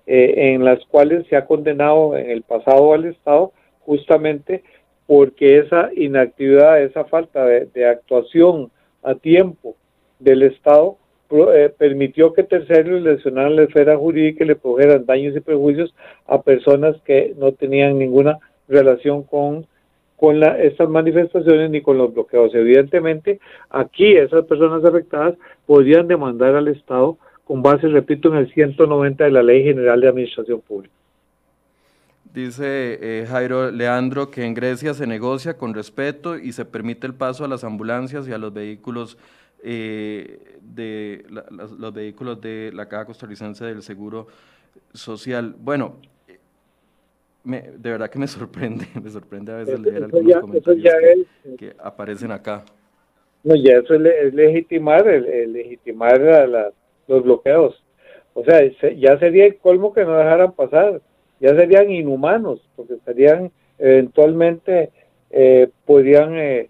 eh, 0.06 0.54
en 0.54 0.64
las 0.64 0.84
cuales 0.86 1.26
se 1.28 1.36
ha 1.36 1.46
condenado 1.46 2.16
en 2.16 2.30
el 2.30 2.44
pasado 2.44 2.94
al 2.94 3.06
Estado 3.06 3.54
justamente 3.82 4.64
porque 5.08 5.58
esa 5.58 5.90
inactividad, 5.96 6.82
esa 6.82 7.06
falta 7.06 7.46
de 7.46 7.88
actuación 7.88 8.72
a 9.04 9.16
tiempo 9.16 9.76
del 10.20 10.44
Estado 10.44 10.98
eh, 11.32 11.74
permitió 11.76 12.34
que 12.34 12.44
terceros 12.44 13.02
lesionaran 13.02 13.56
la 13.56 13.64
esfera 13.64 13.98
jurídica 13.98 14.44
y 14.44 14.48
le 14.48 14.56
produjeran 14.56 15.06
daños 15.06 15.36
y 15.36 15.40
perjuicios 15.40 15.94
a 16.28 16.42
personas 16.42 16.96
que 17.06 17.34
no 17.38 17.52
tenían 17.52 17.98
ninguna 17.98 18.38
relación 18.68 19.24
con, 19.24 19.66
con 20.18 20.40
la, 20.40 20.62
estas 20.62 20.90
manifestaciones 20.90 21.70
ni 21.72 21.82
con 21.82 21.98
los 21.98 22.14
bloqueos. 22.14 22.54
Evidentemente, 22.54 23.40
aquí 23.70 24.16
esas 24.16 24.46
personas 24.46 24.84
afectadas 24.86 25.36
podrían 25.66 26.08
demandar 26.08 26.56
al 26.56 26.68
Estado 26.68 27.18
con 27.44 27.62
base, 27.62 27.88
repito, 27.88 28.30
en 28.30 28.38
el 28.38 28.54
190 28.54 29.24
de 29.24 29.32
la 29.32 29.44
Ley 29.44 29.64
General 29.64 30.00
de 30.00 30.08
Administración 30.08 30.62
Pública. 30.62 30.94
Dice 32.34 33.00
eh, 33.02 33.26
Jairo 33.30 33.72
Leandro 33.72 34.30
que 34.30 34.44
en 34.44 34.54
Grecia 34.54 34.94
se 34.94 35.08
negocia 35.08 35.56
con 35.56 35.74
respeto 35.74 36.38
y 36.38 36.52
se 36.52 36.66
permite 36.66 37.08
el 37.08 37.14
paso 37.14 37.46
a 37.46 37.48
las 37.48 37.64
ambulancias 37.64 38.28
y 38.28 38.34
a 38.34 38.38
los 38.38 38.54
vehículos 38.54 39.18
eh, 39.68 40.60
de 40.62 41.26
los 41.28 41.92
vehículos 41.92 42.40
de 42.40 42.72
la 42.72 42.88
Caja 42.88 43.06
Costarricense 43.06 43.66
del 43.66 43.82
Seguro 43.82 44.28
Social. 44.94 45.56
Bueno, 45.58 45.96
de 47.44 47.90
verdad 47.90 48.10
que 48.12 48.20
me 48.20 48.28
sorprende, 48.28 48.86
me 49.04 49.10
sorprende 49.10 49.52
a 49.52 49.56
veces 49.56 49.80
leer 49.80 50.04
algunos 50.04 50.40
comentarios 50.40 50.96
que, 51.58 51.76
aparecen 51.80 52.32
acá. 52.32 52.64
No, 53.44 53.56
ya 53.56 53.80
eso 53.80 53.96
es, 53.96 54.34
legitimar, 54.36 55.08
el, 55.08 55.54
legitimar 55.54 56.20
los 57.08 57.24
bloqueos. 57.24 57.84
O 58.36 58.44
sea, 58.44 58.62
ya 58.96 59.18
sería 59.18 59.46
el 59.46 59.58
colmo 59.58 59.94
que 59.94 60.06
no 60.06 60.16
dejaran 60.16 60.52
pasar, 60.52 61.02
ya 61.40 61.56
serían 61.56 61.90
inhumanos, 61.90 62.62
porque 62.76 62.94
estarían 62.94 63.52
eventualmente, 63.80 64.92
eh, 65.32 65.70
podrían 65.86 66.36
eh, 66.36 66.70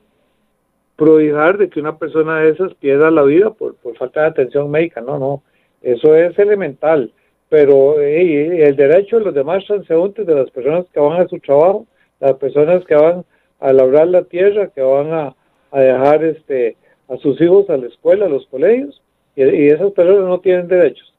prodigar 0.96 1.58
de 1.58 1.70
que 1.70 1.80
una 1.80 1.98
persona 1.98 2.40
de 2.40 2.50
esas 2.50 2.74
pierda 2.76 3.12
la 3.12 3.24
vida 3.24 3.52
por, 3.52 3.76
por 3.76 3.98
falta 3.98 4.22
de 4.22 4.28
atención 4.28 4.72
médica. 4.72 5.02
No, 5.02 5.20
no, 5.20 5.44
eso 5.82 6.16
es 6.16 6.38
elemental. 6.40 7.12
Pero 7.50 8.00
el 8.00 8.76
derecho 8.76 9.20
de 9.20 9.26
los 9.26 9.34
demás 9.34 9.66
transeúntes, 9.66 10.26
de 10.26 10.36
las 10.36 10.50
personas 10.50 10.86
que 10.92 11.00
van 11.00 11.22
a 11.22 11.28
su 11.28 11.40
trabajo, 11.40 11.86
las 12.20 12.34
personas 12.36 12.84
que 12.86 12.96
van 12.96 13.24
a 13.60 13.72
labrar 13.72 14.08
la 14.08 14.24
tierra, 14.24 14.68
que 14.68 14.82
van 14.82 15.14
a, 15.14 15.36
a 15.72 15.80
dejar 15.80 16.24
este 16.24 16.76
a 17.08 17.18
sus 17.18 17.40
hijos 17.40 17.70
a 17.70 17.78
la 17.78 17.86
escuela, 17.86 18.26
a 18.26 18.30
los 18.30 18.48
colegios, 18.48 19.00
y, 19.36 19.44
y 19.44 19.68
esas 19.68 19.92
personas 19.92 20.24
no 20.28 20.40
tienen 20.40 20.68
derechos. 20.68 21.14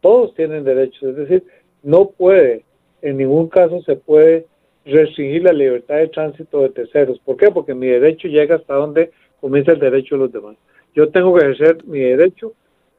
Todos 0.00 0.34
tienen 0.34 0.64
derechos, 0.64 1.02
es 1.02 1.16
decir, 1.16 1.44
no 1.82 2.08
puede, 2.08 2.64
en 3.02 3.18
ningún 3.18 3.48
caso 3.48 3.82
se 3.82 3.96
puede 3.96 4.46
restringir 4.86 5.42
la 5.42 5.52
libertad 5.52 5.96
de 5.96 6.08
tránsito 6.08 6.62
de 6.62 6.70
terceros. 6.70 7.18
¿Por 7.18 7.36
qué? 7.36 7.50
Porque 7.50 7.74
mi 7.74 7.88
derecho 7.88 8.28
llega 8.28 8.56
hasta 8.56 8.74
donde 8.74 9.10
comienza 9.40 9.72
el 9.72 9.80
derecho 9.80 10.14
de 10.14 10.20
los 10.20 10.32
demás. 10.32 10.56
Yo 10.94 11.08
tengo 11.10 11.34
que 11.34 11.44
ejercer 11.44 11.84
mi 11.84 12.00
derecho 12.00 12.54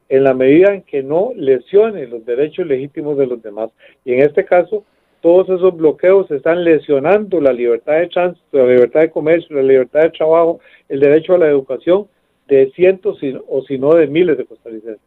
en 0.09 0.23
la 0.23 0.33
medida 0.33 0.73
en 0.73 0.83
que 0.83 1.01
no 1.01 1.31
lesione 1.35 2.07
los 2.07 2.25
derechos 2.25 2.67
legítimos 2.67 3.17
de 3.17 3.27
los 3.27 3.41
demás. 3.41 3.71
Y 4.05 4.13
en 4.13 4.21
este 4.21 4.45
caso, 4.45 4.83
todos 5.21 5.49
esos 5.49 5.75
bloqueos 5.75 6.29
están 6.31 6.63
lesionando 6.63 7.41
la 7.41 7.51
libertad 7.51 7.99
de 7.99 8.07
tránsito, 8.07 8.57
la 8.57 8.67
libertad 8.67 9.01
de 9.01 9.11
comercio, 9.11 9.55
la 9.55 9.63
libertad 9.63 10.01
de 10.01 10.09
trabajo, 10.11 10.59
el 10.89 10.99
derecho 10.99 11.33
a 11.33 11.39
la 11.39 11.47
educación 11.47 12.07
de 12.47 12.71
cientos 12.71 13.19
o 13.47 13.61
si 13.63 13.77
no 13.77 13.95
de 13.95 14.07
miles 14.07 14.37
de 14.37 14.45
costarricenses. 14.45 15.06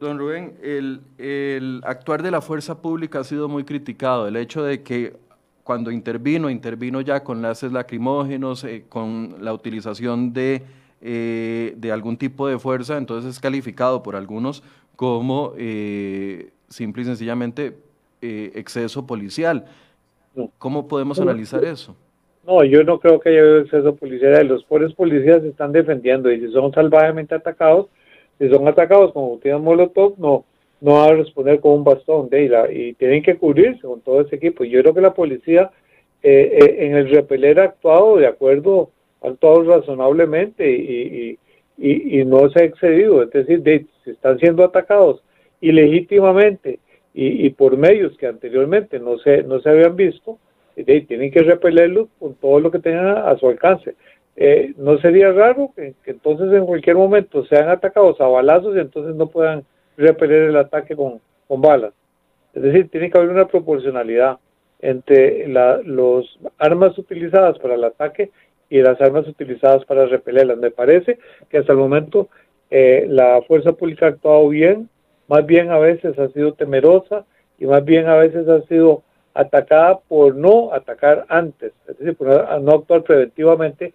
Don 0.00 0.18
Rubén, 0.18 0.54
el, 0.62 1.00
el, 1.18 1.80
actuar 1.84 2.22
de 2.22 2.30
la 2.30 2.40
fuerza 2.40 2.80
pública 2.80 3.20
ha 3.20 3.24
sido 3.24 3.48
muy 3.48 3.64
criticado. 3.64 4.28
El 4.28 4.36
hecho 4.36 4.62
de 4.62 4.82
que 4.82 5.14
cuando 5.64 5.90
intervino, 5.90 6.50
intervino 6.50 7.00
ya 7.00 7.22
con 7.22 7.42
laces 7.42 7.72
lacrimógenos, 7.72 8.64
eh, 8.64 8.84
con 8.88 9.36
la 9.40 9.52
utilización 9.52 10.32
de, 10.32 10.62
eh, 11.00 11.74
de, 11.76 11.92
algún 11.92 12.16
tipo 12.16 12.48
de 12.48 12.58
fuerza, 12.58 12.96
entonces 12.96 13.32
es 13.32 13.40
calificado 13.40 14.02
por 14.02 14.16
algunos 14.16 14.62
como 14.96 15.54
eh, 15.56 16.50
simple 16.68 17.02
y 17.02 17.06
sencillamente 17.06 17.76
exceso 18.20 19.04
policial. 19.04 19.64
¿Cómo 20.58 20.86
podemos 20.86 21.20
analizar 21.20 21.64
eso? 21.64 21.96
No, 22.46 22.62
yo 22.64 22.84
no 22.84 23.00
creo 23.00 23.18
que 23.18 23.30
haya 23.30 23.58
exceso 23.62 23.96
policial. 23.96 24.46
Los 24.46 24.62
pobres 24.62 24.94
policías 24.94 25.42
se 25.42 25.48
están 25.48 25.72
defendiendo 25.72 26.30
y 26.30 26.38
si 26.38 26.52
son 26.52 26.72
salvajemente 26.72 27.34
atacados, 27.34 27.88
si 28.38 28.48
son 28.48 28.66
atacados 28.68 29.12
con 29.12 29.28
botellas 29.28 29.60
molotov, 29.60 30.14
no, 30.18 30.44
no 30.80 30.94
va 30.94 31.06
a 31.06 31.14
responder 31.14 31.60
con 31.60 31.72
un 31.72 31.84
bastón 31.84 32.28
de 32.28 32.44
y, 32.44 32.88
y 32.88 32.92
tienen 32.94 33.22
que 33.22 33.36
cubrirse 33.36 33.82
con 33.82 34.00
todo 34.00 34.20
ese 34.20 34.36
equipo. 34.36 34.64
Yo 34.64 34.80
creo 34.80 34.94
que 34.94 35.00
la 35.00 35.14
policía 35.14 35.70
eh, 36.22 36.58
eh, 36.60 36.86
en 36.86 36.96
el 36.96 37.10
repeler 37.10 37.58
ha 37.58 37.64
actuado 37.64 38.16
de 38.16 38.26
acuerdo, 38.26 38.90
ha 39.22 39.28
actuado 39.28 39.62
razonablemente 39.64 40.70
y, 40.70 41.38
y, 41.78 42.20
y, 42.20 42.24
no 42.24 42.48
se 42.50 42.60
ha 42.60 42.64
excedido. 42.64 43.22
Es 43.22 43.30
decir, 43.30 43.62
de, 43.62 43.86
se 44.04 44.12
están 44.12 44.38
siendo 44.38 44.64
atacados 44.64 45.22
ilegítimamente 45.60 46.78
y, 47.14 47.50
por 47.50 47.76
medios 47.76 48.16
que 48.16 48.26
anteriormente 48.26 48.98
no 48.98 49.18
se, 49.18 49.42
no 49.42 49.60
se 49.60 49.68
habían 49.68 49.96
visto, 49.96 50.38
de, 50.76 51.02
tienen 51.02 51.30
que 51.30 51.42
repelerlos 51.42 52.08
con 52.18 52.34
todo 52.34 52.60
lo 52.60 52.70
que 52.70 52.78
tengan 52.78 53.18
a 53.18 53.36
su 53.36 53.48
alcance. 53.48 53.94
Eh, 54.36 54.72
no 54.78 54.98
sería 54.98 55.30
raro 55.32 55.72
que, 55.76 55.94
entonces 56.06 56.52
en 56.52 56.64
cualquier 56.64 56.96
momento 56.96 57.44
sean 57.46 57.68
atacados 57.68 58.20
a 58.20 58.26
balazos 58.26 58.74
y 58.76 58.80
entonces 58.80 59.14
no 59.14 59.26
puedan 59.26 59.64
repeler 59.96 60.44
el 60.44 60.56
ataque 60.56 60.96
con, 60.96 61.20
con 61.46 61.60
balas. 61.60 61.92
Es 62.54 62.62
decir, 62.62 62.88
tiene 62.88 63.10
que 63.10 63.18
haber 63.18 63.30
una 63.30 63.46
proporcionalidad 63.46 64.38
entre 64.80 65.46
las 65.48 65.80
armas 66.58 66.96
utilizadas 66.98 67.58
para 67.58 67.74
el 67.74 67.84
ataque 67.84 68.30
y 68.68 68.80
las 68.80 69.00
armas 69.00 69.28
utilizadas 69.28 69.84
para 69.84 70.06
repelerlas. 70.06 70.58
Me 70.58 70.70
parece 70.70 71.18
que 71.48 71.58
hasta 71.58 71.72
el 71.72 71.78
momento 71.78 72.28
eh, 72.70 73.06
la 73.08 73.42
fuerza 73.42 73.72
pública 73.72 74.06
ha 74.06 74.08
actuado 74.10 74.48
bien, 74.48 74.88
más 75.28 75.46
bien 75.46 75.70
a 75.70 75.78
veces 75.78 76.18
ha 76.18 76.28
sido 76.28 76.54
temerosa 76.54 77.24
y 77.58 77.66
más 77.66 77.84
bien 77.84 78.08
a 78.08 78.16
veces 78.16 78.48
ha 78.48 78.62
sido 78.62 79.02
atacada 79.34 79.98
por 80.08 80.34
no 80.34 80.72
atacar 80.72 81.24
antes, 81.28 81.72
es 81.88 81.98
decir, 81.98 82.16
por 82.16 82.28
no 82.60 82.72
actuar 82.72 83.02
preventivamente, 83.02 83.94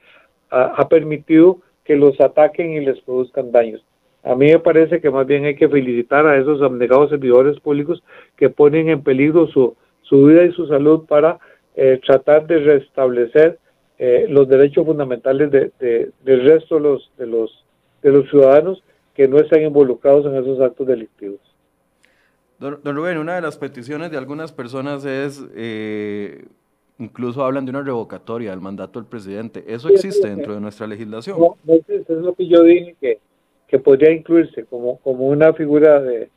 ha 0.49 0.87
permitido 0.87 1.59
que 1.83 1.95
los 1.95 2.19
ataquen 2.19 2.73
y 2.73 2.81
les 2.81 2.99
produzcan 3.01 3.51
daños. 3.51 3.83
A 4.23 4.35
mí 4.35 4.47
me 4.47 4.59
parece 4.59 4.99
que 4.99 5.09
más 5.09 5.25
bien 5.25 5.45
hay 5.45 5.55
que 5.55 5.69
felicitar 5.69 6.27
a 6.27 6.37
esos 6.37 6.61
abnegados 6.61 7.09
servidores 7.09 7.59
públicos 7.61 8.03
que 8.35 8.49
ponen 8.49 8.89
en 8.89 9.01
peligro 9.01 9.47
su, 9.47 9.75
su 10.01 10.25
vida 10.25 10.43
y 10.43 10.51
su 10.51 10.67
salud 10.67 11.05
para 11.05 11.39
eh, 11.75 11.99
tratar 12.05 12.45
de 12.45 12.59
restablecer 12.59 13.59
eh, 13.97 14.25
los 14.29 14.49
derechos 14.49 14.85
fundamentales 14.85 15.49
de, 15.49 16.11
del 16.23 16.43
resto 16.43 16.75
de 16.75 16.81
los, 16.81 17.11
de, 17.17 17.25
los, 17.25 17.65
de 18.01 18.11
los 18.11 18.29
ciudadanos 18.29 18.83
que 19.15 19.27
no 19.27 19.37
están 19.37 19.61
involucrados 19.61 20.25
en 20.25 20.35
esos 20.35 20.59
actos 20.59 20.85
delictivos. 20.85 21.39
Don, 22.59 22.79
Rubén, 22.83 23.19
una 23.19 23.35
de 23.35 23.41
las 23.41 23.57
peticiones 23.57 24.11
de 24.11 24.17
algunas 24.17 24.51
personas 24.51 25.05
es, 25.05 25.43
eh, 25.55 26.45
incluso 26.99 27.43
hablan 27.43 27.65
de 27.65 27.71
una 27.71 27.81
revocatoria 27.81 28.51
del 28.51 28.61
mandato 28.61 28.99
del 28.99 29.07
presidente. 29.07 29.63
¿Eso 29.67 29.89
existe 29.89 30.27
dentro 30.27 30.53
de 30.53 30.61
nuestra 30.61 30.87
legislación? 30.87 31.39
No, 31.39 31.57
no 31.63 31.73
existe, 31.73 32.13
es 32.13 32.19
lo 32.19 32.33
que 32.33 32.47
yo 32.47 32.63
dije, 32.63 32.95
que 32.99 33.19
que 33.67 33.79
podría 33.79 34.11
incluirse 34.11 34.65
como, 34.65 34.97
como 34.99 35.27
una 35.27 35.53
figura 35.53 36.01
de, 36.01 36.29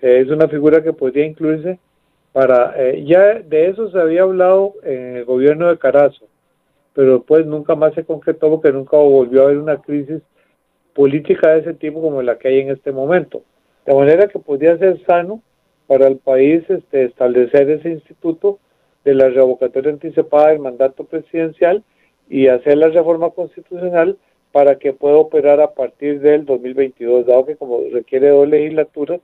eh, 0.00 0.20
es 0.20 0.28
una 0.28 0.48
figura 0.48 0.82
que 0.82 0.92
podría 0.92 1.26
incluirse 1.26 1.78
para, 2.32 2.74
eh, 2.76 3.04
ya 3.04 3.40
de 3.40 3.68
eso 3.68 3.90
se 3.90 3.98
había 3.98 4.22
hablado 4.22 4.74
en 4.82 5.16
el 5.16 5.24
gobierno 5.24 5.68
de 5.68 5.78
Carazo, 5.78 6.26
pero 6.94 7.22
pues 7.22 7.44
nunca 7.44 7.74
más 7.74 7.94
se 7.94 8.04
concretó 8.04 8.50
porque 8.50 8.72
nunca 8.72 8.96
volvió 8.96 9.42
a 9.42 9.44
haber 9.46 9.58
una 9.58 9.78
crisis 9.78 10.22
política 10.94 11.50
de 11.50 11.60
ese 11.60 11.74
tipo 11.74 12.00
como 12.00 12.22
la 12.22 12.38
que 12.38 12.48
hay 12.48 12.60
en 12.60 12.70
este 12.70 12.92
momento. 12.92 13.42
De 13.84 13.94
manera 13.94 14.28
que 14.28 14.38
podría 14.38 14.78
ser 14.78 15.02
sano 15.04 15.42
para 15.86 16.06
el 16.06 16.16
país 16.16 16.62
este, 16.68 17.04
establecer 17.04 17.70
ese 17.70 17.90
instituto 17.90 18.58
de 19.06 19.14
la 19.14 19.28
revocatoria 19.28 19.92
anticipada 19.92 20.48
del 20.48 20.58
mandato 20.58 21.04
presidencial 21.04 21.84
y 22.28 22.48
hacer 22.48 22.76
la 22.76 22.88
reforma 22.88 23.30
constitucional 23.30 24.18
para 24.50 24.80
que 24.80 24.92
pueda 24.92 25.16
operar 25.16 25.60
a 25.60 25.74
partir 25.74 26.18
del 26.18 26.44
2022, 26.44 27.24
dado 27.24 27.46
que 27.46 27.54
como 27.54 27.82
requiere 27.92 28.30
dos 28.30 28.48
legislaturas, 28.48 29.20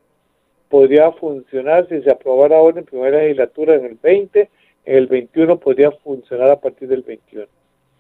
podría 0.69 1.11
funcionar 1.11 1.89
si 1.89 2.01
se 2.01 2.13
aprobara 2.13 2.59
ahora 2.59 2.79
en 2.79 2.85
primera 2.85 3.19
legislatura 3.19 3.75
en 3.75 3.87
el 3.87 3.99
20, 4.01 4.51
en 4.85 4.97
el 4.97 5.09
21 5.09 5.59
podría 5.59 5.91
funcionar 5.91 6.51
a 6.51 6.61
partir 6.61 6.87
del 6.87 7.03
21. 7.03 7.47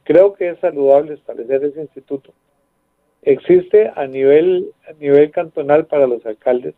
Creo 0.05 0.35
que 0.35 0.51
es 0.51 0.61
saludable 0.61 1.15
establecer 1.15 1.65
ese 1.65 1.81
instituto. 1.81 2.33
Existe 3.23 3.91
a 3.97 4.07
nivel, 4.07 4.71
a 4.89 4.93
nivel 5.01 5.33
cantonal 5.33 5.87
para 5.87 6.07
los 6.07 6.25
alcaldes 6.27 6.75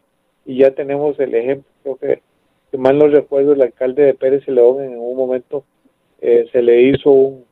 y 0.47 0.59
ya 0.61 0.71
tenemos 0.71 1.21
el 1.21 1.35
ejemplo, 1.35 1.71
creo 1.83 1.97
que, 1.97 2.23
si 2.75 2.79
mal 2.79 2.99
no 2.99 3.07
recuerdo, 3.07 3.53
el 3.53 3.63
alcalde 3.63 4.03
de 4.03 4.15
Pérez 4.15 4.43
y 4.49 4.51
León 4.51 4.83
en 4.83 4.99
un 4.99 5.17
momento 5.17 5.63
eh, 6.21 6.49
se 6.51 6.61
le 6.61 6.83
hizo 6.83 7.09
un, 7.09 7.45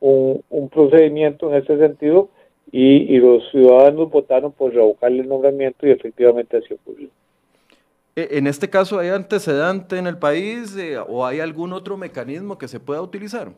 un, 0.00 0.68
procedimiento 0.68 1.48
en 1.48 1.62
ese 1.62 1.78
sentido 1.78 2.28
y, 2.72 3.18
los 3.18 3.48
ciudadanos 3.52 4.10
votaron 4.10 4.50
por 4.50 4.74
revocarle 4.74 5.20
el 5.20 5.28
nombramiento 5.28 5.86
y 5.86 5.92
efectivamente 5.92 6.56
así 6.56 6.74
ocurrió. 6.74 7.08
E, 8.16 8.30
¿En 8.32 8.48
este 8.48 8.68
caso 8.68 8.98
hay 8.98 9.10
antecedente 9.10 9.96
en 9.96 10.08
el 10.08 10.18
país 10.18 10.76
eh, 10.76 10.98
o 10.98 11.24
hay 11.24 11.38
algún 11.38 11.72
otro 11.72 11.96
mecanismo 11.96 12.58
que 12.58 12.66
se 12.66 12.80
pueda 12.80 13.00
utilizar? 13.00 13.52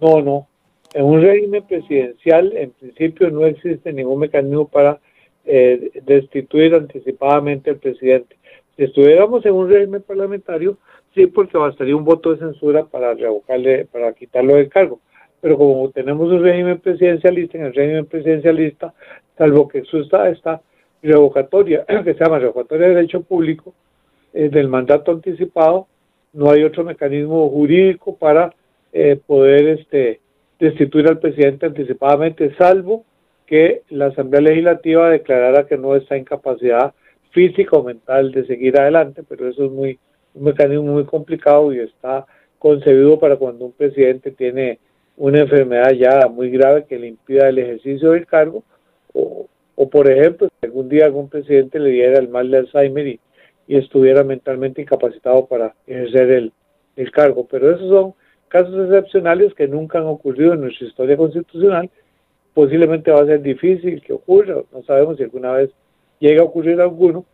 No, 0.00 0.22
no. 0.22 0.48
En 0.94 1.04
un 1.04 1.20
régimen 1.20 1.62
presidencial, 1.66 2.56
en 2.56 2.70
principio, 2.70 3.28
no 3.30 3.44
existe 3.44 3.92
ningún 3.92 4.20
mecanismo 4.20 4.66
para 4.66 4.98
eh, 5.44 5.90
destituir 6.06 6.74
anticipadamente 6.74 7.68
al 7.68 7.76
presidente. 7.76 8.36
Si 8.76 8.84
estuviéramos 8.84 9.44
en 9.46 9.54
un 9.54 9.70
régimen 9.70 10.02
parlamentario, 10.02 10.76
sí, 11.14 11.26
porque 11.26 11.56
bastaría 11.56 11.96
un 11.96 12.04
voto 12.04 12.32
de 12.32 12.38
censura 12.38 12.84
para 12.84 13.14
revocarle, 13.14 13.86
para 13.86 14.12
quitarlo 14.12 14.56
del 14.56 14.68
cargo. 14.68 15.00
Pero 15.40 15.56
como 15.56 15.90
tenemos 15.90 16.30
un 16.30 16.42
régimen 16.42 16.78
presidencialista, 16.78 17.58
en 17.58 17.64
el 17.66 17.74
régimen 17.74 18.06
presidencialista, 18.06 18.94
salvo 19.38 19.68
que 19.68 19.78
exista 19.78 20.28
esta 20.28 20.60
revocatoria, 21.02 21.84
que 22.04 22.14
se 22.14 22.24
llama 22.24 22.38
revocatoria 22.38 22.88
de 22.88 22.94
derecho 22.96 23.22
público, 23.22 23.74
eh, 24.34 24.50
del 24.50 24.68
mandato 24.68 25.12
anticipado, 25.12 25.86
no 26.34 26.50
hay 26.50 26.64
otro 26.64 26.84
mecanismo 26.84 27.48
jurídico 27.48 28.16
para 28.16 28.52
eh, 28.92 29.18
poder 29.26 29.68
este, 29.68 30.20
destituir 30.58 31.08
al 31.08 31.18
presidente 31.18 31.64
anticipadamente, 31.64 32.54
salvo 32.56 33.04
que 33.46 33.82
la 33.88 34.06
Asamblea 34.06 34.42
Legislativa 34.42 35.08
declarara 35.08 35.66
que 35.66 35.78
no 35.78 35.96
está 35.96 36.16
en 36.16 36.24
capacidad 36.24 36.92
física 37.36 37.76
o 37.76 37.82
mental 37.82 38.32
de 38.32 38.46
seguir 38.46 38.80
adelante, 38.80 39.22
pero 39.28 39.46
eso 39.46 39.66
es 39.66 39.70
muy 39.70 39.98
un 40.32 40.44
mecanismo 40.44 40.92
muy 40.94 41.04
complicado 41.04 41.70
y 41.70 41.80
está 41.80 42.24
concebido 42.58 43.18
para 43.18 43.36
cuando 43.36 43.66
un 43.66 43.72
presidente 43.72 44.30
tiene 44.30 44.78
una 45.18 45.40
enfermedad 45.40 45.92
ya 45.92 46.28
muy 46.28 46.50
grave 46.50 46.86
que 46.88 46.98
le 46.98 47.08
impida 47.08 47.48
el 47.50 47.58
ejercicio 47.58 48.12
del 48.12 48.26
cargo, 48.26 48.64
o, 49.12 49.88
por 49.90 50.10
ejemplo, 50.10 50.48
si 50.48 50.66
algún 50.66 50.88
día 50.88 51.04
algún 51.04 51.28
presidente 51.28 51.78
le 51.78 51.90
diera 51.90 52.18
el 52.18 52.28
mal 52.28 52.50
de 52.50 52.58
Alzheimer 52.58 53.06
y, 53.06 53.20
y 53.66 53.76
estuviera 53.76 54.24
mentalmente 54.24 54.80
incapacitado 54.80 55.44
para 55.46 55.74
ejercer 55.86 56.30
el, 56.30 56.52
el 56.96 57.10
cargo. 57.10 57.46
Pero 57.50 57.70
esos 57.70 57.88
son 57.88 58.14
casos 58.48 58.74
excepcionales 58.86 59.52
que 59.54 59.68
nunca 59.68 59.98
han 59.98 60.06
ocurrido 60.06 60.54
en 60.54 60.62
nuestra 60.62 60.86
historia 60.86 61.16
constitucional. 61.18 61.90
Posiblemente 62.54 63.10
va 63.10 63.20
a 63.20 63.26
ser 63.26 63.42
difícil 63.42 64.00
que 64.02 64.14
ocurra, 64.14 64.62
no 64.72 64.82
sabemos 64.84 65.18
si 65.18 65.24
alguna 65.24 65.52
vez 65.52 65.70
llega 66.18 66.42
a 66.42 66.44
ocurrir 66.44 66.80
alguno, 66.80 67.24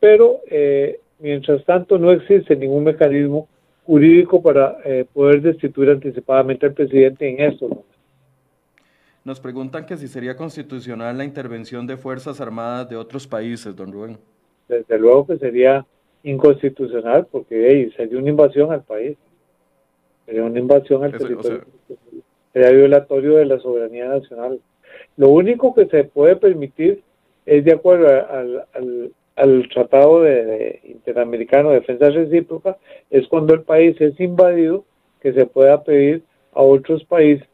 pero 0.00 0.40
eh, 0.50 1.00
mientras 1.18 1.64
tanto 1.64 1.98
no 1.98 2.12
existe 2.12 2.56
ningún 2.56 2.84
mecanismo 2.84 3.48
jurídico 3.84 4.42
para 4.42 4.78
eh, 4.84 5.06
poder 5.12 5.40
destituir 5.40 5.90
anticipadamente 5.90 6.66
al 6.66 6.74
presidente 6.74 7.28
en 7.28 7.40
esto. 7.52 7.84
Nos 9.24 9.40
preguntan 9.40 9.84
que 9.86 9.96
si 9.96 10.08
sería 10.08 10.36
constitucional 10.36 11.18
la 11.18 11.24
intervención 11.24 11.86
de 11.86 11.96
Fuerzas 11.96 12.40
Armadas 12.40 12.88
de 12.88 12.96
otros 12.96 13.26
países, 13.26 13.74
don 13.74 13.92
Rubén. 13.92 14.18
Desde 14.68 14.98
luego 14.98 15.26
que 15.26 15.38
sería 15.38 15.84
inconstitucional 16.22 17.26
porque 17.30 17.90
sería 17.96 18.18
una 18.18 18.30
invasión 18.30 18.72
al 18.72 18.82
país. 18.82 19.16
Sería 20.26 20.44
una 20.44 20.58
invasión 20.58 21.04
al 21.04 21.12
territorio. 21.12 21.64
sería 22.52 22.70
violatorio 22.70 23.36
de 23.36 23.46
la 23.46 23.58
soberanía 23.58 24.08
nacional. 24.08 24.60
Lo 25.16 25.30
único 25.30 25.74
que 25.74 25.86
se 25.86 26.04
puede 26.04 26.36
permitir 26.36 27.02
es 27.48 27.64
de 27.64 27.72
acuerdo 27.72 28.08
al, 28.08 29.12
al 29.36 29.68
Tratado 29.68 30.22
de, 30.22 30.80
Interamericano 30.84 31.70
de 31.70 31.76
Defensa 31.76 32.10
Recíproca 32.10 32.76
es 33.10 33.26
cuando 33.28 33.54
el 33.54 33.62
país 33.62 33.98
es 34.00 34.18
invadido 34.20 34.84
que 35.20 35.32
se 35.32 35.46
pueda 35.46 35.82
pedir 35.82 36.22
a 36.52 36.62
otros 36.62 37.04
países 37.04 37.46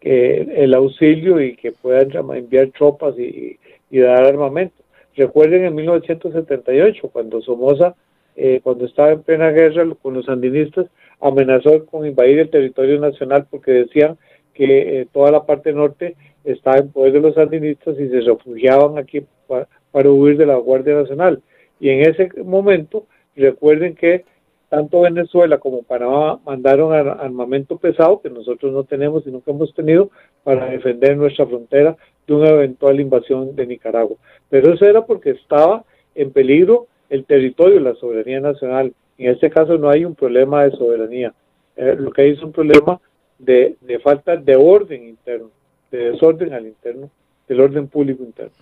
que 0.00 0.42
el 0.56 0.74
auxilio 0.74 1.40
y 1.40 1.56
que 1.56 1.72
puedan 1.72 2.10
enviar 2.36 2.68
tropas 2.68 3.18
y, 3.18 3.58
dar 3.90 4.24
armamento. 4.24 4.74
Recuerden 5.16 5.64
en 5.64 5.74
1978, 5.74 7.08
cuando 7.10 7.40
Somoza, 7.40 7.94
eh, 8.34 8.60
cuando 8.62 8.86
estaba 8.86 9.12
en 9.12 9.22
plena 9.22 9.50
guerra 9.50 9.86
con 10.02 10.14
los 10.14 10.26
sandinistas, 10.26 10.86
amenazó 11.20 11.86
con 11.86 12.04
invadir 12.04 12.40
el 12.40 12.50
territorio 12.50 12.98
nacional 12.98 13.46
porque 13.48 13.70
decían 13.70 14.18
que 14.54 15.00
eh, 15.00 15.06
toda 15.12 15.30
la 15.30 15.44
parte 15.44 15.72
norte 15.72 16.16
estaba 16.44 16.78
en 16.78 16.90
poder 16.90 17.12
de 17.12 17.20
los 17.20 17.34
sandinistas 17.34 17.98
y 17.98 18.08
se 18.08 18.20
refugiaban 18.20 18.98
aquí 18.98 19.24
para 19.46 20.10
huir 20.10 20.36
de 20.36 20.46
la 20.46 20.56
Guardia 20.56 20.94
Nacional. 20.94 21.42
Y 21.80 21.90
en 21.90 22.08
ese 22.08 22.30
momento, 22.42 23.06
recuerden 23.36 23.94
que 23.94 24.24
tanto 24.68 25.02
Venezuela 25.02 25.58
como 25.58 25.82
Panamá 25.82 26.40
mandaron 26.44 26.92
armamento 26.92 27.76
pesado 27.78 28.20
que 28.20 28.30
nosotros 28.30 28.72
no 28.72 28.84
tenemos 28.84 29.26
y 29.26 29.30
nunca 29.30 29.52
hemos 29.52 29.72
tenido 29.74 30.10
para 30.42 30.66
defender 30.66 31.16
nuestra 31.16 31.46
frontera 31.46 31.96
de 32.26 32.34
una 32.34 32.48
eventual 32.48 32.98
invasión 32.98 33.54
de 33.54 33.66
Nicaragua. 33.66 34.16
Pero 34.50 34.74
eso 34.74 34.84
era 34.84 35.06
porque 35.06 35.30
estaba 35.30 35.84
en 36.14 36.32
peligro 36.32 36.86
el 37.08 37.24
territorio, 37.24 37.78
la 37.80 37.94
soberanía 37.94 38.40
nacional. 38.40 38.92
En 39.18 39.30
este 39.30 39.50
caso 39.50 39.78
no 39.78 39.90
hay 39.90 40.04
un 40.04 40.14
problema 40.14 40.64
de 40.64 40.72
soberanía, 40.72 41.32
eh, 41.76 41.94
lo 41.98 42.10
que 42.10 42.22
hay 42.22 42.30
es 42.30 42.42
un 42.42 42.52
problema 42.52 43.00
de, 43.38 43.76
de 43.80 43.98
falta 43.98 44.36
de 44.36 44.56
orden 44.56 45.08
interno, 45.08 45.50
de 45.90 46.12
desorden 46.12 46.52
al 46.52 46.66
interno, 46.66 47.10
del 47.48 47.60
orden 47.60 47.88
público 47.88 48.22
interno. 48.22 48.54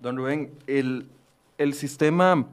Don 0.00 0.16
Rubén, 0.16 0.50
el, 0.66 1.06
el 1.58 1.74
sistema 1.74 2.46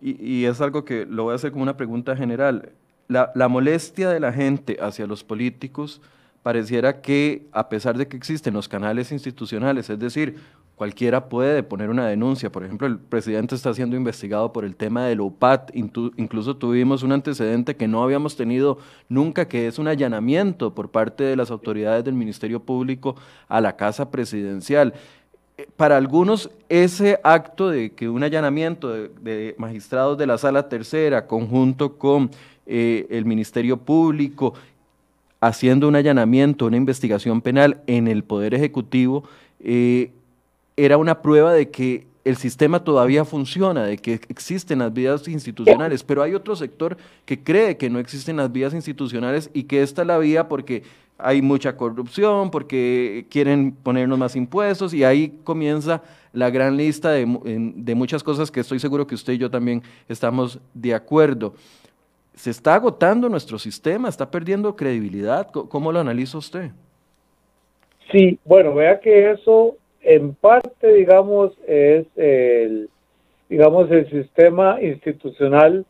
y, 0.00 0.44
es 0.46 0.60
algo 0.60 0.84
que 0.84 1.04
lo 1.04 1.24
voy 1.24 1.32
a 1.32 1.36
hacer 1.36 1.50
como 1.52 1.62
una 1.62 1.76
pregunta 1.76 2.16
general. 2.16 2.70
La, 3.08 3.32
la, 3.34 3.48
molestia 3.48 4.08
de 4.08 4.20
la 4.20 4.32
gente 4.32 4.78
hacia 4.80 5.06
los 5.06 5.24
políticos 5.24 6.00
pareciera 6.42 7.02
que, 7.02 7.46
a 7.52 7.68
pesar 7.68 7.98
de 7.98 8.08
que 8.08 8.16
existen 8.16 8.54
los 8.54 8.68
canales 8.68 9.12
institucionales, 9.12 9.90
es 9.90 9.98
decir, 9.98 10.36
cualquiera 10.80 11.28
puede 11.28 11.62
poner 11.62 11.90
una 11.90 12.06
denuncia. 12.06 12.50
Por 12.50 12.64
ejemplo, 12.64 12.86
el 12.86 12.98
presidente 12.98 13.54
está 13.54 13.74
siendo 13.74 13.96
investigado 13.96 14.50
por 14.50 14.64
el 14.64 14.76
tema 14.76 15.04
del 15.04 15.20
OPAT. 15.20 15.72
Incluso 15.74 16.56
tuvimos 16.56 17.02
un 17.02 17.12
antecedente 17.12 17.76
que 17.76 17.86
no 17.86 18.02
habíamos 18.02 18.34
tenido 18.34 18.78
nunca, 19.10 19.46
que 19.46 19.66
es 19.66 19.78
un 19.78 19.88
allanamiento 19.88 20.74
por 20.74 20.90
parte 20.90 21.22
de 21.22 21.36
las 21.36 21.50
autoridades 21.50 22.02
del 22.02 22.14
Ministerio 22.14 22.60
Público 22.60 23.14
a 23.46 23.60
la 23.60 23.76
Casa 23.76 24.10
Presidencial 24.10 24.94
para 25.76 25.98
algunos 25.98 26.48
ese 26.70 27.20
acto 27.24 27.68
de 27.68 27.92
que 27.92 28.08
un 28.08 28.22
allanamiento 28.22 28.88
de, 28.88 29.54
magistrados 29.58 30.16
de 30.16 30.26
la 30.26 30.38
sala 30.38 30.70
tercera, 30.70 31.26
conjunto 31.26 31.98
con 31.98 32.30
eh, 32.64 33.06
el 33.10 33.26
Ministerio 33.26 33.76
Público, 33.76 34.54
haciendo 35.42 35.88
un 35.88 35.96
allanamiento, 35.96 36.64
una 36.64 36.78
investigación 36.78 37.42
penal 37.42 37.82
en 37.86 38.08
el 38.08 38.24
Poder 38.24 38.54
Ejecutivo, 38.54 39.24
eh, 39.62 40.12
era 40.84 40.96
una 40.96 41.20
prueba 41.22 41.52
de 41.52 41.70
que 41.70 42.06
el 42.24 42.36
sistema 42.36 42.84
todavía 42.84 43.24
funciona, 43.24 43.84
de 43.84 43.98
que 43.98 44.20
existen 44.28 44.80
las 44.80 44.92
vías 44.92 45.26
institucionales, 45.26 46.02
pero 46.02 46.22
hay 46.22 46.34
otro 46.34 46.54
sector 46.54 46.96
que 47.24 47.42
cree 47.42 47.76
que 47.76 47.88
no 47.88 47.98
existen 47.98 48.36
las 48.36 48.52
vías 48.52 48.74
institucionales 48.74 49.50
y 49.54 49.64
que 49.64 49.82
esta 49.82 50.02
es 50.02 50.08
la 50.08 50.18
vía 50.18 50.48
porque 50.48 50.82
hay 51.18 51.42
mucha 51.42 51.76
corrupción, 51.76 52.50
porque 52.50 53.26
quieren 53.30 53.72
ponernos 53.72 54.18
más 54.18 54.36
impuestos 54.36 54.94
y 54.94 55.04
ahí 55.04 55.38
comienza 55.44 56.02
la 56.32 56.50
gran 56.50 56.76
lista 56.76 57.10
de, 57.10 57.26
muchas 57.94 58.22
cosas 58.22 58.50
que 58.50 58.60
estoy 58.60 58.78
seguro 58.78 59.06
que 59.06 59.14
usted 59.14 59.34
y 59.34 59.38
yo 59.38 59.50
también 59.50 59.82
estamos 60.08 60.60
de 60.74 60.94
acuerdo. 60.94 61.54
Se 62.34 62.50
está 62.50 62.74
agotando 62.74 63.28
nuestro 63.28 63.58
sistema, 63.58 64.08
está 64.08 64.30
perdiendo 64.30 64.74
credibilidad. 64.76 65.50
¿Cómo 65.50 65.92
lo 65.92 66.00
analiza 66.00 66.38
usted? 66.38 66.70
Sí, 68.10 68.38
bueno, 68.44 68.74
vea 68.74 68.98
que 68.98 69.32
eso 69.32 69.76
en 70.02 70.34
parte, 70.34 70.92
digamos, 70.92 71.52
es 71.66 72.06
el, 72.16 72.88
digamos, 73.48 73.90
el 73.90 74.08
sistema 74.10 74.78
institucional 74.80 75.84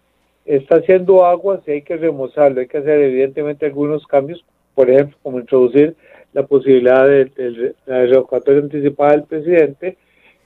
está 0.45 0.77
haciendo 0.77 1.25
aguas 1.25 1.61
y 1.67 1.73
hay 1.73 1.83
que 1.83 1.97
remozarlo, 1.97 2.61
hay 2.61 2.67
que 2.67 2.79
hacer 2.79 3.01
evidentemente 3.01 3.67
algunos 3.67 4.07
cambios 4.07 4.45
por 4.75 4.91
ejemplo, 4.91 5.19
como 5.23 5.41
introducir 5.41 5.95
la 6.33 6.47
posibilidad 6.47 7.07
de, 7.07 7.75
la 7.87 8.07
revocatoria 8.07 8.63
anticipada 8.63 9.13
del 9.13 9.25
presidente, 9.25 9.97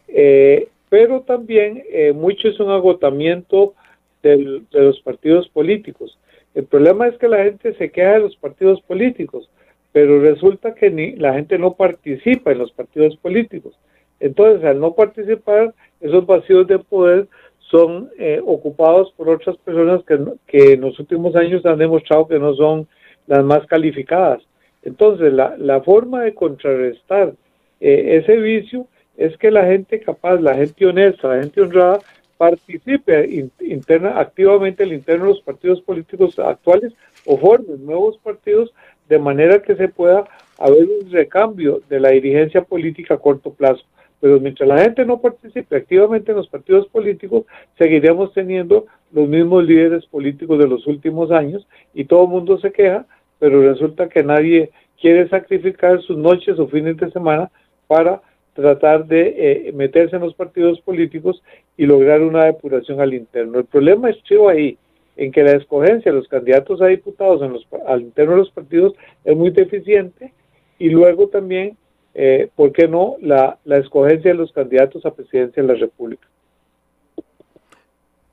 eh, 0.09 0.69
pero 0.89 1.21
también 1.21 1.85
eh, 1.89 2.13
mucho 2.13 2.49
es 2.49 2.59
un 2.59 2.71
agotamiento 2.71 3.75
de 4.23 4.63
los 4.73 5.01
partidos 5.03 5.49
políticos. 5.51 6.19
El 6.55 6.65
problema 6.65 7.07
es 7.07 7.19
que 7.19 7.29
la 7.29 7.45
gente 7.45 7.75
se 7.75 7.91
queja 7.91 8.15
de 8.15 8.21
los 8.21 8.37
partidos 8.37 8.81
políticos, 8.83 9.49
pero 9.95 10.21
resulta 10.21 10.75
que 10.75 10.91
ni, 10.91 11.13
la 11.13 11.35
gente 11.35 11.57
no 11.57 11.75
participa 11.75 12.51
en 12.51 12.59
los 12.59 12.73
partidos 12.73 13.17
políticos. 13.17 13.79
Entonces, 14.19 14.65
al 14.65 14.81
no 14.81 14.93
participar, 14.95 15.73
esos 16.01 16.27
vacíos 16.27 16.67
de 16.67 16.81
poder 16.81 17.29
son 17.71 18.11
eh, 18.19 18.41
ocupados 18.45 19.13
por 19.13 19.29
otras 19.29 19.57
personas 19.59 20.03
que, 20.05 20.19
que 20.49 20.73
en 20.73 20.81
los 20.81 20.99
últimos 20.99 21.37
años 21.37 21.65
han 21.65 21.79
demostrado 21.79 22.27
que 22.27 22.41
no 22.41 22.57
son 22.57 22.89
las 23.29 23.45
más 23.45 23.65
calificadas. 23.69 24.43
Entonces, 24.83 25.33
la, 25.33 25.55
la 25.59 25.81
forma 25.81 26.23
de 26.23 26.35
contrarrestar 26.35 27.33
eh, 27.81 28.21
ese 28.21 28.37
vicio 28.39 28.89
es 29.17 29.37
que 29.37 29.53
la 29.53 29.65
gente 29.65 30.01
capaz, 30.01 30.41
la 30.41 30.57
gente 30.57 30.87
honesta, 30.87 31.29
la 31.29 31.41
gente 31.41 31.61
honrada, 31.61 32.01
participe 32.37 33.49
interna, 33.61 34.19
activamente 34.19 34.83
el 34.83 34.93
interno 34.93 35.27
de 35.27 35.31
los 35.31 35.43
partidos 35.43 35.81
políticos 35.83 36.37
actuales 36.39 36.93
o 37.25 37.39
forme 37.39 37.77
nuevos 37.79 38.19
partidos 38.19 38.75
de 39.09 39.19
manera 39.19 39.61
que 39.61 39.77
se 39.77 39.89
pueda 39.89 40.25
haber 40.59 40.85
un 40.85 41.11
recambio 41.11 41.83
de 41.89 42.01
la 42.01 42.11
dirigencia 42.11 42.63
política 42.63 43.15
a 43.15 43.19
corto 43.19 43.53
plazo. 43.53 43.85
Pero 44.21 44.41
mientras 44.41 44.69
la 44.69 44.79
gente 44.79 45.05
no 45.05 45.21
participe 45.21 45.77
activamente 45.77 46.31
en 46.31 46.39
los 46.39 46.49
partidos 46.49 46.87
políticos, 46.89 47.45
seguiremos 47.77 48.33
teniendo 48.33 48.87
los 49.13 49.29
mismos 49.29 49.65
líderes 49.65 50.07
políticos 50.07 50.59
de 50.59 50.69
los 50.69 50.87
últimos 50.87 51.31
años 51.31 51.67
y 51.93 52.05
todo 52.05 52.25
el 52.25 52.31
mundo 52.31 52.59
se 52.59 52.73
queja 52.73 53.07
pero 53.45 53.61
resulta 53.61 54.09
que 54.09 54.23
nadie 54.23 54.71
quiere 55.01 55.29
sacrificar 55.29 56.01
sus 56.01 56.17
noches 56.17 56.59
o 56.59 56.67
fines 56.67 56.97
de 56.97 57.11
semana 57.11 57.51
para 57.87 58.23
tratar 58.55 59.07
de 59.07 59.35
eh, 59.37 59.73
meterse 59.75 60.17
en 60.17 60.23
los 60.23 60.35
partidos 60.35 60.81
políticos 60.81 61.43
y 61.77 61.85
lograr 61.87 62.23
una 62.23 62.45
depuración 62.45 63.03
al 63.03 63.13
interno. 63.13 63.59
El 63.59 63.65
problema 63.65 64.09
es 64.09 64.17
ahí, 64.49 64.79
en 65.17 65.33
que 65.33 65.43
la 65.43 65.53
escogencia 65.53 66.13
de 66.13 66.19
los 66.19 66.29
candidatos 66.29 66.83
a 66.83 66.87
diputados 66.87 67.43
en 67.43 67.53
los, 67.53 67.67
al 67.87 68.03
interno 68.03 68.33
de 68.33 68.39
los 68.39 68.51
partidos 68.51 68.95
es 69.25 69.37
muy 69.37 69.51
deficiente 69.51 70.33
y 70.79 70.91
luego 70.91 71.29
también, 71.29 71.77
eh, 72.15 72.49
¿por 72.57 72.73
qué 72.73 72.89
no?, 72.89 73.17
la, 73.21 73.59
la 73.65 73.79
escogencia 73.79 74.33
de 74.33 74.37
los 74.37 74.53
candidatos 74.53 75.07
a 75.07 75.15
presidencia 75.15 75.63
de 75.63 75.69
la 75.73 75.79
República. 75.79 76.27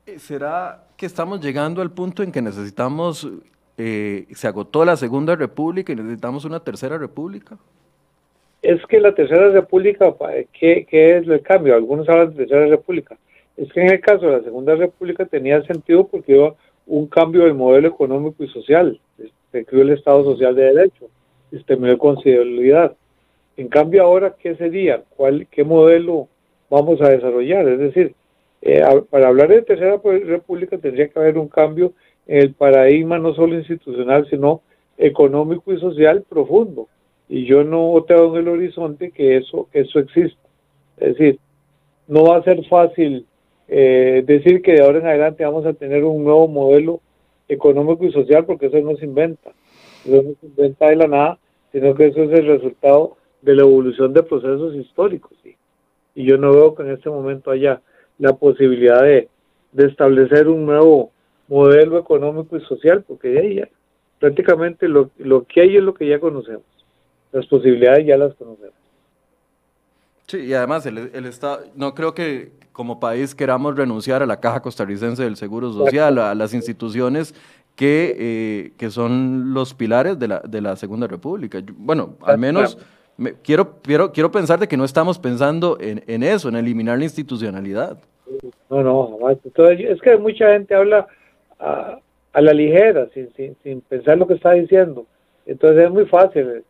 Eh, 0.06 0.18
¿Será 0.18 0.84
que 0.96 1.06
estamos 1.06 1.40
llegando 1.40 1.80
al 1.82 1.92
punto 1.92 2.22
en 2.22 2.32
que 2.32 2.42
necesitamos 2.42 3.28
eh, 3.78 4.26
se 4.32 4.46
agotó 4.48 4.84
la 4.84 4.96
Segunda 4.96 5.34
República 5.36 5.92
y 5.92 5.96
necesitamos 5.96 6.44
una 6.44 6.60
Tercera 6.60 6.98
República? 6.98 7.56
Es 8.60 8.84
que 8.86 9.00
la 9.00 9.14
Tercera 9.14 9.48
República, 9.48 10.14
¿qué, 10.52 10.86
qué 10.88 11.16
es 11.16 11.26
el 11.26 11.40
cambio? 11.42 11.74
Algunos 11.74 12.08
hablan 12.08 12.30
de 12.30 12.36
Tercera 12.36 12.66
República. 12.66 13.16
Es 13.56 13.72
que 13.72 13.80
en 13.80 13.92
el 13.92 14.00
caso 14.00 14.26
de 14.26 14.38
la 14.38 14.42
Segunda 14.42 14.74
República 14.74 15.24
tenía 15.26 15.62
sentido 15.62 16.06
porque 16.06 16.32
iba 16.32 16.54
un 16.86 17.06
cambio 17.06 17.44
del 17.44 17.54
modelo 17.54 17.88
económico 17.88 18.44
y 18.44 18.48
social. 18.48 19.00
Se 19.50 19.64
creó 19.64 19.82
el 19.82 19.90
Estado 19.90 20.24
Social 20.24 20.54
de 20.54 20.72
Derecho, 20.72 21.08
se 21.50 21.58
terminó 21.64 21.96
con 21.98 22.14
constitucionalidad. 22.14 22.96
En 23.56 23.68
cambio 23.68 24.02
ahora, 24.02 24.34
¿qué 24.38 24.56
sería? 24.56 25.02
¿Cuál, 25.16 25.46
¿Qué 25.50 25.62
modelo 25.64 26.28
vamos 26.70 27.00
a 27.02 27.10
desarrollar? 27.10 27.68
Es 27.68 27.78
decir, 27.78 28.14
eh, 28.62 28.82
para 29.10 29.28
hablar 29.28 29.48
de 29.48 29.62
Tercera 29.62 30.00
República 30.02 30.78
tendría 30.78 31.08
que 31.08 31.18
haber 31.18 31.36
un 31.36 31.48
cambio 31.48 31.92
el 32.26 32.54
paradigma 32.54 33.18
no 33.18 33.34
solo 33.34 33.56
institucional, 33.56 34.26
sino 34.30 34.62
económico 34.96 35.72
y 35.72 35.80
social 35.80 36.24
profundo. 36.28 36.88
Y 37.28 37.44
yo 37.44 37.64
no 37.64 38.04
tengo 38.06 38.36
en 38.36 38.42
el 38.42 38.48
horizonte 38.48 39.10
que 39.10 39.36
eso, 39.36 39.68
eso 39.72 39.98
exista. 39.98 40.40
Es 40.96 41.16
decir, 41.16 41.38
no 42.06 42.24
va 42.24 42.36
a 42.36 42.42
ser 42.44 42.64
fácil 42.66 43.26
eh, 43.68 44.22
decir 44.26 44.62
que 44.62 44.72
de 44.72 44.82
ahora 44.82 44.98
en 44.98 45.06
adelante 45.06 45.44
vamos 45.44 45.64
a 45.66 45.72
tener 45.72 46.04
un 46.04 46.24
nuevo 46.24 46.48
modelo 46.48 47.00
económico 47.48 48.04
y 48.04 48.12
social, 48.12 48.44
porque 48.44 48.66
eso 48.66 48.78
no 48.80 48.96
se 48.96 49.04
inventa. 49.04 49.50
Eso 50.04 50.22
no 50.22 50.34
se 50.40 50.46
inventa 50.46 50.88
de 50.88 50.96
la 50.96 51.06
nada, 51.06 51.38
sino 51.70 51.94
que 51.94 52.06
eso 52.06 52.22
es 52.24 52.30
el 52.32 52.46
resultado 52.46 53.16
de 53.40 53.54
la 53.54 53.62
evolución 53.62 54.12
de 54.12 54.22
procesos 54.22 54.74
históricos. 54.74 55.32
Y 56.14 56.24
yo 56.24 56.36
no 56.36 56.52
veo 56.52 56.74
que 56.74 56.82
en 56.82 56.90
este 56.90 57.08
momento 57.08 57.50
haya 57.50 57.80
la 58.18 58.34
posibilidad 58.34 59.02
de, 59.02 59.28
establecer 59.76 60.48
un 60.48 60.66
nuevo 60.66 61.10
modelo 61.48 61.98
económico 61.98 62.56
y 62.56 62.60
social, 62.60 63.02
porque 63.06 63.40
ella 63.40 63.68
prácticamente 64.18 64.86
lo, 64.86 65.10
lo 65.16 65.44
que 65.44 65.62
hay 65.62 65.76
es 65.76 65.82
lo 65.82 65.94
que 65.94 66.06
ya 66.06 66.20
conocemos. 66.20 66.62
Las 67.32 67.46
posibilidades 67.46 68.06
ya 68.06 68.18
las 68.18 68.34
conocemos. 68.34 68.81
Sí, 70.32 70.46
y 70.46 70.54
además 70.54 70.86
el, 70.86 71.10
el 71.12 71.26
Estado, 71.26 71.60
no 71.74 71.94
creo 71.94 72.14
que 72.14 72.52
como 72.72 72.98
país 72.98 73.34
queramos 73.34 73.76
renunciar 73.76 74.22
a 74.22 74.26
la 74.26 74.40
Caja 74.40 74.62
Costarricense 74.62 75.22
del 75.22 75.36
Seguro 75.36 75.70
Social, 75.74 76.18
a 76.18 76.34
las 76.34 76.54
instituciones 76.54 77.34
que, 77.76 78.16
eh, 78.18 78.72
que 78.78 78.88
son 78.88 79.52
los 79.52 79.74
pilares 79.74 80.18
de 80.18 80.28
la, 80.28 80.40
de 80.40 80.62
la 80.62 80.76
Segunda 80.76 81.06
República. 81.06 81.62
Bueno, 81.76 82.16
al 82.22 82.38
menos 82.38 82.78
quiero, 83.42 83.76
quiero, 83.82 84.10
quiero 84.10 84.30
pensar 84.30 84.58
de 84.58 84.68
que 84.68 84.78
no 84.78 84.86
estamos 84.86 85.18
pensando 85.18 85.76
en, 85.78 86.02
en 86.06 86.22
eso, 86.22 86.48
en 86.48 86.56
eliminar 86.56 86.96
la 86.96 87.04
institucionalidad. 87.04 87.98
No, 88.70 88.82
no, 88.82 89.28
es 89.28 90.00
que 90.00 90.16
mucha 90.16 90.50
gente 90.50 90.74
habla 90.74 91.08
a, 91.60 91.98
a 92.32 92.40
la 92.40 92.54
ligera, 92.54 93.06
sin, 93.12 93.30
sin, 93.34 93.54
sin, 93.62 93.82
pensar 93.82 94.16
lo 94.16 94.26
que 94.26 94.32
está 94.32 94.52
diciendo. 94.52 95.04
Entonces 95.44 95.84
es 95.84 95.90
muy 95.90 96.06
fácil 96.06 96.64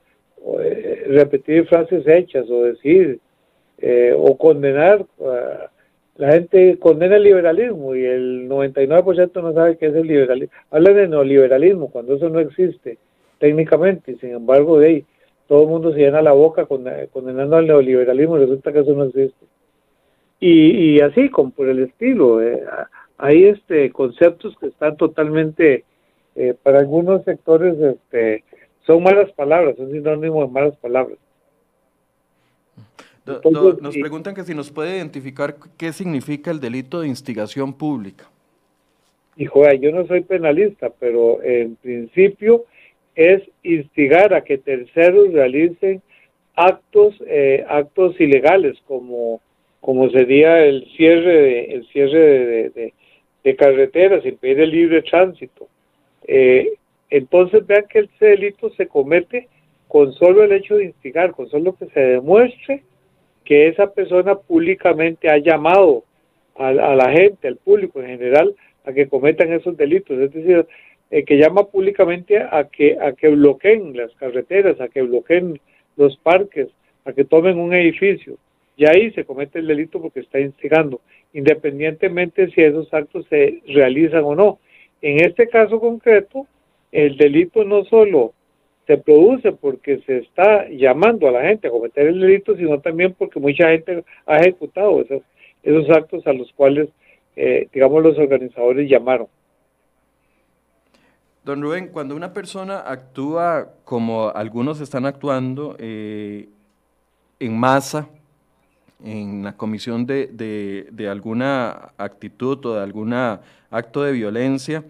eh, 0.59 1.05
repetir 1.11 1.69
frases 1.69 2.05
hechas 2.09 2.51
o 2.51 2.65
decir 2.65 3.21
eh, 3.79 4.15
o 4.17 4.37
condenar. 4.37 5.05
Uh, 5.19 5.73
la 6.17 6.33
gente 6.33 6.79
condena 6.79 7.17
el 7.17 7.23
liberalismo 7.23 7.95
y 7.95 8.05
el 8.05 8.49
99% 8.49 9.43
no 9.43 9.53
sabe 9.55 9.79
qué 9.79 9.87
es 9.87 9.95
el 9.95 10.07
liberalismo. 10.07 10.55
Hablan 10.71 10.95
de 10.95 11.09
neoliberalismo 11.09 11.91
cuando 11.91 12.15
eso 12.15 12.29
no 12.29 12.39
existe 12.39 12.99
técnicamente, 13.39 14.17
sin 14.21 14.31
embargo, 14.31 14.79
de 14.79 14.87
ahí 14.87 15.05
todo 15.49 15.65
el 15.65 15.69
mundo 15.69 15.93
se 15.93 15.99
llena 15.99 16.23
la 16.23 16.33
boca 16.33 16.67
condenando 16.67 17.57
al 17.57 17.67
neoliberalismo 17.67 18.37
y 18.37 18.41
resulta 18.41 18.73
que 18.73 18.81
eso 18.81 18.95
no 18.95 19.05
existe. 19.05 19.47
Y, 20.39 20.95
y 20.95 21.01
así, 21.01 21.29
como 21.29 21.51
por 21.51 21.69
el 21.69 21.81
estilo, 21.81 22.41
eh, 22.41 22.63
hay 23.19 23.47
este 23.47 23.91
conceptos 23.91 24.57
que 24.59 24.67
están 24.67 24.97
totalmente, 24.97 25.85
eh, 26.37 26.55
para 26.63 26.79
algunos 26.79 27.25
sectores, 27.25 27.77
este, 27.81 28.45
son 28.87 29.03
malas 29.03 29.33
palabras, 29.33 29.77
son 29.77 29.91
sinónimos 29.91 30.47
de 30.47 30.53
malas 30.53 30.77
palabras 30.77 31.19
nos 33.25 33.97
preguntan 33.97 34.35
que 34.35 34.45
si 34.45 34.55
nos 34.55 34.71
puede 34.71 34.97
identificar 34.97 35.57
qué 35.79 35.93
significa 35.93 36.51
el 36.51 36.61
delito 36.61 37.01
de 37.01 37.09
instigación 37.09 37.73
pública. 37.73 38.29
Hijo, 39.37 39.63
yo 39.73 39.93
no 39.93 40.07
soy 40.07 40.23
penalista, 40.23 40.91
pero 40.99 41.43
en 41.43 41.77
principio 41.77 42.65
es 43.15 43.43
instigar 43.63 44.35
a 44.35 44.43
que 44.43 44.59
terceros 44.59 45.33
realicen 45.33 46.03
actos 46.55 47.15
eh, 47.27 47.65
actos 47.69 48.19
ilegales 48.21 48.79
como 48.87 49.41
como 49.81 50.11
sería 50.11 50.65
el 50.65 50.87
cierre 50.97 51.43
de, 51.43 51.65
el 51.75 51.87
cierre 51.89 52.71
de, 52.71 52.93
de, 53.43 53.57
carreteras 53.57 54.25
impedir 54.25 54.61
el 54.61 54.71
libre 54.71 55.03
tránsito 55.03 55.69
eh, 56.27 56.75
entonces 57.11 57.67
vean 57.67 57.87
que 57.89 58.01
ese 58.01 58.27
delito 58.27 58.71
se 58.75 58.87
comete 58.87 59.49
con 59.89 60.13
solo 60.15 60.45
el 60.45 60.53
hecho 60.53 60.77
de 60.77 60.85
instigar 60.85 61.33
con 61.33 61.49
solo 61.49 61.75
que 61.75 61.87
se 61.87 62.01
demuestre 62.01 62.83
que 63.45 63.69
esa 63.69 63.93
persona 63.93 64.37
públicamente 64.37 65.29
ha 65.29 65.39
llamado 65.39 66.05
a, 66.57 66.73
la 66.73 67.11
gente, 67.11 67.49
al 67.49 67.57
público 67.57 68.01
en 68.01 68.09
general, 68.09 68.55
a 68.85 68.93
que 68.93 69.09
cometan 69.09 69.53
esos 69.53 69.77
delitos, 69.77 70.19
es 70.19 70.33
decir, 70.33 70.67
eh, 71.11 71.25
que 71.25 71.37
llama 71.37 71.65
públicamente 71.65 72.39
a 72.39 72.69
que, 72.71 72.99
a 73.01 73.13
que 73.13 73.29
bloqueen 73.29 73.97
las 73.97 74.13
carreteras, 74.15 74.81
a 74.81 74.89
que 74.89 75.03
bloqueen 75.03 75.61
los 75.97 76.17
parques, 76.19 76.69
a 77.05 77.13
que 77.13 77.25
tomen 77.25 77.59
un 77.59 77.75
edificio. 77.75 78.37
Y 78.77 78.87
ahí 78.87 79.11
se 79.13 79.25
comete 79.25 79.59
el 79.59 79.67
delito 79.67 80.01
porque 80.01 80.21
está 80.21 80.41
instigando, 80.41 81.01
independientemente 81.33 82.51
si 82.51 82.63
esos 82.63 82.93
actos 82.93 83.27
se 83.29 83.61
realizan 83.67 84.25
o 84.25 84.35
no. 84.35 84.59
En 85.01 85.25
este 85.25 85.49
caso 85.49 85.81
concreto, 85.81 86.47
el 86.91 87.17
delito 87.17 87.65
no 87.65 87.85
solo 87.85 88.33
se 88.87 88.97
produce 88.99 89.53
porque 89.53 90.01
se 90.07 90.19
está 90.19 90.69
llamando 90.69 91.29
a 91.29 91.33
la 91.33 91.43
gente 91.43 91.69
a 91.69 91.71
cometer 91.71 92.09
el 92.09 92.21
delito, 92.21 92.57
sino 92.57 92.81
también 92.81 93.15
porque 93.17 93.39
mucha 93.39 93.69
gente 93.69 94.05
ha 94.27 94.39
ejecutado 94.39 95.01
esos, 95.03 95.23
esos 95.63 95.89
actos 95.91 96.27
a 96.27 96.33
los 96.33 96.53
cuales, 96.53 96.89
eh, 97.37 97.69
digamos, 97.73 98.03
los 98.03 98.19
organizadores 98.19 98.91
llamaron. 98.91 99.29
Don 101.45 101.61
Rubén, 101.61 101.89
cuando 101.89 102.15
una 102.15 102.33
persona 102.33 102.81
actúa 102.81 103.73
como 103.85 104.31
algunos 104.31 104.81
están 104.81 105.07
actuando 105.07 105.77
eh, 105.79 106.49
en 107.41 107.59
masa, 107.59 108.09
en 109.05 109.43
la 109.43 109.57
comisión 109.57 110.07
de, 110.07 110.29
de, 110.29 110.87
de 110.93 111.09
alguna 111.09 111.93
actitud 111.99 112.65
o 112.67 112.75
de 112.75 112.83
algún 112.83 113.13
acto 113.13 114.03
de 114.05 114.13
violencia, 114.13 114.85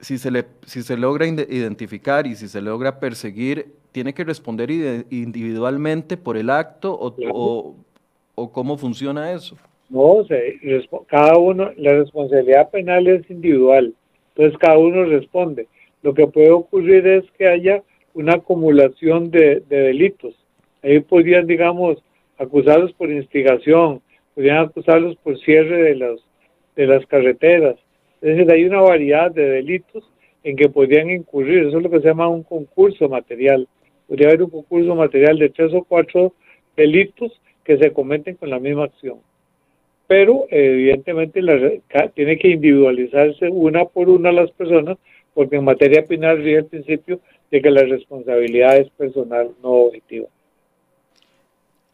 si 0.00 0.18
se, 0.18 0.30
le, 0.30 0.44
si 0.66 0.82
se 0.82 0.96
logra 0.96 1.26
identificar 1.26 2.26
y 2.26 2.34
si 2.34 2.48
se 2.48 2.60
logra 2.60 2.98
perseguir, 2.98 3.66
¿tiene 3.92 4.14
que 4.14 4.24
responder 4.24 4.70
individualmente 5.10 6.16
por 6.16 6.36
el 6.36 6.50
acto 6.50 6.92
o, 6.92 7.76
o, 8.34 8.52
cómo 8.52 8.78
funciona 8.78 9.32
eso? 9.32 9.56
No, 9.88 10.24
cada 11.08 11.36
uno, 11.36 11.70
la 11.76 11.94
responsabilidad 11.94 12.70
penal 12.70 13.06
es 13.08 13.28
individual, 13.30 13.92
entonces 14.34 14.58
cada 14.58 14.78
uno 14.78 15.04
responde. 15.04 15.66
Lo 16.02 16.14
que 16.14 16.26
puede 16.26 16.50
ocurrir 16.50 17.06
es 17.06 17.24
que 17.36 17.48
haya 17.48 17.82
una 18.14 18.34
acumulación 18.34 19.30
de, 19.30 19.62
de 19.68 19.76
delitos. 19.76 20.34
Ahí 20.82 21.00
podrían, 21.00 21.46
digamos, 21.46 21.98
acusarlos 22.38 22.92
por 22.94 23.10
instigación, 23.10 24.00
podrían 24.34 24.58
acusarlos 24.58 25.16
por 25.16 25.38
cierre 25.40 25.82
de, 25.82 25.94
los, 25.96 26.24
de 26.76 26.86
las 26.86 27.04
carreteras, 27.06 27.76
es 28.20 28.36
decir, 28.36 28.50
hay 28.50 28.64
una 28.64 28.80
variedad 28.80 29.30
de 29.30 29.48
delitos 29.48 30.04
en 30.42 30.56
que 30.56 30.68
podrían 30.68 31.10
incurrir. 31.10 31.66
Eso 31.66 31.78
es 31.78 31.82
lo 31.82 31.90
que 31.90 32.00
se 32.00 32.08
llama 32.08 32.28
un 32.28 32.42
concurso 32.42 33.08
material. 33.08 33.66
Podría 34.06 34.28
haber 34.28 34.42
un 34.42 34.50
concurso 34.50 34.94
material 34.94 35.38
de 35.38 35.50
tres 35.50 35.72
o 35.72 35.84
cuatro 35.84 36.34
delitos 36.76 37.40
que 37.64 37.78
se 37.78 37.92
cometen 37.92 38.36
con 38.36 38.50
la 38.50 38.58
misma 38.58 38.84
acción. 38.84 39.18
Pero 40.06 40.46
evidentemente 40.50 41.40
tiene 42.14 42.38
que 42.38 42.48
individualizarse 42.48 43.48
una 43.48 43.84
por 43.84 44.08
una 44.08 44.32
las 44.32 44.50
personas 44.50 44.98
porque 45.34 45.56
en 45.56 45.64
materia 45.64 46.04
penal 46.04 46.38
rige 46.38 46.56
el 46.56 46.64
principio 46.66 47.20
de 47.50 47.62
que 47.62 47.70
la 47.70 47.82
responsabilidad 47.82 48.78
es 48.78 48.90
personal, 48.90 49.50
no 49.62 49.70
objetiva 49.70 50.26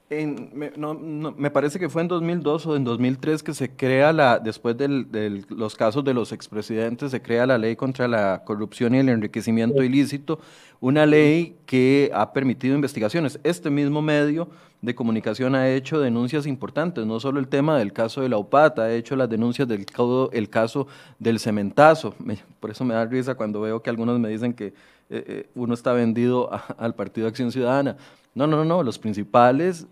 me, 0.08 0.70
no, 0.76 0.94
me 0.94 1.50
parece 1.50 1.80
que 1.80 1.88
fue 1.88 2.02
en 2.02 2.08
2002 2.08 2.66
o 2.66 2.76
en 2.76 2.84
2003 2.84 3.42
que 3.42 3.54
se 3.54 3.74
crea 3.74 4.12
la, 4.12 4.38
después 4.38 4.76
de 4.76 5.42
los 5.48 5.74
casos 5.74 6.04
de 6.04 6.14
los 6.14 6.30
expresidentes, 6.30 7.10
se 7.10 7.20
crea 7.20 7.44
la 7.44 7.58
ley 7.58 7.74
contra 7.74 8.06
la 8.06 8.44
corrupción 8.44 8.94
y 8.94 8.98
el 8.98 9.08
enriquecimiento 9.08 9.82
ilícito, 9.82 10.38
una 10.78 11.06
ley 11.06 11.56
que 11.66 12.12
ha 12.14 12.32
permitido 12.32 12.76
investigaciones. 12.76 13.40
Este 13.42 13.68
mismo 13.68 14.00
medio 14.00 14.48
de 14.80 14.94
comunicación 14.94 15.56
ha 15.56 15.68
hecho 15.70 15.98
denuncias 15.98 16.46
importantes, 16.46 17.04
no 17.04 17.18
solo 17.18 17.40
el 17.40 17.48
tema 17.48 17.76
del 17.76 17.92
caso 17.92 18.20
de 18.20 18.28
la 18.28 18.38
UPAT, 18.38 18.78
ha 18.78 18.92
hecho 18.92 19.16
las 19.16 19.28
denuncias 19.28 19.66
del 19.66 19.86
el 20.32 20.50
caso 20.50 20.86
del 21.18 21.40
cementazo. 21.40 22.14
por 22.60 22.70
eso 22.70 22.84
me 22.84 22.94
da 22.94 23.04
risa 23.06 23.34
cuando 23.34 23.60
veo 23.60 23.82
que 23.82 23.90
algunos 23.90 24.20
me 24.20 24.28
dicen 24.28 24.52
que 24.52 24.66
eh, 24.66 24.72
eh, 25.10 25.50
uno 25.56 25.74
está 25.74 25.92
vendido 25.92 26.48
al 26.78 26.94
Partido 26.94 27.26
Acción 27.26 27.50
Ciudadana. 27.50 27.96
No, 28.34 28.46
no, 28.46 28.64
no, 28.64 28.82
los 28.82 28.98
principales 28.98 29.86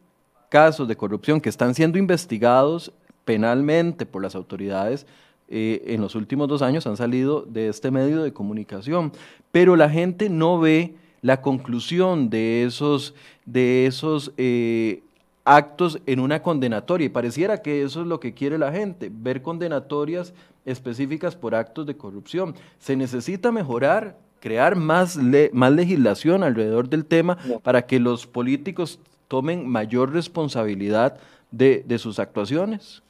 casos 0.49 0.89
de 0.89 0.97
corrupción 0.97 1.41
que 1.41 1.49
están 1.49 1.75
siendo 1.75 1.99
investigados 1.99 2.93
penalmente 3.25 4.07
por 4.07 4.23
las 4.23 4.35
autoridades 4.35 5.07
eh, 5.49 5.83
en 5.89 6.01
los 6.01 6.15
últimos 6.15 6.49
dos 6.49 6.63
años 6.63 6.87
han 6.87 6.97
salido 6.97 7.43
de 7.43 7.69
este 7.69 7.91
medio 7.91 8.23
de 8.23 8.33
comunicación, 8.33 9.13
pero 9.53 9.77
la 9.77 9.91
gente 9.91 10.31
no 10.31 10.59
ve 10.59 10.95
la 11.21 11.43
conclusión 11.43 12.31
de 12.31 12.65
esos, 12.65 13.15
de 13.45 13.87
esos 13.87 14.33
eh, 14.37 15.03
actos 15.45 16.01
en 16.07 16.21
una 16.21 16.43
condenatoria. 16.43 17.07
Y 17.07 17.11
pareciera 17.11 17.63
que 17.63 17.83
eso 17.83 18.03
es 18.03 18.07
lo 18.07 18.21
que 18.21 18.35
quiere 18.35 18.59
la 18.59 18.73
gente, 18.73 19.11
ver 19.13 19.43
condenatorias 19.43 20.35
específicas 20.65 21.37
por 21.37 21.55
actos 21.55 21.87
de 21.87 21.97
corrupción. 21.97 22.55
Se 22.79 22.97
necesita 22.97 23.53
mejorar 23.53 24.19
crear 24.41 24.77
más, 24.77 25.19
más 25.53 25.73
legislación 25.73 26.43
alrededor 26.43 26.91
del 26.91 27.07
tema 27.07 27.39
para 27.63 27.87
que 27.87 27.99
los 27.99 28.27
políticos 28.27 29.01
tomen 29.29 29.67
mayor 29.69 30.13
responsabilidad 30.13 31.19
de, 31.51 31.83
de 31.87 31.99
sus 31.99 32.19
actuaciones? 32.19 33.03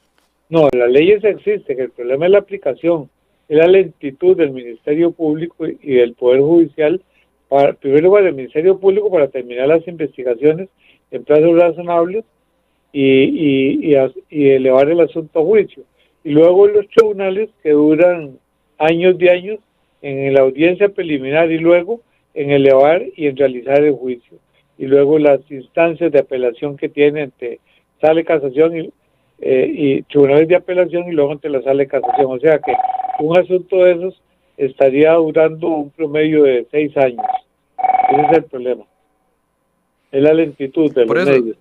No, 0.49 0.69
las 0.73 0.91
leyes 0.91 1.23
existen, 1.23 1.79
el 1.79 1.89
problema 1.89 2.25
es 2.25 2.31
la 2.31 2.39
aplicación, 2.39 3.09
es 3.49 3.57
la 3.57 3.67
lentitud 3.67 4.37
del 4.37 4.51
Ministerio 4.51 5.11
Público 5.11 5.65
y 5.67 5.93
del 5.95 6.13
Poder 6.13 6.41
Judicial, 6.41 7.01
para, 7.49 7.73
primero 7.73 8.11
para 8.11 8.29
el 8.29 8.35
Ministerio 8.35 8.77
Público 8.79 9.11
para 9.11 9.27
terminar 9.27 9.67
las 9.67 9.87
investigaciones 9.87 10.69
en 11.11 11.23
plazos 11.23 11.57
razonables 11.57 12.25
y, 12.91 13.01
y, 13.03 13.95
y, 14.29 14.49
elevar 14.49 14.89
el 14.89 14.99
asunto 14.99 15.39
a 15.39 15.43
juicio. 15.43 15.83
Y 16.23 16.31
luego 16.31 16.67
los 16.67 16.87
tribunales 16.89 17.49
que 17.61 17.71
duran 17.71 18.37
años 18.77 19.17
de 19.17 19.29
años 19.29 19.59
en 20.01 20.33
la 20.33 20.41
audiencia 20.41 20.89
preliminar 20.89 21.51
y 21.51 21.57
luego 21.57 22.01
en 22.33 22.51
elevar 22.51 23.03
y 23.15 23.27
en 23.27 23.37
realizar 23.37 23.83
el 23.83 23.93
juicio 23.93 24.37
y 24.77 24.85
luego 24.85 25.19
las 25.19 25.39
instancias 25.49 26.11
de 26.11 26.19
apelación 26.19 26.77
que 26.77 26.89
tiene 26.89 27.23
ante 27.23 27.59
sale 28.01 28.23
casación 28.25 28.77
y, 28.77 28.93
eh, 29.39 29.71
y 29.73 30.01
tribunales 30.03 30.47
de 30.47 30.55
apelación 30.55 31.07
y 31.07 31.11
luego 31.11 31.31
ante 31.31 31.49
la 31.49 31.61
sale 31.61 31.87
casación. 31.87 32.27
O 32.27 32.39
sea 32.39 32.59
que 32.59 32.73
un 33.19 33.37
asunto 33.37 33.77
de 33.83 33.93
esos 33.93 34.21
estaría 34.57 35.13
durando 35.13 35.67
un 35.67 35.89
promedio 35.89 36.43
de 36.43 36.67
seis 36.71 36.95
años. 36.97 37.25
Ese 38.09 38.21
es 38.21 38.37
el 38.37 38.43
problema. 38.43 38.83
Es 40.11 40.23
la 40.23 40.33
lentitud 40.33 40.93
de 40.93 41.05
los 41.05 41.25
medios. 41.25 41.57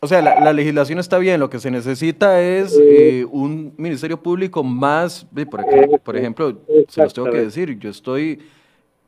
O 0.00 0.08
sea, 0.08 0.20
la, 0.20 0.52
legislación 0.52 0.98
está 0.98 1.16
bien, 1.18 1.38
lo 1.38 1.48
que 1.48 1.60
se 1.60 1.70
necesita 1.70 2.40
es 2.42 2.76
eh, 2.76 3.24
un 3.30 3.72
ministerio 3.76 4.20
público 4.20 4.64
más, 4.64 5.24
por, 5.48 5.64
por 6.02 6.16
ejemplo, 6.16 6.58
se 6.88 7.02
los 7.04 7.14
tengo 7.14 7.30
que 7.30 7.38
decir, 7.38 7.78
yo 7.78 7.88
estoy 7.88 8.40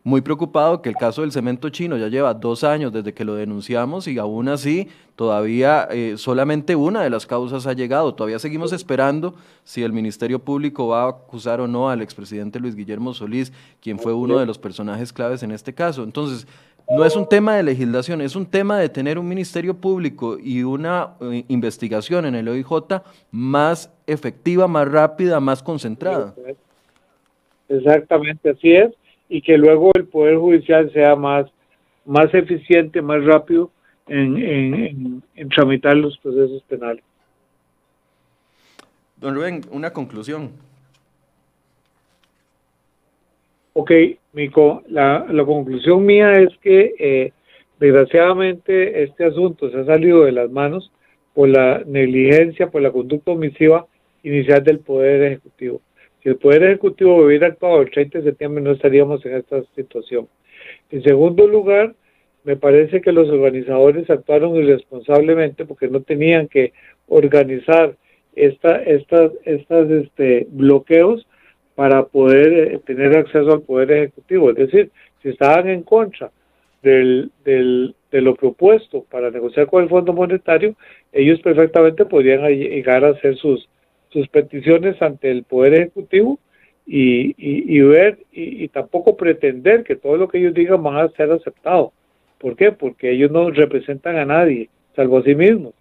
muy 0.05 0.21
preocupado 0.21 0.83
que 0.83 0.91
el 0.91 0.97
caso 0.97 1.23
del 1.23 1.33
cemento 1.33 1.71
chino 1.71 1.97
ya 1.97 2.09
lleva 2.09 2.35
dos 2.35 2.63
años 2.63 2.93
desde 2.93 3.15
que 3.15 3.25
lo 3.25 3.37
denunciamos 3.37 4.07
y 4.07 4.19
aún 4.19 4.49
así 4.49 4.89
todavía 5.17 5.89
eh, 5.91 6.19
solamente 6.19 6.77
una 6.77 7.03
de 7.03 7.09
las 7.09 7.27
causas 7.27 7.67
ha 7.67 7.73
llegado. 7.73 8.15
Todavía 8.15 8.39
seguimos 8.39 8.75
esperando 8.75 9.35
si 9.65 9.83
el 9.83 9.95
Ministerio 9.95 10.39
Público 10.39 10.89
va 10.89 11.05
a 11.05 11.09
acusar 11.09 11.63
o 11.63 11.67
no 11.67 11.89
al 11.89 12.03
expresidente 12.03 12.61
Luis 12.61 12.77
Guillermo 12.77 13.15
Solís, 13.15 13.51
quien 13.81 13.99
fue 13.99 14.13
uno 14.13 14.39
de 14.39 14.45
los 14.45 14.59
personajes 14.59 15.11
claves 15.11 15.43
en 15.43 15.53
este 15.53 15.73
caso. 15.73 16.03
Entonces, 16.03 16.47
no 16.87 17.03
es 17.07 17.17
un 17.17 17.27
tema 17.27 17.57
de 17.57 17.63
legislación, 17.63 18.21
es 18.21 18.37
un 18.37 18.45
tema 18.45 18.79
de 18.79 18.91
tener 18.91 19.19
un 19.19 19.27
Ministerio 19.27 19.75
Público 19.75 20.37
y 20.39 20.65
una 20.65 21.15
eh, 21.23 21.47
investigación 21.49 22.27
en 22.27 22.35
el 22.35 22.47
OIJ 22.47 23.01
más 23.31 23.91
efectiva, 24.07 24.69
más 24.69 24.87
rápida, 24.87 25.41
más 25.41 25.63
concentrada. 25.63 26.35
Exactamente, 27.71 28.51
así 28.51 28.71
es 28.71 28.93
y 29.29 29.41
que 29.43 29.57
luego 29.57 29.91
el 29.95 30.05
Poder 30.07 30.37
Judicial 30.37 30.93
sea 30.93 31.17
más, 31.17 31.47
más 32.05 32.33
eficiente, 32.35 33.03
más 33.03 33.25
rápido 33.25 33.71
en, 34.07 35.23
en, 35.35 35.49
tramitar 35.49 35.97
los 35.97 36.19
procesos 36.19 36.63
penales. 36.65 37.03
Don 39.17 39.35
Rubén, 39.35 39.63
una 39.71 39.93
conclusión. 39.93 40.53
Ok, 43.73 43.91
Mico, 44.33 44.83
la, 44.89 45.27
la 45.31 45.45
conclusión 45.45 46.05
mía 46.05 46.33
es 46.35 46.51
que 46.59 46.95
eh, 46.99 47.33
desgraciadamente 47.81 49.03
este 49.03 49.25
asunto 49.25 49.71
se 49.71 49.81
ha 49.81 49.85
salido 49.85 50.25
de 50.25 50.33
las 50.33 50.51
manos 50.51 50.93
por 51.33 51.49
la 51.49 51.83
negligencia, 51.85 52.71
por 52.71 52.83
la 52.83 52.93
conducta 52.93 53.33
omisiva 53.33 53.87
inicial 54.23 54.63
del 54.63 54.79
Poder 54.79 55.23
Ejecutivo. 55.23 55.81
Si 56.25 56.31
el 56.31 56.37
Poder 56.37 56.63
Ejecutivo 56.63 57.23
hubiera 57.23 57.49
actuado 57.49 57.83
el 57.83 57.91
30 57.91 58.19
de 58.19 58.25
septiembre, 58.25 58.65
no 58.65 58.73
estaríamos 58.73 59.25
en 59.27 59.37
esta 59.37 59.63
situación. 59.77 60.27
En 60.91 61.03
segundo 61.03 61.47
lugar, 61.47 61.95
me 62.45 62.57
parece 62.57 63.03
que 63.03 63.13
los 63.13 63.29
organizadores 63.29 64.09
actuaron 64.09 64.57
irresponsablemente 64.57 65.67
porque 65.67 65.87
no 65.87 66.01
tenían 66.01 66.49
que 66.49 66.73
organizar 67.09 67.95
esta, 68.35 68.83
estas, 68.83 69.33
estas 69.45 69.91
este, 69.91 70.47
bloqueos 70.51 71.27
para 71.75 72.05
poder 72.05 72.53
eh, 72.53 72.81
tener 72.87 73.19
acceso 73.19 73.53
al 73.53 73.61
Poder 73.61 73.93
Ejecutivo. 73.93 74.49
Es 74.49 74.57
decir, 74.57 74.91
si 75.23 75.29
estaban 75.29 75.69
en 75.69 75.83
contra 75.83 76.31
del, 76.83 77.33
del, 77.45 77.95
de 78.11 78.23
lo 78.23 78.35
propuesto 78.35 79.05
para 79.11 79.31
negociar 79.31 79.67
con 79.67 79.83
el 79.83 79.91
Fondo 79.91 80.15
Monetario, 80.15 80.75
ellos 81.13 81.41
perfectamente 81.43 82.07
podrían 82.07 82.47
llegar 82.49 83.05
a 83.05 83.11
hacer 83.11 83.37
sus, 83.37 83.69
sus 84.15 84.29
peticiones 84.29 85.03
ante 85.03 85.29
el 85.29 85.43
Poder 85.43 85.75
Ejecutivo 85.75 86.39
y, 86.87 87.35
y, 87.37 87.81
ver 87.81 88.19
y, 88.31 88.69
tampoco 88.69 89.17
pretender 89.17 89.83
que 89.83 89.97
todo 89.97 90.17
lo 90.17 90.29
que 90.29 90.39
ellos 90.39 90.55
digan 90.55 90.83
van 90.83 90.99
a 90.99 91.09
ser 91.09 91.33
aceptado. 91.33 91.93
¿Por 92.39 92.55
qué? 92.55 92.71
Porque 92.71 93.11
ellos 93.11 93.33
no 93.33 93.51
representan 93.51 94.17
a 94.17 94.25
nadie, 94.25 94.69
salvo 94.95 95.19
a 95.19 95.25
sí 95.25 95.35
mismos. 95.35 95.75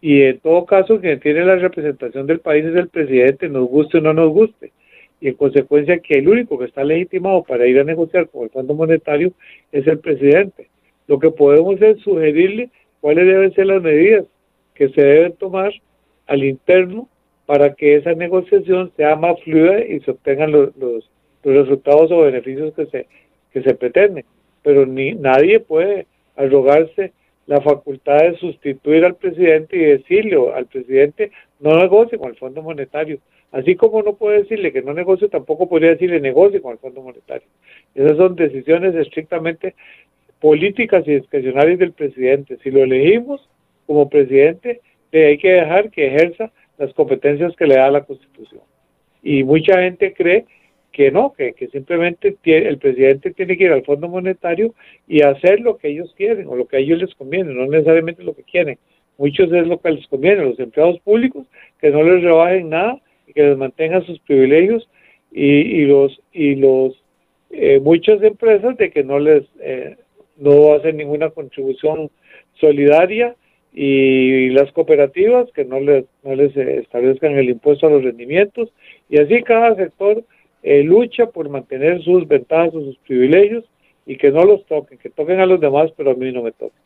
Y 0.00 0.22
en 0.22 0.40
todo 0.40 0.66
caso, 0.66 1.00
quien 1.00 1.20
tiene 1.20 1.44
la 1.44 1.56
representación 1.56 2.26
del 2.26 2.40
país 2.40 2.64
es 2.64 2.74
el 2.74 2.88
presidente, 2.88 3.48
nos 3.48 3.68
guste 3.68 3.98
o 3.98 4.00
no 4.00 4.14
nos 4.14 4.30
guste. 4.30 4.72
Y 5.20 5.28
en 5.28 5.34
consecuencia 5.34 6.00
que 6.00 6.14
el 6.18 6.28
único 6.28 6.58
que 6.58 6.64
está 6.64 6.82
legitimado 6.82 7.44
para 7.44 7.68
ir 7.68 7.78
a 7.78 7.84
negociar 7.84 8.28
con 8.30 8.44
el 8.44 8.50
Fondo 8.50 8.74
Monetario 8.74 9.32
es 9.70 9.86
el 9.86 10.00
presidente. 10.00 10.68
Lo 11.06 11.20
que 11.20 11.30
podemos 11.30 11.80
es 11.80 12.00
sugerirle 12.00 12.70
cuáles 13.00 13.26
deben 13.26 13.54
ser 13.54 13.66
las 13.66 13.82
medidas 13.82 14.24
que 14.74 14.88
se 14.88 15.02
deben 15.02 15.34
tomar 15.34 15.72
al 16.26 16.42
interno 16.42 17.08
para 17.50 17.74
que 17.74 17.96
esa 17.96 18.14
negociación 18.14 18.92
sea 18.96 19.16
más 19.16 19.42
fluida 19.42 19.84
y 19.84 19.98
se 20.02 20.12
obtengan 20.12 20.52
los, 20.52 20.70
los, 20.76 21.10
resultados 21.42 22.08
o 22.12 22.20
beneficios 22.20 22.72
que 22.74 22.86
se, 22.86 23.08
que 23.52 23.60
se 23.64 23.74
pretenden. 23.74 24.24
Pero 24.62 24.86
ni 24.86 25.14
nadie 25.14 25.58
puede 25.58 26.06
arrogarse 26.36 27.12
la 27.46 27.60
facultad 27.60 28.18
de 28.18 28.36
sustituir 28.36 29.04
al 29.04 29.16
presidente 29.16 29.76
y 29.76 29.80
decirle 29.80 30.38
al 30.54 30.66
presidente 30.66 31.32
no 31.58 31.76
negocie 31.76 32.18
con 32.18 32.30
el 32.30 32.36
Fondo 32.36 32.62
Monetario. 32.62 33.18
Así 33.50 33.74
como 33.74 34.00
no 34.04 34.14
puede 34.14 34.42
decirle 34.42 34.72
que 34.72 34.82
no 34.82 34.94
negocie, 34.94 35.28
tampoco 35.28 35.68
podría 35.68 35.90
decirle 35.90 36.20
negocie 36.20 36.62
con 36.62 36.74
el 36.74 36.78
Fondo 36.78 37.02
Monetario. 37.02 37.48
Esas 37.96 38.16
son 38.16 38.36
decisiones 38.36 38.94
estrictamente 38.94 39.74
políticas 40.38 41.02
y 41.08 41.16
discrecionales 41.16 41.80
del 41.80 41.94
presidente. 41.94 42.58
Si 42.62 42.70
lo 42.70 42.84
elegimos 42.84 43.44
como 43.88 44.08
presidente, 44.08 44.80
le 45.10 45.26
hay 45.26 45.38
que 45.38 45.50
dejar 45.50 45.90
que 45.90 46.06
ejerza 46.06 46.52
las 46.80 46.94
competencias 46.94 47.54
que 47.56 47.66
le 47.66 47.76
da 47.76 47.90
la 47.90 48.04
Constitución. 48.04 48.62
Y 49.22 49.44
mucha 49.44 49.80
gente 49.82 50.14
cree 50.14 50.46
que 50.92 51.10
no, 51.10 51.32
que, 51.32 51.54
simplemente 51.70 52.36
el 52.42 52.78
presidente 52.78 53.32
tiene 53.32 53.56
que 53.56 53.64
ir 53.64 53.72
al 53.72 53.84
Fondo 53.84 54.08
Monetario 54.08 54.74
y 55.06 55.20
hacer 55.22 55.60
lo 55.60 55.76
que 55.76 55.88
ellos 55.88 56.12
quieren 56.16 56.48
o 56.48 56.56
lo 56.56 56.66
que 56.66 56.78
a 56.78 56.80
ellos 56.80 57.00
les 57.00 57.14
conviene, 57.14 57.52
no 57.52 57.66
necesariamente 57.66 58.24
lo 58.24 58.34
que 58.34 58.42
quieren. 58.42 58.78
Muchos 59.18 59.52
es 59.52 59.66
lo 59.66 59.78
que 59.78 59.90
les 59.90 60.06
conviene, 60.08 60.42
los 60.42 60.58
empleados 60.58 60.98
públicos, 61.00 61.46
que 61.80 61.90
no 61.90 62.02
les 62.02 62.22
rebajen 62.22 62.70
nada 62.70 62.98
y 63.26 63.34
que 63.34 63.42
les 63.42 63.58
mantengan 63.58 64.04
sus 64.06 64.18
privilegios 64.20 64.88
y, 65.30 65.84
los 65.84 66.18
y 66.32 66.56
los 66.56 67.00
eh, 67.50 67.78
muchas 67.78 68.22
empresas 68.22 68.76
de 68.78 68.90
que 68.90 69.04
no 69.04 69.18
les 69.18 69.44
eh, 69.60 69.96
no 70.38 70.72
hacen 70.72 70.96
ninguna 70.96 71.28
contribución 71.30 72.10
solidaria 72.54 73.36
y 73.72 74.48
las 74.50 74.72
cooperativas 74.72 75.50
que 75.52 75.64
no 75.64 75.80
les, 75.80 76.04
no 76.24 76.34
les 76.34 76.56
establezcan 76.56 77.32
el 77.38 77.50
impuesto 77.50 77.86
a 77.86 77.90
los 77.90 78.02
rendimientos 78.02 78.68
y 79.08 79.18
así 79.20 79.42
cada 79.42 79.76
sector 79.76 80.24
eh, 80.62 80.82
lucha 80.82 81.26
por 81.26 81.48
mantener 81.48 82.02
sus 82.02 82.26
ventajas 82.26 82.74
o 82.74 82.80
sus 82.80 82.96
privilegios 82.98 83.64
y 84.06 84.16
que 84.16 84.30
no 84.32 84.44
los 84.44 84.64
toquen, 84.66 84.98
que 84.98 85.10
toquen 85.10 85.40
a 85.40 85.46
los 85.46 85.60
demás 85.60 85.92
pero 85.96 86.10
a 86.10 86.14
mí 86.14 86.32
no 86.32 86.42
me 86.42 86.52
toquen. 86.52 86.80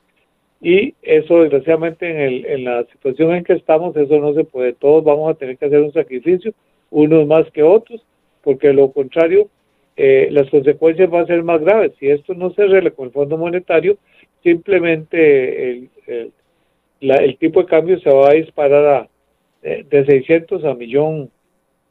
Y 0.61 0.95
eso 1.03 1.43
desgraciadamente 1.43 2.11
en, 2.11 2.21
el, 2.21 2.47
en 2.47 2.65
la 2.65 2.85
situación 2.85 3.35
en 3.35 3.45
que 3.45 3.55
estamos 3.55 3.97
eso 3.97 4.19
no 4.19 4.35
se 4.35 4.45
puede, 4.45 4.75
todos 4.75 5.03
vamos 5.05 5.31
a 5.31 5.39
tener 5.39 5.57
que 5.57 5.67
hacer 5.67 5.81
un 5.81 5.93
sacrificio, 5.93 6.53
unos 6.91 7.27
más 7.27 7.51
que 7.51 7.63
otros, 7.63 8.03
porque 8.43 8.73
lo 8.73 8.93
contrario 8.93 9.49
eh, 9.97 10.29
las 10.31 10.51
consecuencias 10.51 11.09
van 11.09 11.23
a 11.23 11.27
ser 11.27 11.43
más 11.45 11.61
graves. 11.61 11.93
Si 11.99 12.09
esto 12.09 12.35
no 12.35 12.51
se 12.51 12.63
arregla 12.63 12.91
con 12.91 13.07
el 13.07 13.13
Fondo 13.13 13.39
Monetario, 13.39 13.97
simplemente 14.43 15.71
el, 15.71 15.89
el 16.07 16.33
el 17.01 17.37
tipo 17.39 17.61
de 17.61 17.67
cambio 17.67 17.99
se 18.01 18.11
va 18.11 18.31
a 18.31 18.35
disparar 18.35 18.87
a, 18.87 19.09
de, 19.63 20.05
600 20.05 20.65
a 20.65 20.75
millón 20.75 21.31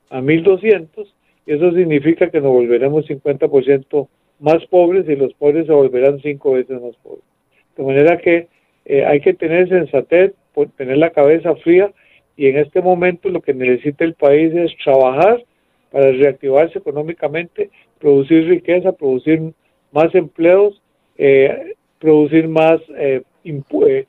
a 0.09 0.21
1200 0.21 1.13
y 1.45 1.53
eso 1.53 1.71
significa 1.71 2.29
que 2.29 2.39
nos 2.39 2.51
volveremos 2.51 3.05
50% 3.07 4.07
más 4.39 4.65
pobres 4.67 5.07
y 5.07 5.15
los 5.15 5.33
pobres 5.33 5.65
se 5.65 5.73
volverán 5.73 6.19
cinco 6.21 6.53
veces 6.53 6.81
más 6.81 6.95
pobres. 6.97 7.23
De 7.75 7.83
manera 7.83 8.17
que 8.17 8.47
eh, 8.85 9.05
hay 9.05 9.21
que 9.21 9.33
tener 9.33 9.69
sensatez, 9.69 10.33
tener 10.77 10.97
la 10.97 11.09
cabeza 11.09 11.55
fría 11.57 11.91
y 12.35 12.47
en 12.47 12.57
este 12.57 12.81
momento 12.81 13.29
lo 13.29 13.41
que 13.41 13.53
necesita 13.53 14.03
el 14.03 14.13
país 14.13 14.53
es 14.53 14.71
trabajar 14.83 15.43
para 15.91 16.11
reactivarse 16.11 16.79
económicamente, 16.79 17.69
producir 17.99 18.47
riqueza, 18.47 18.91
producir 18.91 19.53
más 19.91 20.13
empleos, 20.15 20.81
eh, 21.17 21.75
producir 21.99 22.47
más 22.47 22.81
eh, 22.97 23.21
eh 23.43 24.05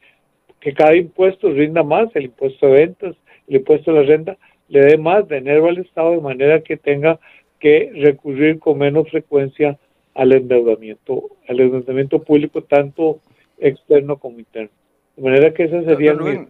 que 0.64 0.72
cada 0.72 0.96
impuesto 0.96 1.50
rinda 1.50 1.82
más, 1.82 2.08
el 2.16 2.24
impuesto 2.24 2.66
de 2.66 2.72
ventas, 2.72 3.14
el 3.48 3.56
impuesto 3.56 3.92
de 3.92 4.00
la 4.00 4.06
renta, 4.06 4.38
le 4.68 4.80
dé 4.80 4.96
más 4.96 5.28
dinero 5.28 5.68
al 5.68 5.76
Estado 5.76 6.12
de 6.12 6.22
manera 6.22 6.62
que 6.62 6.78
tenga 6.78 7.20
que 7.60 7.92
recurrir 7.94 8.58
con 8.58 8.78
menos 8.78 9.10
frecuencia 9.10 9.78
al 10.14 10.32
endeudamiento, 10.32 11.28
al 11.46 11.60
endeudamiento 11.60 12.22
público, 12.22 12.62
tanto 12.62 13.20
externo 13.58 14.16
como 14.16 14.38
interno. 14.38 14.70
De 15.16 15.22
manera 15.22 15.52
que 15.52 15.64
esa 15.64 15.82
sería 15.84 16.14
mi... 16.14 16.46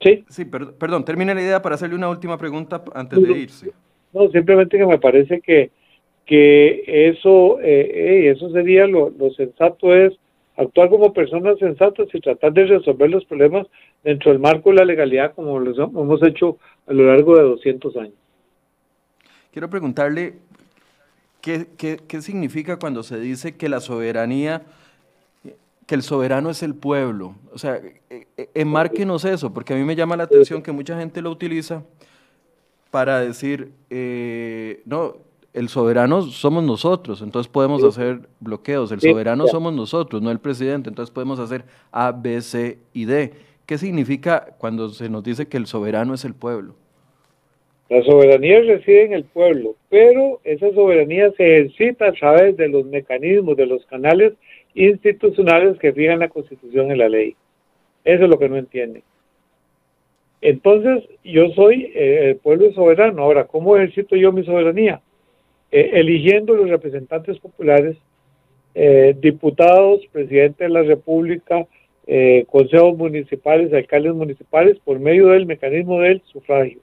Sí, 0.00 0.24
sí 0.28 0.44
perdón, 0.44 0.74
perdón, 0.78 1.04
termina 1.04 1.34
la 1.34 1.42
idea 1.42 1.60
para 1.60 1.74
hacerle 1.74 1.96
una 1.96 2.08
última 2.08 2.38
pregunta 2.38 2.84
antes 2.94 3.20
de 3.20 3.32
irse. 3.32 3.72
No, 4.12 4.30
simplemente 4.30 4.78
que 4.78 4.86
me 4.86 4.98
parece 4.98 5.40
que, 5.40 5.72
que 6.24 6.84
eso, 6.86 7.58
eh, 7.60 8.30
eso 8.30 8.48
sería 8.52 8.86
lo, 8.86 9.10
lo 9.10 9.30
sensato 9.32 9.92
es 9.92 10.16
actuar 10.60 10.90
como 10.90 11.12
personas 11.12 11.58
sensatas 11.58 12.08
y 12.12 12.20
tratar 12.20 12.52
de 12.52 12.66
resolver 12.66 13.10
los 13.10 13.24
problemas 13.24 13.66
dentro 14.04 14.30
del 14.30 14.40
marco 14.40 14.70
de 14.70 14.76
la 14.76 14.84
legalidad 14.84 15.34
como 15.34 15.58
lo 15.58 15.72
hemos 15.84 16.22
hecho 16.22 16.58
a 16.86 16.92
lo 16.92 17.06
largo 17.06 17.36
de 17.36 17.42
200 17.42 17.96
años. 17.96 18.14
Quiero 19.52 19.68
preguntarle 19.68 20.34
qué, 21.40 21.66
qué, 21.76 21.98
qué 22.06 22.22
significa 22.22 22.78
cuando 22.78 23.02
se 23.02 23.18
dice 23.18 23.56
que 23.56 23.68
la 23.68 23.80
soberanía, 23.80 24.62
que 25.86 25.94
el 25.94 26.02
soberano 26.02 26.50
es 26.50 26.62
el 26.62 26.74
pueblo. 26.74 27.34
O 27.52 27.58
sea, 27.58 27.80
e, 28.10 28.26
e, 28.36 28.48
enmárquenos 28.54 29.24
eso, 29.24 29.52
porque 29.52 29.72
a 29.72 29.76
mí 29.76 29.84
me 29.84 29.96
llama 29.96 30.16
la 30.16 30.24
atención 30.24 30.62
que 30.62 30.72
mucha 30.72 30.98
gente 30.98 31.22
lo 31.22 31.30
utiliza 31.30 31.82
para 32.90 33.20
decir, 33.20 33.72
eh, 33.88 34.82
no, 34.84 35.16
el 35.52 35.68
soberano 35.68 36.22
somos 36.22 36.62
nosotros, 36.62 37.22
entonces 37.22 37.50
podemos 37.50 37.82
hacer 37.82 38.20
bloqueos. 38.38 38.92
El 38.92 39.00
soberano 39.00 39.46
somos 39.48 39.72
nosotros, 39.72 40.22
no 40.22 40.30
el 40.30 40.38
presidente, 40.38 40.88
entonces 40.88 41.12
podemos 41.12 41.38
hacer 41.40 41.64
A, 41.90 42.12
B, 42.12 42.40
C 42.40 42.78
y 42.92 43.04
D. 43.04 43.32
¿Qué 43.66 43.78
significa 43.78 44.54
cuando 44.58 44.90
se 44.90 45.08
nos 45.08 45.24
dice 45.24 45.48
que 45.48 45.56
el 45.56 45.66
soberano 45.66 46.14
es 46.14 46.24
el 46.24 46.34
pueblo? 46.34 46.74
La 47.88 48.02
soberanía 48.04 48.60
reside 48.62 49.06
en 49.06 49.12
el 49.14 49.24
pueblo, 49.24 49.74
pero 49.88 50.40
esa 50.44 50.72
soberanía 50.72 51.32
se 51.32 51.58
ejercita 51.58 52.06
a 52.06 52.12
través 52.12 52.56
de 52.56 52.68
los 52.68 52.86
mecanismos, 52.86 53.56
de 53.56 53.66
los 53.66 53.84
canales 53.86 54.34
institucionales 54.74 55.76
que 55.80 55.92
fijan 55.92 56.20
la 56.20 56.28
Constitución 56.28 56.92
y 56.92 56.96
la 56.96 57.08
ley. 57.08 57.34
Eso 58.04 58.24
es 58.24 58.30
lo 58.30 58.38
que 58.38 58.48
no 58.48 58.56
entiende. 58.56 59.02
Entonces, 60.40 61.04
yo 61.24 61.50
soy 61.50 61.90
eh, 61.94 62.30
el 62.30 62.36
pueblo 62.36 62.72
soberano. 62.72 63.22
Ahora, 63.22 63.46
¿cómo 63.48 63.76
ejercito 63.76 64.14
yo 64.14 64.32
mi 64.32 64.44
soberanía? 64.44 65.00
Eh, 65.72 65.90
eligiendo 65.94 66.54
los 66.54 66.68
representantes 66.68 67.38
populares, 67.38 67.96
eh, 68.74 69.14
diputados, 69.20 70.00
presidente 70.12 70.64
de 70.64 70.70
la 70.70 70.82
República, 70.82 71.66
consejos 72.48 72.98
municipales, 72.98 73.72
alcaldes 73.72 74.14
municipales, 74.14 74.76
por 74.84 74.98
medio 74.98 75.28
del 75.28 75.46
mecanismo 75.46 76.00
del 76.00 76.20
sufragio. 76.22 76.80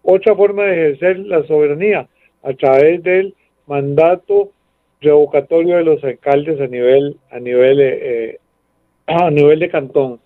Otra 0.00 0.34
forma 0.34 0.62
de 0.64 0.72
ejercer 0.72 1.18
la 1.18 1.42
soberanía, 1.46 2.08
a 2.42 2.54
través 2.54 3.02
del 3.02 3.34
mandato 3.66 4.52
revocatorio 5.02 5.76
de 5.76 5.84
los 5.84 6.02
alcaldes 6.02 6.58
a 6.58 6.68
nivel, 6.68 7.18
a 7.30 7.38
nivel, 7.38 8.38
a 9.06 9.30
nivel 9.30 9.58
de 9.58 9.68
cantón. 9.68 10.20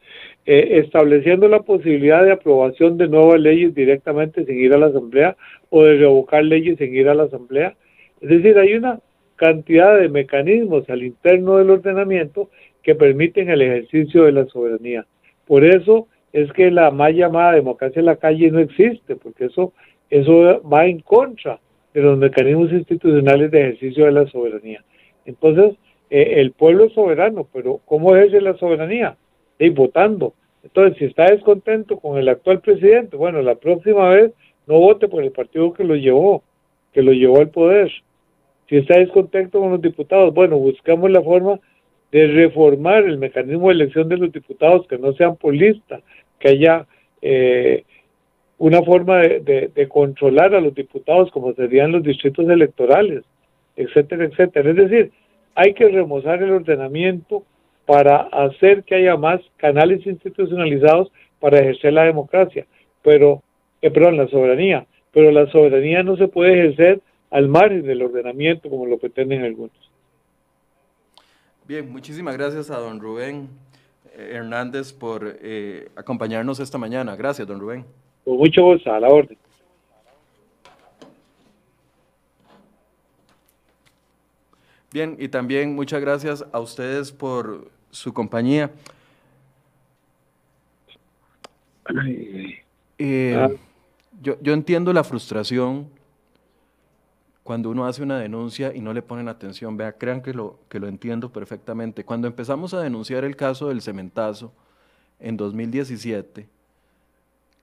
Eh, 0.46 0.80
estableciendo 0.80 1.48
la 1.48 1.60
posibilidad 1.60 2.24
de 2.24 2.32
aprobación 2.32 2.96
de 2.96 3.08
nuevas 3.08 3.38
leyes 3.38 3.74
directamente 3.74 4.44
sin 4.46 4.58
ir 4.58 4.72
a 4.72 4.78
la 4.78 4.86
Asamblea 4.86 5.36
o 5.68 5.84
de 5.84 5.98
revocar 5.98 6.42
leyes 6.42 6.78
sin 6.78 6.92
ir 6.92 7.08
a 7.08 7.14
la 7.14 7.24
Asamblea. 7.24 7.76
Es 8.20 8.28
decir, 8.28 8.58
hay 8.58 8.74
una 8.74 9.00
cantidad 9.36 9.98
de 9.98 10.08
mecanismos 10.08 10.88
al 10.90 11.02
interno 11.02 11.56
del 11.56 11.70
ordenamiento 11.70 12.50
que 12.82 12.94
permiten 12.94 13.50
el 13.50 13.62
ejercicio 13.62 14.24
de 14.24 14.32
la 14.32 14.46
soberanía. 14.46 15.06
Por 15.46 15.64
eso 15.64 16.06
es 16.32 16.52
que 16.52 16.70
la 16.70 16.90
mal 16.90 17.14
llamada 17.14 17.52
democracia 17.52 18.00
en 18.00 18.06
la 18.06 18.16
calle 18.16 18.50
no 18.50 18.60
existe, 18.60 19.16
porque 19.16 19.46
eso, 19.46 19.72
eso 20.10 20.62
va 20.68 20.86
en 20.86 21.00
contra 21.00 21.58
de 21.94 22.02
los 22.02 22.18
mecanismos 22.18 22.72
institucionales 22.72 23.50
de 23.50 23.60
ejercicio 23.60 24.04
de 24.04 24.12
la 24.12 24.26
soberanía. 24.26 24.84
Entonces, 25.24 25.76
eh, 26.10 26.34
el 26.36 26.52
pueblo 26.52 26.84
es 26.84 26.92
soberano, 26.92 27.46
pero 27.52 27.80
¿cómo 27.84 28.14
ejerce 28.14 28.40
la 28.40 28.56
soberanía? 28.56 29.16
y 29.60 29.68
votando. 29.68 30.32
Entonces, 30.62 30.98
si 30.98 31.04
está 31.04 31.26
descontento 31.26 31.98
con 31.98 32.18
el 32.18 32.28
actual 32.28 32.60
presidente, 32.60 33.16
bueno, 33.16 33.42
la 33.42 33.54
próxima 33.54 34.08
vez 34.08 34.32
no 34.66 34.78
vote 34.78 35.06
por 35.06 35.22
el 35.22 35.32
partido 35.32 35.72
que 35.72 35.84
lo 35.84 35.94
llevó, 35.94 36.42
que 36.92 37.02
lo 37.02 37.12
llevó 37.12 37.38
al 37.38 37.50
poder. 37.50 37.90
Si 38.70 38.76
está 38.76 38.98
descontento 38.98 39.58
con 39.58 39.72
los 39.72 39.82
diputados, 39.82 40.32
bueno, 40.32 40.56
buscamos 40.56 41.10
la 41.10 41.20
forma 41.20 41.58
de 42.12 42.28
reformar 42.28 43.02
el 43.02 43.18
mecanismo 43.18 43.66
de 43.66 43.74
elección 43.74 44.08
de 44.08 44.16
los 44.16 44.30
diputados, 44.30 44.86
que 44.86 44.96
no 44.96 45.12
sean 45.14 45.34
por 45.34 45.52
lista, 45.52 46.00
que 46.38 46.50
haya 46.50 46.86
eh, 47.20 47.82
una 48.58 48.80
forma 48.82 49.18
de, 49.18 49.88
controlar 49.88 50.54
a 50.54 50.60
los 50.60 50.72
diputados 50.72 51.32
como 51.32 51.52
serían 51.54 51.90
los 51.90 52.04
distritos 52.04 52.48
electorales, 52.48 53.24
etcétera, 53.74 54.26
etcétera. 54.26 54.70
Es 54.70 54.76
decir, 54.76 55.10
hay 55.56 55.74
que 55.74 55.88
remozar 55.88 56.40
el 56.40 56.52
ordenamiento 56.52 57.42
para 57.86 58.18
hacer 58.30 58.84
que 58.84 58.94
haya 58.94 59.16
más 59.16 59.40
canales 59.56 60.06
institucionalizados 60.06 61.10
para 61.40 61.58
ejercer 61.58 61.92
la 61.94 62.04
democracia, 62.04 62.66
pero, 63.02 63.42
eh, 63.82 63.90
perdón, 63.90 64.16
la 64.16 64.28
soberanía, 64.28 64.86
pero 65.12 65.32
la 65.32 65.48
soberanía 65.48 66.04
no 66.04 66.16
se 66.16 66.28
puede 66.28 66.52
ejercer 66.52 67.00
al 67.30 67.48
margen 67.48 67.82
del 67.82 68.02
ordenamiento 68.02 68.68
como 68.68 68.86
lo 68.86 68.98
pretenden 68.98 69.44
algunos. 69.44 69.72
Bien, 71.66 71.90
muchísimas 71.90 72.36
gracias 72.36 72.70
a 72.70 72.78
don 72.78 72.98
Rubén 72.98 73.48
eh, 74.16 74.32
Hernández 74.34 74.92
por 74.92 75.38
eh, 75.40 75.88
acompañarnos 75.94 76.58
esta 76.58 76.78
mañana. 76.78 77.14
Gracias, 77.14 77.46
don 77.46 77.60
Rubén. 77.60 77.84
Con 78.24 78.38
mucho 78.38 78.64
gusto, 78.64 78.92
a 78.92 78.98
la 78.98 79.08
orden. 79.08 79.38
Bien, 84.92 85.16
y 85.20 85.28
también 85.28 85.76
muchas 85.76 86.00
gracias 86.00 86.44
a 86.50 86.58
ustedes 86.58 87.12
por 87.12 87.70
su 87.92 88.12
compañía. 88.12 88.72
Eh, 92.98 93.36
ah. 93.38 93.48
yo, 94.20 94.36
yo 94.42 94.52
entiendo 94.52 94.92
la 94.92 95.04
frustración 95.04 95.88
cuando 97.42 97.70
uno 97.70 97.86
hace 97.86 98.02
una 98.02 98.18
denuncia 98.18 98.74
y 98.74 98.80
no 98.80 98.92
le 98.92 99.02
ponen 99.02 99.28
atención. 99.28 99.76
Vea, 99.76 99.92
crean 99.92 100.22
que 100.22 100.34
lo, 100.34 100.58
que 100.68 100.78
lo 100.78 100.88
entiendo 100.88 101.32
perfectamente. 101.32 102.04
Cuando 102.04 102.26
empezamos 102.26 102.74
a 102.74 102.80
denunciar 102.80 103.24
el 103.24 103.36
caso 103.36 103.68
del 103.68 103.82
cementazo 103.82 104.52
en 105.18 105.36
2017, 105.36 106.48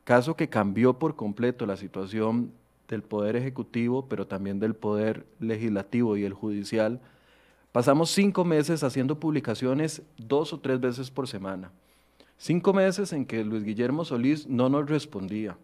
caso 0.04 0.36
que 0.36 0.50
cambió 0.50 0.94
por 0.94 1.16
completo 1.16 1.66
la 1.66 1.78
situación 1.78 2.52
del 2.88 3.04
Poder 3.04 3.36
Ejecutivo, 3.36 4.08
pero 4.08 4.28
también 4.28 4.60
del 4.60 4.74
Poder 4.74 5.26
Legislativo 5.40 6.18
y 6.18 6.24
el 6.24 6.34
Judicial, 6.34 7.02
Pasamos 7.78 8.10
cinco 8.10 8.44
meses 8.44 8.84
haciendo 8.84 9.20
publicaciones 9.20 10.02
dos 10.18 10.52
o 10.52 10.60
tres 10.60 10.80
veces 10.80 11.12
por 11.12 11.28
semana. 11.28 11.72
Cinco 12.40 12.74
meses 12.74 13.14
en 13.14 13.24
que 13.24 13.44
Luis 13.44 13.64
Guillermo 13.64 14.04
Solís 14.04 14.48
no 14.48 14.68
nos 14.68 14.90
respondía. 14.90 15.58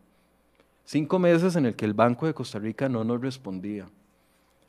Cinco 0.85 1.17
meses 1.17 1.55
en 1.55 1.65
el 1.65 1.75
que 1.75 1.85
el 1.85 1.95
Banco 1.95 2.27
de 2.27 2.35
Costa 2.35 2.59
Rica 2.59 2.87
no 2.87 3.03
nos 3.03 3.19
respondía. 3.19 3.89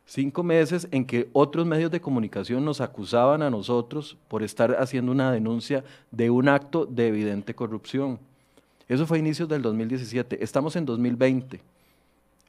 Cinco 0.07 0.42
meses 0.42 0.86
en 0.90 1.07
que 1.07 1.28
otros 1.32 1.66
medios 1.66 1.90
de 1.90 2.00
comunicación 2.00 2.64
nos 2.64 2.80
acusaban 2.80 3.42
a 3.42 3.50
nosotros 3.50 4.18
por 4.28 4.42
estar 4.42 4.76
haciendo 4.78 5.12
una 5.12 5.32
denuncia 5.32 5.82
de 6.11 6.30
un 6.30 6.48
acto 6.48 6.84
de 6.84 7.09
evidente 7.09 7.55
corrupción. 7.55 8.18
Eso 8.88 9.07
fue 9.07 9.16
a 9.16 9.20
inicios 9.20 9.48
del 9.48 9.62
2017. 9.62 10.44
Estamos 10.44 10.76
en 10.76 10.84
2020. 10.84 11.61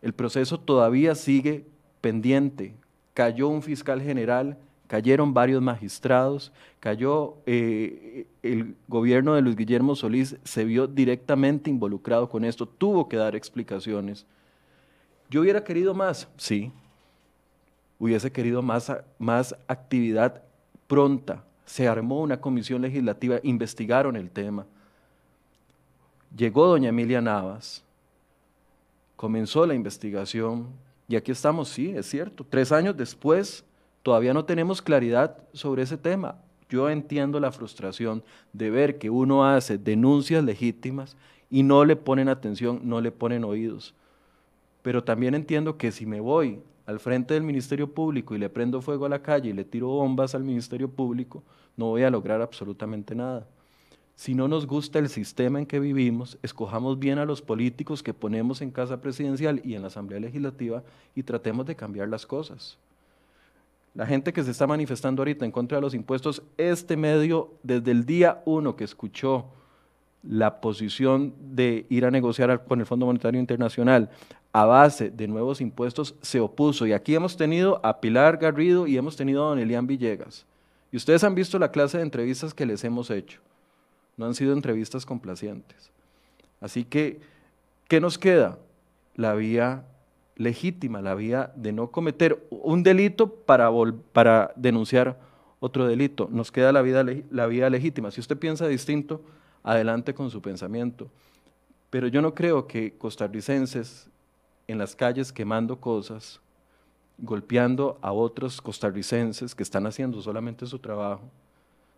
El 0.02 0.14
proceso 0.14 0.60
todavía 0.60 1.16
sigue 1.16 1.66
pendiente. 2.02 2.74
Cayó 3.14 3.48
un 3.48 3.62
fiscal 3.62 4.02
general 4.02 4.58
cayeron 4.88 5.34
varios 5.34 5.62
magistrados, 5.62 6.52
cayó 6.80 7.36
eh, 7.46 8.28
el 8.44 8.76
gobierno 8.88 9.34
de 9.34 9.42
Luis 9.42 9.56
Guillermo 9.56 9.96
Solís, 9.96 10.38
se 10.44 10.66
vio 10.66 10.88
directamente 10.88 11.70
involucrado 11.70 12.30
con 12.30 12.46
esto, 12.46 12.68
tuvo 12.68 13.10
que 13.10 13.18
dar 13.18 13.36
explicaciones. 13.36 14.26
¿Yo 15.30 15.42
hubiera 15.42 15.64
querido 15.64 15.94
más? 15.94 16.28
Sí. 16.38 16.72
Hubiese 18.00 18.32
querido 18.32 18.62
más, 18.62 18.92
más 19.18 19.56
actividad 19.68 20.44
pronta. 20.88 21.44
Se 21.66 21.88
armó 21.88 22.22
una 22.22 22.40
comisión 22.40 22.82
legislativa, 22.82 23.40
investigaron 23.44 24.16
el 24.16 24.30
tema. 24.30 24.66
Llegó 26.36 26.68
doña 26.68 26.90
Emilia 26.90 27.22
Navas, 27.22 27.84
comenzó 29.16 29.66
la 29.66 29.74
investigación 29.74 30.68
y 31.08 31.16
aquí 31.16 31.32
estamos, 31.32 31.70
sí, 31.70 31.92
es 31.96 32.08
cierto, 32.08 32.46
tres 32.50 32.72
años 32.72 32.98
después 32.98 33.64
Todavía 34.06 34.36
no 34.36 34.46
tenemos 34.46 34.84
claridad 34.84 35.36
sobre 35.52 35.82
ese 35.82 35.98
tema. 35.98 36.36
Yo 36.70 36.92
entiendo 36.92 37.40
la 37.40 37.52
frustración 37.52 38.24
de 38.54 38.70
ver 38.70 39.00
que 39.00 39.10
uno 39.10 39.44
hace 39.44 39.80
denuncias 39.80 40.44
legítimas 40.44 41.18
y 41.50 41.64
no 41.64 41.84
le 41.84 41.96
ponen 41.96 42.30
atención, 42.30 42.82
no 42.84 43.02
le 43.02 43.12
ponen 43.12 43.44
oídos. 43.44 43.96
Pero 44.84 45.04
también 45.04 45.34
entiendo 45.34 45.80
que 45.80 45.92
si 45.92 46.06
me 46.06 46.20
voy 46.20 46.60
al 46.86 47.00
frente 47.00 47.34
del 47.34 47.44
Ministerio 47.44 47.94
Público 47.94 48.36
y 48.36 48.38
le 48.38 48.50
prendo 48.50 48.82
fuego 48.82 49.06
a 49.06 49.10
la 49.10 49.22
calle 49.22 49.50
y 49.50 49.54
le 49.54 49.66
tiro 49.66 49.88
bombas 49.88 50.36
al 50.36 50.44
Ministerio 50.44 50.90
Público, 50.90 51.44
no 51.78 51.88
voy 51.88 52.04
a 52.04 52.10
lograr 52.10 52.42
absolutamente 52.42 53.16
nada. 53.16 53.48
Si 54.16 54.34
no 54.34 54.48
nos 54.48 54.66
gusta 54.66 55.00
el 55.00 55.10
sistema 55.10 55.60
en 55.60 55.66
que 55.66 55.80
vivimos, 55.80 56.38
escojamos 56.42 57.00
bien 57.00 57.20
a 57.20 57.26
los 57.26 57.42
políticos 57.42 58.02
que 58.02 58.14
ponemos 58.14 58.62
en 58.62 58.72
casa 58.72 59.02
presidencial 59.02 59.62
y 59.64 59.76
en 59.76 59.82
la 59.82 59.88
Asamblea 59.88 60.20
Legislativa 60.20 60.84
y 61.16 61.24
tratemos 61.24 61.66
de 61.66 61.76
cambiar 61.76 62.08
las 62.08 62.26
cosas 62.26 62.78
la 63.96 64.06
gente 64.06 64.34
que 64.34 64.44
se 64.44 64.52
está 64.52 64.68
manifestando 64.68 65.22
ahorita 65.22 65.46
en 65.46 65.52
contra 65.52 65.78
de 65.78 65.82
los 65.82 65.94
impuestos, 65.94 66.44
este 66.58 66.98
medio, 66.98 67.54
desde 67.64 67.92
el 67.92 68.06
día 68.06 68.42
uno 68.46 68.76
que 68.76 68.84
escuchó 68.84 69.46
la 70.22 70.60
posición 70.60 71.34
de 71.40 71.86
ir 71.90 72.06
a 72.06 72.12
negociar 72.12 72.66
con 72.66 72.82
el 72.82 72.86
Fondo 72.86 73.06
Monetario 73.06 73.40
Internacional 73.40 74.10
a 74.56 74.64
base 74.64 75.10
de 75.10 75.28
nuevos 75.28 75.60
impuestos, 75.60 76.16
se 76.22 76.40
opuso. 76.40 76.88
Y 76.88 76.94
aquí 76.94 77.14
hemos 77.14 77.36
tenido 77.36 77.82
a 77.84 78.00
Pilar 78.00 78.38
Garrido 78.38 78.88
y 78.88 78.96
hemos 78.96 79.18
tenido 79.18 79.44
a 79.44 79.50
Don 79.50 79.60
Elian 79.60 79.86
Villegas. 79.86 80.46
Y 80.94 80.96
ustedes 80.96 81.26
han 81.26 81.36
visto 81.36 81.60
la 81.60 81.72
clase 81.72 81.98
de 81.98 82.04
entrevistas 82.04 82.54
que 82.54 82.66
les 82.66 82.82
hemos 82.86 83.12
hecho. 83.12 83.42
No 84.16 84.26
han 84.26 84.34
sido 84.34 84.54
entrevistas 84.54 85.06
complacientes. 85.06 85.92
Así 86.62 86.86
que, 86.86 87.20
¿qué 87.90 88.00
nos 88.00 88.18
queda? 88.18 88.58
La 89.18 89.34
vía 89.34 89.84
legítima, 90.38 91.02
la 91.02 91.16
vía 91.16 91.52
de 91.58 91.74
no 91.74 91.92
cometer 91.92 92.48
un 92.50 92.82
delito 92.82 93.28
para, 93.28 93.70
para 94.14 94.54
denunciar 94.56 95.20
otro 95.60 95.86
delito. 95.86 96.30
Nos 96.32 96.50
queda 96.50 96.72
la, 96.72 96.82
la 97.30 97.48
vía 97.48 97.70
legítima. 97.70 98.10
Si 98.10 98.22
usted 98.22 98.38
piensa 98.38 98.70
distinto, 98.70 99.22
adelante 99.64 100.14
con 100.14 100.32
su 100.32 100.42
pensamiento. 100.42 101.10
Pero 101.90 102.08
yo 102.08 102.22
no 102.22 102.34
creo 102.34 102.68
que 102.68 102.94
costarricenses 102.98 104.10
en 104.68 104.78
las 104.78 104.96
calles 104.96 105.32
quemando 105.32 105.80
cosas, 105.80 106.40
golpeando 107.18 107.98
a 108.02 108.12
otros 108.12 108.62
costarricenses 108.62 109.56
que 109.56 109.64
están 109.64 109.86
haciendo 109.86 110.22
solamente 110.22 110.66
su 110.66 110.80
trabajo, 110.80 111.24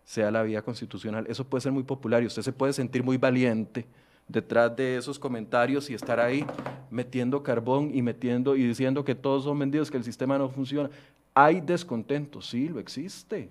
sea 0.04 0.30
la 0.30 0.42
vía 0.42 0.62
constitucional. 0.62 1.26
Eso 1.28 1.44
puede 1.44 1.62
ser 1.62 1.72
muy 1.72 1.82
popular 1.82 2.22
y 2.22 2.26
usted 2.26 2.42
se 2.42 2.52
puede 2.52 2.72
sentir 2.72 3.02
muy 3.02 3.16
valiente 3.16 3.86
detrás 4.28 4.74
de 4.76 4.96
esos 4.96 5.18
comentarios 5.18 5.88
y 5.90 5.94
estar 5.94 6.20
ahí 6.20 6.46
metiendo 6.90 7.42
carbón 7.42 7.90
y 7.94 8.02
metiendo 8.02 8.56
y 8.56 8.66
diciendo 8.66 9.04
que 9.04 9.14
todos 9.14 9.44
son 9.44 9.58
vendidos, 9.58 9.90
que 9.90 9.96
el 9.96 10.04
sistema 10.04 10.38
no 10.38 10.48
funciona. 10.48 10.90
Hay 11.34 11.60
descontento, 11.60 12.40
sí, 12.40 12.68
lo 12.68 12.78
existe. 12.78 13.48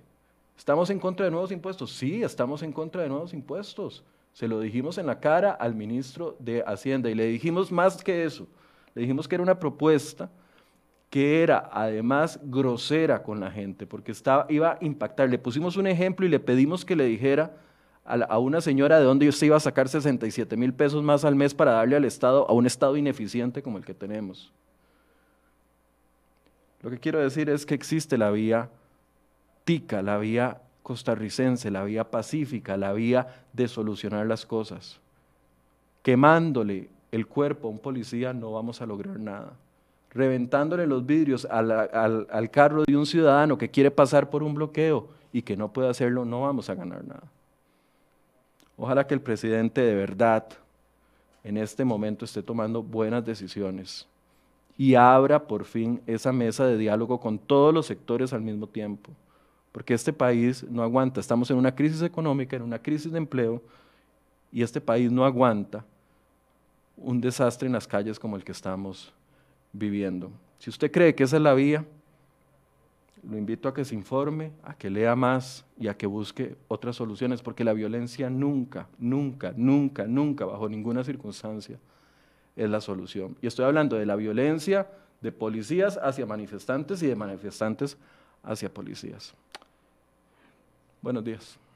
¿Estamos 0.57 0.89
en 0.89 0.99
contra 0.99 1.25
de 1.25 1.31
nuevos 1.31 1.51
impuestos? 1.51 1.91
Sí, 1.91 2.23
estamos 2.23 2.63
en 2.63 2.71
contra 2.71 3.03
de 3.03 3.09
nuevos 3.09 3.33
impuestos. 3.33 4.03
Se 4.33 4.47
lo 4.47 4.59
dijimos 4.59 4.97
en 4.97 5.07
la 5.07 5.19
cara 5.19 5.51
al 5.51 5.73
ministro 5.73 6.35
de 6.39 6.63
Hacienda 6.65 7.09
y 7.09 7.15
le 7.15 7.25
dijimos 7.25 7.71
más 7.71 8.03
que 8.03 8.23
eso. 8.23 8.47
Le 8.95 9.01
dijimos 9.01 9.27
que 9.27 9.35
era 9.35 9.43
una 9.43 9.59
propuesta 9.59 10.29
que 11.09 11.41
era 11.41 11.69
además 11.71 12.39
grosera 12.43 13.23
con 13.23 13.39
la 13.39 13.49
gente, 13.49 13.87
porque 13.87 14.11
estaba, 14.11 14.45
iba 14.49 14.73
a 14.73 14.77
impactar. 14.81 15.29
Le 15.29 15.39
pusimos 15.39 15.77
un 15.77 15.87
ejemplo 15.87 16.25
y 16.25 16.29
le 16.29 16.39
pedimos 16.39 16.83
que 16.83 16.95
le 16.95 17.05
dijera 17.05 17.53
a, 18.03 18.39
una 18.39 18.61
señora 18.61 18.99
de 18.99 19.05
dónde 19.05 19.27
usted 19.27 19.47
iba 19.47 19.57
a 19.57 19.61
sacar 19.61 19.89
67 19.89 20.55
mil 20.57 20.73
pesos 20.73 21.03
más 21.03 21.25
al 21.25 21.35
mes 21.35 21.53
para 21.53 21.71
darle 21.71 21.95
al 21.95 22.05
Estado, 22.05 22.49
a 22.49 22.53
un 22.53 22.65
Estado 22.65 22.97
ineficiente 22.97 23.61
como 23.61 23.77
el 23.77 23.85
que 23.85 23.93
tenemos. 23.93 24.51
Lo 26.81 26.89
que 26.89 26.99
quiero 26.99 27.19
decir 27.19 27.49
es 27.49 27.65
que 27.65 27.73
existe 27.73 28.17
la 28.17 28.31
vía 28.31 28.69
tica, 29.63 30.01
la 30.01 30.17
vía 30.17 30.61
costarricense, 30.83 31.69
la 31.69 31.83
vía 31.83 32.09
pacífica, 32.09 32.77
la 32.77 32.93
vía 32.93 33.43
de 33.51 33.67
solucionar 33.67 34.25
las 34.25 34.45
cosas. 34.45 34.99
Quemándole 36.01 36.89
el 37.11 37.27
cuerpo 37.27 37.67
a 37.67 37.71
un 37.71 37.79
policía 37.79 38.33
no 38.33 38.51
vamos 38.51 38.81
a 38.81 38.85
lograr 38.85 39.19
nada. 39.19 39.53
Reventándole 40.11 40.87
los 40.87 41.05
vidrios 41.05 41.45
al, 41.45 41.71
al 41.71 42.51
carro 42.51 42.83
de 42.85 42.97
un 42.97 43.05
ciudadano 43.05 43.57
que 43.57 43.69
quiere 43.69 43.91
pasar 43.91 44.29
por 44.29 44.43
un 44.43 44.55
bloqueo 44.55 45.09
y 45.31 45.41
que 45.41 45.57
no 45.57 45.71
puede 45.71 45.89
hacerlo, 45.89 46.25
no 46.25 46.41
vamos 46.41 46.69
a 46.69 46.75
ganar 46.75 47.03
nada. 47.03 47.23
Ojalá 48.77 49.05
que 49.05 49.13
el 49.13 49.21
presidente 49.21 49.81
de 49.81 49.95
verdad 49.95 50.47
en 51.43 51.57
este 51.57 51.85
momento 51.85 52.25
esté 52.25 52.41
tomando 52.41 52.81
buenas 52.81 53.25
decisiones 53.25 54.07
y 54.77 54.95
abra 54.95 55.47
por 55.47 55.65
fin 55.65 56.01
esa 56.07 56.31
mesa 56.31 56.65
de 56.65 56.77
diálogo 56.77 57.19
con 57.19 57.37
todos 57.39 57.73
los 57.73 57.85
sectores 57.85 58.33
al 58.33 58.41
mismo 58.41 58.67
tiempo 58.67 59.11
porque 59.77 59.93
este 59.93 60.11
país 60.11 60.65
no 60.67 60.81
aguanta. 60.81 61.19
Estamos 61.19 61.51
en 61.51 61.57
una 61.57 61.75
crisis 61.75 62.01
económica, 62.01 62.55
en 62.55 62.63
una 62.63 62.81
crisis 62.81 63.11
de 63.11 63.19
empleo, 63.19 63.61
y 64.51 64.63
este 64.63 64.81
país 64.81 65.11
no 65.11 65.23
aguanta 65.23 65.85
un 66.97 67.21
desastre 67.21 67.67
en 67.67 67.73
las 67.73 67.87
calles 67.87 68.19
como 68.19 68.35
el 68.35 68.43
que 68.43 68.51
estamos 68.51 69.13
viviendo. 69.71 70.31
Si 70.59 70.69
usted 70.69 70.91
cree 70.91 71.15
que 71.15 71.23
esa 71.23 71.37
es 71.37 71.41
la 71.41 71.53
vía, 71.53 71.85
lo 73.23 73.37
invito 73.37 73.67
a 73.67 73.73
que 73.73 73.85
se 73.85 73.95
informe, 73.95 74.51
a 74.63 74.73
que 74.75 74.89
lea 74.89 75.15
más 75.15 75.65
y 75.77 75.87
a 75.87 75.97
que 75.97 76.07
busque 76.07 76.55
otras 76.67 76.95
soluciones, 76.95 77.41
porque 77.41 77.63
la 77.63 77.73
violencia 77.73 78.29
nunca, 78.29 78.87
nunca, 78.97 79.53
nunca, 79.55 80.05
nunca, 80.05 80.45
bajo 80.45 80.69
ninguna 80.69 81.03
circunstancia, 81.03 81.79
es 82.55 82.69
la 82.69 82.81
solución. 82.81 83.37
Y 83.41 83.47
estoy 83.47 83.65
hablando 83.65 83.97
de 83.97 84.05
la 84.05 84.15
violencia 84.15 84.87
de 85.21 85.31
policías 85.31 85.99
hacia 86.01 86.25
manifestantes 86.25 87.01
y 87.03 87.07
de 87.07 87.15
manifestantes 87.15 87.97
hacia 88.43 88.73
policías. 88.73 89.33
Buenos 91.01 91.23
días. 91.23 91.66